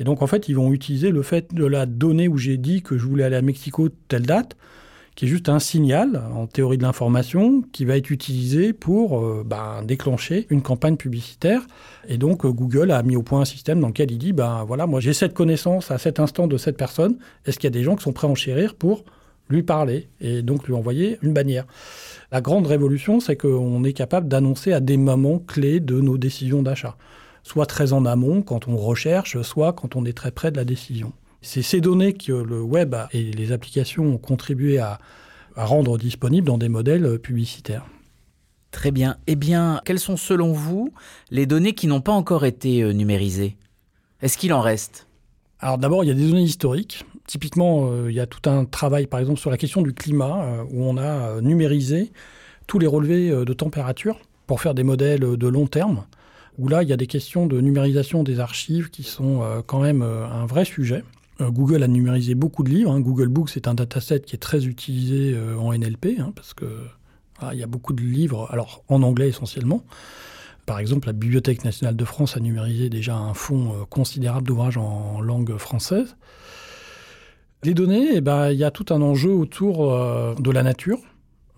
Et 0.00 0.04
donc, 0.04 0.20
en 0.20 0.26
fait, 0.26 0.48
ils 0.48 0.56
vont 0.56 0.72
utiliser 0.72 1.10
le 1.10 1.22
fait 1.22 1.54
de 1.54 1.64
la 1.64 1.86
donnée 1.86 2.26
où 2.26 2.36
j'ai 2.36 2.56
dit 2.56 2.82
que 2.82 2.98
je 2.98 3.06
voulais 3.06 3.22
aller 3.22 3.36
à 3.36 3.42
Mexico 3.42 3.88
telle 4.08 4.26
date 4.26 4.56
qui 5.14 5.26
est 5.26 5.28
juste 5.28 5.48
un 5.48 5.58
signal 5.58 6.22
en 6.34 6.46
théorie 6.46 6.78
de 6.78 6.82
l'information 6.82 7.62
qui 7.72 7.84
va 7.84 7.96
être 7.96 8.10
utilisé 8.10 8.72
pour 8.72 9.18
euh, 9.18 9.42
ben, 9.44 9.82
déclencher 9.84 10.46
une 10.50 10.62
campagne 10.62 10.96
publicitaire. 10.96 11.66
Et 12.08 12.16
donc 12.16 12.44
euh, 12.44 12.50
Google 12.50 12.90
a 12.90 13.02
mis 13.02 13.16
au 13.16 13.22
point 13.22 13.42
un 13.42 13.44
système 13.44 13.80
dans 13.80 13.88
lequel 13.88 14.10
il 14.10 14.18
dit, 14.18 14.32
ben 14.32 14.64
voilà, 14.64 14.86
moi 14.86 15.00
j'ai 15.00 15.12
cette 15.12 15.34
connaissance 15.34 15.90
à 15.90 15.98
cet 15.98 16.18
instant 16.18 16.46
de 16.46 16.56
cette 16.56 16.76
personne, 16.76 17.18
est-ce 17.44 17.58
qu'il 17.58 17.66
y 17.66 17.72
a 17.72 17.78
des 17.78 17.82
gens 17.82 17.96
qui 17.96 18.04
sont 18.04 18.12
prêts 18.12 18.26
à 18.26 18.30
enchérir 18.30 18.74
pour 18.74 19.04
lui 19.50 19.62
parler 19.62 20.08
et 20.20 20.40
donc 20.40 20.66
lui 20.66 20.74
envoyer 20.74 21.18
une 21.22 21.34
bannière? 21.34 21.66
La 22.30 22.40
grande 22.40 22.66
révolution, 22.66 23.20
c'est 23.20 23.36
qu'on 23.36 23.84
est 23.84 23.92
capable 23.92 24.28
d'annoncer 24.28 24.72
à 24.72 24.80
des 24.80 24.96
moments 24.96 25.38
clés 25.38 25.80
de 25.80 26.00
nos 26.00 26.16
décisions 26.16 26.62
d'achat, 26.62 26.96
soit 27.42 27.66
très 27.66 27.92
en 27.92 28.06
amont 28.06 28.40
quand 28.40 28.66
on 28.68 28.76
recherche, 28.78 29.40
soit 29.42 29.74
quand 29.74 29.94
on 29.94 30.06
est 30.06 30.16
très 30.16 30.30
près 30.30 30.50
de 30.50 30.56
la 30.56 30.64
décision. 30.64 31.12
C'est 31.42 31.62
ces 31.62 31.80
données 31.80 32.12
que 32.12 32.32
le 32.32 32.62
web 32.62 32.94
et 33.12 33.22
les 33.32 33.52
applications 33.52 34.04
ont 34.04 34.18
contribué 34.18 34.78
à, 34.78 34.98
rendre 35.54 35.98
disponibles 35.98 36.46
dans 36.46 36.56
des 36.56 36.70
modèles 36.70 37.04
euh, 37.04 37.18
publicitaires. 37.18 37.84
Très 38.70 38.90
bien. 38.90 39.18
Eh 39.26 39.36
bien, 39.36 39.82
quelles 39.84 39.98
sont 39.98 40.16
selon 40.16 40.54
vous 40.54 40.94
les 41.30 41.44
données 41.44 41.74
qui 41.74 41.88
n'ont 41.88 42.00
pas 42.00 42.12
encore 42.12 42.46
été 42.46 42.82
euh, 42.82 42.94
numérisées? 42.94 43.58
Est-ce 44.22 44.38
qu'il 44.38 44.54
en 44.54 44.62
reste? 44.62 45.08
Alors 45.58 45.76
d'abord, 45.76 46.04
il 46.04 46.06
y 46.06 46.10
a 46.10 46.14
des 46.14 46.26
données 46.26 46.42
historiques. 46.42 47.04
Typiquement, 47.26 47.90
euh, 47.90 48.10
il 48.10 48.14
y 48.14 48.20
a 48.20 48.26
tout 48.26 48.48
un 48.48 48.64
travail, 48.64 49.06
par 49.06 49.20
exemple, 49.20 49.40
sur 49.40 49.50
la 49.50 49.58
question 49.58 49.82
du 49.82 49.92
climat, 49.92 50.64
où 50.70 50.84
on 50.84 50.96
a 50.96 51.42
numérisé 51.42 52.12
tous 52.66 52.78
les 52.78 52.86
relevés 52.86 53.28
de 53.30 53.52
température 53.52 54.18
pour 54.46 54.62
faire 54.62 54.72
des 54.72 54.84
modèles 54.84 55.20
de 55.20 55.48
long 55.48 55.66
terme, 55.66 56.04
où 56.58 56.68
là, 56.68 56.82
il 56.82 56.88
y 56.88 56.92
a 56.92 56.96
des 56.96 57.06
questions 57.06 57.46
de 57.46 57.60
numérisation 57.60 58.22
des 58.22 58.40
archives 58.40 58.90
qui 58.90 59.02
sont 59.02 59.42
euh, 59.42 59.62
quand 59.64 59.80
même 59.80 60.02
euh, 60.02 60.26
un 60.26 60.46
vrai 60.46 60.64
sujet. 60.64 61.02
Euh, 61.40 61.50
Google 61.50 61.82
a 61.82 61.88
numérisé 61.88 62.34
beaucoup 62.34 62.62
de 62.62 62.70
livres. 62.70 62.92
Hein. 62.92 63.00
Google 63.00 63.28
Books 63.28 63.50
c'est 63.50 63.68
un 63.68 63.74
dataset 63.74 64.20
qui 64.20 64.36
est 64.36 64.38
très 64.38 64.66
utilisé 64.66 65.36
en 65.58 65.72
NLP, 65.72 66.18
hein, 66.18 66.32
parce 66.34 66.54
que 66.54 66.66
ah, 67.40 67.50
il 67.54 67.60
y 67.60 67.62
a 67.62 67.66
beaucoup 67.66 67.92
de 67.92 68.02
livres, 68.02 68.48
alors 68.50 68.84
en 68.88 69.02
anglais 69.02 69.28
essentiellement. 69.28 69.82
Par 70.66 70.78
exemple, 70.78 71.08
la 71.08 71.12
Bibliothèque 71.12 71.64
nationale 71.64 71.96
de 71.96 72.04
France 72.04 72.36
a 72.36 72.40
numérisé 72.40 72.88
déjà 72.88 73.16
un 73.16 73.34
fonds 73.34 73.84
considérable 73.90 74.46
d'ouvrages 74.46 74.76
en 74.76 75.20
langue 75.20 75.56
française. 75.56 76.16
Les 77.64 77.74
données, 77.74 78.10
eh 78.14 78.20
ben, 78.20 78.50
il 78.50 78.58
y 78.58 78.64
a 78.64 78.70
tout 78.70 78.86
un 78.90 79.02
enjeu 79.02 79.32
autour 79.32 79.88
de 80.36 80.50
la 80.52 80.62
nature 80.62 81.00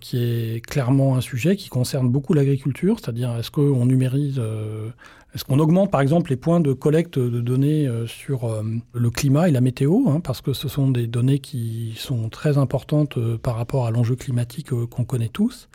qui 0.04 0.18
est 0.18 0.60
clairement 0.60 1.16
un 1.16 1.22
sujet 1.22 1.56
qui 1.56 1.70
concerne 1.70 2.10
beaucoup 2.10 2.34
l'agriculture, 2.34 2.98
c'est-à-dire 3.00 3.34
est-ce 3.38 3.50
qu'on 3.50 3.86
numérise, 3.86 4.36
euh, 4.38 4.90
est-ce 5.34 5.46
qu'on 5.46 5.58
augmente 5.58 5.90
par 5.90 6.02
exemple 6.02 6.28
les 6.28 6.36
points 6.36 6.60
de 6.60 6.74
collecte 6.74 7.18
de 7.18 7.40
données 7.40 7.88
euh, 7.88 8.06
sur 8.06 8.44
euh, 8.44 8.62
le 8.92 9.10
climat 9.10 9.48
et 9.48 9.50
la 9.50 9.62
météo, 9.62 10.00
hein, 10.08 10.20
parce 10.20 10.42
que 10.42 10.52
ce 10.52 10.68
sont 10.68 10.90
des 10.90 11.06
données 11.06 11.38
qui 11.38 11.94
sont 11.96 12.28
très 12.28 12.58
importantes 12.58 13.18
par 13.38 13.56
rapport 13.56 13.86
à 13.86 13.90
l'enjeu 13.90 14.14
climatique 14.14 14.68
qu'on 14.68 15.04
connaît 15.06 15.30
tous. 15.30 15.70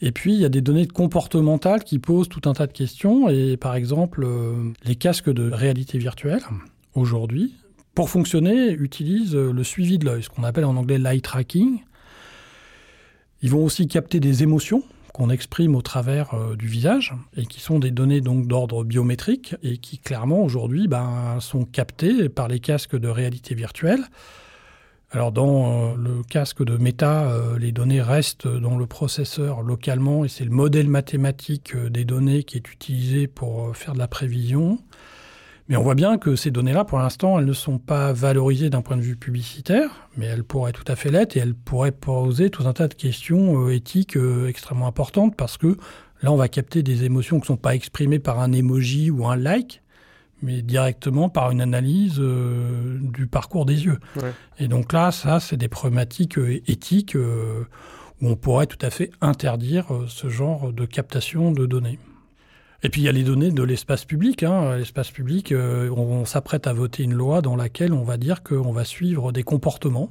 Et 0.00 0.12
puis, 0.12 0.32
il 0.32 0.40
y 0.40 0.46
a 0.46 0.48
des 0.48 0.62
données 0.62 0.86
comportementales 0.86 1.84
qui 1.84 1.98
posent 1.98 2.30
tout 2.30 2.48
un 2.48 2.54
tas 2.54 2.66
de 2.66 2.72
questions. 2.72 3.28
Et 3.28 3.58
par 3.58 3.74
exemple, 3.74 4.26
les 4.84 4.96
casques 4.96 5.30
de 5.30 5.50
réalité 5.50 5.98
virtuelle, 5.98 6.42
aujourd'hui, 6.94 7.54
pour 7.94 8.08
fonctionner, 8.08 8.70
utilisent 8.70 9.36
le 9.36 9.64
suivi 9.64 9.98
de 9.98 10.06
l'œil, 10.06 10.22
ce 10.22 10.30
qu'on 10.30 10.44
appelle 10.44 10.64
en 10.64 10.76
anglais 10.76 10.98
l'eye 10.98 11.20
tracking. 11.20 11.80
Ils 13.42 13.50
vont 13.50 13.64
aussi 13.64 13.86
capter 13.86 14.20
des 14.20 14.42
émotions 14.42 14.82
qu'on 15.12 15.30
exprime 15.30 15.74
au 15.74 15.80
travers 15.80 16.34
euh, 16.34 16.56
du 16.56 16.66
visage 16.66 17.14
et 17.38 17.46
qui 17.46 17.60
sont 17.60 17.78
des 17.78 17.90
données 17.90 18.20
donc 18.20 18.46
d'ordre 18.46 18.84
biométrique 18.84 19.54
et 19.62 19.78
qui 19.78 19.98
clairement 19.98 20.42
aujourd'hui 20.42 20.88
ben, 20.88 21.38
sont 21.40 21.64
captées 21.64 22.28
par 22.28 22.48
les 22.48 22.60
casques 22.60 22.96
de 22.96 23.08
réalité 23.08 23.54
virtuelle. 23.54 24.04
Alors 25.10 25.32
dans 25.32 25.92
euh, 25.92 25.94
le 25.96 26.22
casque 26.22 26.62
de 26.62 26.76
Meta, 26.76 27.30
euh, 27.30 27.58
les 27.58 27.72
données 27.72 28.02
restent 28.02 28.46
dans 28.46 28.76
le 28.76 28.86
processeur 28.86 29.62
localement 29.62 30.26
et 30.26 30.28
c'est 30.28 30.44
le 30.44 30.50
modèle 30.50 30.88
mathématique 30.88 31.74
des 31.74 32.04
données 32.04 32.42
qui 32.42 32.58
est 32.58 32.70
utilisé 32.70 33.26
pour 33.26 33.74
faire 33.74 33.94
de 33.94 33.98
la 33.98 34.08
prévision. 34.08 34.78
Mais 35.68 35.76
on 35.76 35.82
voit 35.82 35.96
bien 35.96 36.16
que 36.16 36.36
ces 36.36 36.52
données-là, 36.52 36.84
pour 36.84 36.98
l'instant, 36.98 37.38
elles 37.38 37.44
ne 37.44 37.52
sont 37.52 37.78
pas 37.78 38.12
valorisées 38.12 38.70
d'un 38.70 38.82
point 38.82 38.96
de 38.96 39.02
vue 39.02 39.16
publicitaire, 39.16 40.08
mais 40.16 40.26
elles 40.26 40.44
pourraient 40.44 40.72
tout 40.72 40.84
à 40.86 40.94
fait 40.94 41.10
l'être 41.10 41.36
et 41.36 41.40
elles 41.40 41.54
pourraient 41.54 41.90
poser 41.90 42.50
tout 42.50 42.66
un 42.68 42.72
tas 42.72 42.86
de 42.86 42.94
questions 42.94 43.66
euh, 43.66 43.74
éthiques 43.74 44.16
euh, 44.16 44.46
extrêmement 44.46 44.86
importantes 44.86 45.34
parce 45.34 45.56
que 45.56 45.76
là, 46.22 46.30
on 46.30 46.36
va 46.36 46.48
capter 46.48 46.84
des 46.84 47.02
émotions 47.02 47.38
qui 47.38 47.42
ne 47.42 47.46
sont 47.46 47.56
pas 47.56 47.74
exprimées 47.74 48.20
par 48.20 48.38
un 48.38 48.52
emoji 48.52 49.10
ou 49.10 49.26
un 49.26 49.34
like, 49.34 49.82
mais 50.40 50.62
directement 50.62 51.28
par 51.28 51.50
une 51.50 51.60
analyse 51.60 52.18
euh, 52.20 53.00
du 53.00 53.26
parcours 53.26 53.66
des 53.66 53.86
yeux. 53.86 53.98
Et 54.60 54.68
donc 54.68 54.92
là, 54.92 55.10
ça, 55.10 55.40
c'est 55.40 55.56
des 55.56 55.68
problématiques 55.68 56.38
éthiques 56.68 57.16
où 57.16 58.28
on 58.28 58.36
pourrait 58.36 58.66
tout 58.66 58.78
à 58.82 58.90
fait 58.90 59.10
interdire 59.20 59.86
ce 60.06 60.28
genre 60.28 60.72
de 60.72 60.84
captation 60.84 61.50
de 61.50 61.66
données. 61.66 61.98
Et 62.86 62.88
puis 62.88 63.00
il 63.00 63.04
y 63.06 63.08
a 63.08 63.12
les 63.12 63.24
données 63.24 63.50
de 63.50 63.64
l'espace 63.64 64.04
public. 64.04 64.44
Hein. 64.44 64.76
L'espace 64.76 65.10
public, 65.10 65.50
euh, 65.50 65.90
on, 65.90 66.24
s'apprête 66.24 66.68
à 66.68 66.72
voter 66.72 67.02
une 67.02 67.14
loi 67.14 67.42
dans 67.42 67.56
laquelle 67.56 67.92
on 67.92 68.04
va 68.04 68.16
dire 68.16 68.44
qu'on 68.44 68.70
va 68.70 68.84
suivre 68.84 69.32
des 69.32 69.42
comportements 69.42 70.08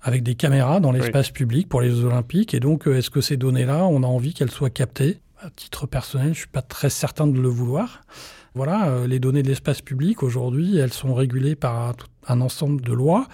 avec 0.00 0.22
des 0.22 0.36
caméras 0.36 0.78
dans 0.78 0.92
l'espace 0.92 1.32
public 1.32 1.68
pour 1.68 1.80
les 1.80 2.04
Olympiques. 2.04 2.54
Et 2.54 2.60
donc, 2.60 2.86
euh, 2.86 2.98
est-ce 2.98 3.10
que 3.10 3.20
ces 3.20 3.36
données-là, 3.36 3.86
on 3.86 4.04
a 4.04 4.06
envie 4.06 4.34
qu'elles 4.34 4.52
soient 4.52 4.70
captées? 4.70 5.18
À 5.40 5.50
titre 5.50 5.86
personnel, 5.86 6.28
je 6.28 6.30
ne 6.30 6.34
suis 6.34 6.46
pas 6.46 6.62
très 6.62 6.90
certain 6.90 7.26
de 7.26 7.40
le 7.40 7.48
vouloir. 7.48 8.02
Voilà, 8.54 8.86
euh, 8.86 9.08
les 9.08 9.18
données 9.18 9.42
de 9.42 9.48
l'espace 9.48 9.80
public, 9.80 10.22
aujourd'hui, 10.22 10.78
elles 10.78 10.92
sont 10.92 11.12
régulées 11.12 11.56
par 11.56 11.94
un 12.28 12.40
ensemble 12.40 12.82
de 12.82 12.92
lois. 12.92 13.26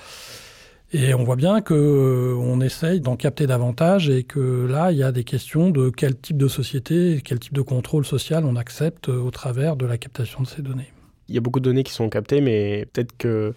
Et 0.99 1.13
on 1.13 1.25
voit 1.25 1.37
bien 1.37 1.61
qu'on 1.61 1.75
euh, 1.75 2.61
essaye 2.61 3.03
d'en 3.03 3.17
capter 3.17 3.47
davantage 3.47 4.09
et 4.09 4.23
que 4.23 4.67
là, 4.67 4.93
il 4.93 4.97
y 4.97 5.03
a 5.03 5.13
des 5.13 5.25
questions 5.25 5.69
de 5.69 5.91
quel 5.91 6.17
type 6.17 6.39
de 6.39 6.49
société, 6.49 7.21
quel 7.23 7.39
type 7.39 7.53
de 7.53 7.61
contrôle 7.61 8.07
social 8.07 8.47
on 8.47 8.57
accepte 8.57 9.11
euh, 9.11 9.21
au 9.21 9.31
travers 9.31 9.77
de 9.77 9.85
la 9.85 9.99
captation 9.99 10.41
de 10.41 10.47
ces 10.47 10.63
données. 10.63 10.91
Il 11.29 11.35
y 11.35 11.39
a 11.39 11.43
beaucoup 11.43 11.61
de 11.61 11.67
données 11.67 11.83
qui 11.83 11.93
sont 11.93 12.09
captées, 12.09 12.41
mais 12.41 12.87
peut-être 12.91 13.15
que 13.19 13.53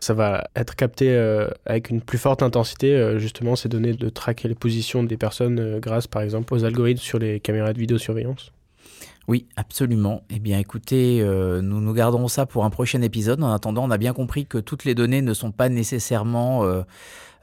ça 0.00 0.14
va 0.14 0.48
être 0.56 0.76
capté 0.76 1.10
euh, 1.10 1.48
avec 1.66 1.90
une 1.90 2.00
plus 2.00 2.16
forte 2.16 2.42
intensité, 2.42 3.18
justement, 3.18 3.54
ces 3.54 3.68
données 3.68 3.92
de 3.92 4.08
traquer 4.08 4.48
les 4.48 4.54
positions 4.54 5.02
des 5.02 5.18
personnes 5.18 5.80
grâce, 5.80 6.06
par 6.06 6.22
exemple, 6.22 6.54
aux 6.54 6.64
algorithmes 6.64 7.02
sur 7.02 7.18
les 7.18 7.38
caméras 7.38 7.74
de 7.74 7.78
vidéosurveillance. 7.80 8.50
Oui, 9.28 9.46
absolument. 9.56 10.22
Eh 10.30 10.38
bien, 10.38 10.58
écoutez, 10.58 11.20
euh, 11.20 11.60
nous 11.60 11.82
nous 11.82 11.92
gardons 11.92 12.28
ça 12.28 12.46
pour 12.46 12.64
un 12.64 12.70
prochain 12.70 13.02
épisode. 13.02 13.42
En 13.42 13.52
attendant, 13.52 13.84
on 13.84 13.90
a 13.90 13.98
bien 13.98 14.14
compris 14.14 14.46
que 14.46 14.56
toutes 14.56 14.86
les 14.86 14.94
données 14.94 15.20
ne 15.20 15.34
sont 15.34 15.52
pas 15.52 15.68
nécessairement 15.68 16.64
euh, 16.64 16.80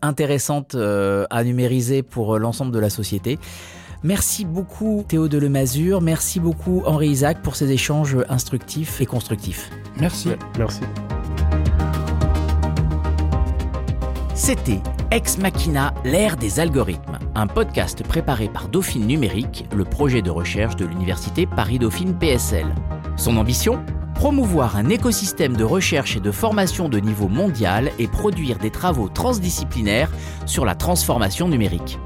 intéressantes 0.01 0.73
euh, 0.73 1.27
à 1.29 1.43
numériser 1.43 2.01
pour 2.01 2.39
l'ensemble 2.39 2.71
de 2.71 2.79
la 2.79 2.89
société. 2.89 3.37
Merci 4.03 4.45
beaucoup 4.45 5.05
Théo 5.07 5.27
de 5.27 5.37
Lemazur, 5.37 6.01
merci 6.01 6.39
beaucoup 6.39 6.83
Henri 6.85 7.07
Isaac 7.09 7.41
pour 7.41 7.55
ces 7.55 7.71
échanges 7.71 8.17
instructifs 8.29 9.01
et 9.01 9.05
constructifs. 9.05 9.71
Merci. 9.99 10.29
merci. 10.57 10.81
C'était 14.35 14.81
Ex 15.11 15.37
Machina, 15.37 15.93
l'ère 16.03 16.35
des 16.35 16.59
algorithmes, 16.59 17.19
un 17.35 17.47
podcast 17.47 18.03
préparé 18.03 18.49
par 18.49 18.67
Dauphine 18.69 19.05
Numérique, 19.05 19.65
le 19.75 19.85
projet 19.85 20.21
de 20.21 20.31
recherche 20.31 20.75
de 20.75 20.85
l'université 20.85 21.45
Paris-Dauphine 21.45 22.17
PSL. 22.17 22.65
Son 23.15 23.37
ambition? 23.37 23.83
Promouvoir 24.15 24.77
un 24.77 24.89
écosystème 24.89 25.55
de 25.55 25.63
recherche 25.63 26.17
et 26.17 26.19
de 26.19 26.31
formation 26.31 26.89
de 26.89 26.99
niveau 26.99 27.27
mondial 27.27 27.91
et 27.99 28.07
produire 28.07 28.57
des 28.57 28.71
travaux 28.71 29.09
transdisciplinaires 29.09 30.09
sur 30.45 30.65
la 30.65 30.73
transformation 30.73 31.47
numérique. 31.47 31.99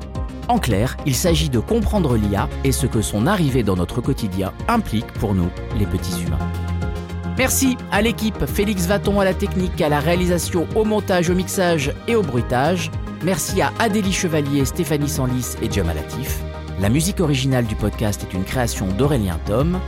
En 0.48 0.58
clair, 0.58 0.98
il 1.06 1.16
s'agit 1.16 1.50
de 1.50 1.60
comprendre 1.60 2.18
l'IA 2.18 2.50
et 2.64 2.72
ce 2.72 2.86
que 2.86 3.02
son 3.02 3.28
arrivée 3.28 3.64
dans 3.64 3.76
notre 3.76 4.02
quotidien 4.02 4.52
implique 4.68 5.12
pour 5.14 5.36
nous, 5.36 5.50
les 5.78 5.86
petits 5.86 6.24
humains. 6.24 6.69
Merci 7.40 7.78
à 7.90 8.02
l'équipe 8.02 8.46
Félix 8.46 8.86
Vaton 8.86 9.22
à 9.22 9.24
la 9.24 9.34
technique, 9.34 9.80
à 9.80 9.88
la 9.88 10.02
réalisation, 10.02 10.68
au 10.76 10.84
montage, 10.84 11.30
au 11.30 11.36
mixage 11.36 11.94
et 12.06 12.14
au 12.14 12.22
bruitage. 12.22 12.92
Merci 13.24 13.62
à 13.62 13.72
Adélie 13.80 14.12
Chevalier, 14.12 14.66
Stéphanie 14.66 15.08
Sanlis 15.08 15.56
et 15.62 15.72
Jamal 15.72 15.96
Latif. 15.96 16.42
La 16.82 16.90
musique 16.90 17.22
originale 17.22 17.66
du 17.66 17.78
podcast 17.78 18.28
est 18.30 18.34
une 18.36 18.44
création 18.44 18.88
d'Aurélien 18.88 19.40
Tom. 19.46 19.80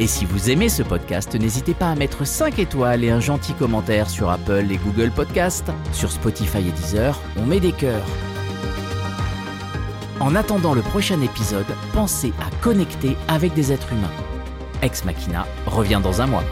Et 0.00 0.08
si 0.08 0.24
vous 0.24 0.50
aimez 0.50 0.68
ce 0.68 0.82
podcast, 0.82 1.36
n'hésitez 1.36 1.72
pas 1.72 1.92
à 1.92 1.94
mettre 1.94 2.26
5 2.26 2.58
étoiles 2.58 3.04
et 3.04 3.10
un 3.10 3.20
gentil 3.20 3.52
commentaire 3.52 4.10
sur 4.10 4.28
Apple 4.28 4.66
et 4.68 4.78
Google 4.78 5.12
Podcast. 5.12 5.70
Sur 5.92 6.10
Spotify 6.10 6.58
et 6.58 6.72
Deezer, 6.72 7.16
on 7.36 7.46
met 7.46 7.60
des 7.60 7.70
cœurs. 7.70 8.08
En 10.18 10.34
attendant 10.34 10.74
le 10.74 10.82
prochain 10.82 11.22
épisode, 11.22 11.76
pensez 11.92 12.32
à 12.40 12.50
connecter 12.60 13.16
avec 13.28 13.54
des 13.54 13.70
êtres 13.70 13.92
humains. 13.92 14.10
Ex 14.82 15.04
Machina 15.04 15.46
revient 15.66 16.00
dans 16.02 16.20
un 16.22 16.26
mois. 16.26 16.44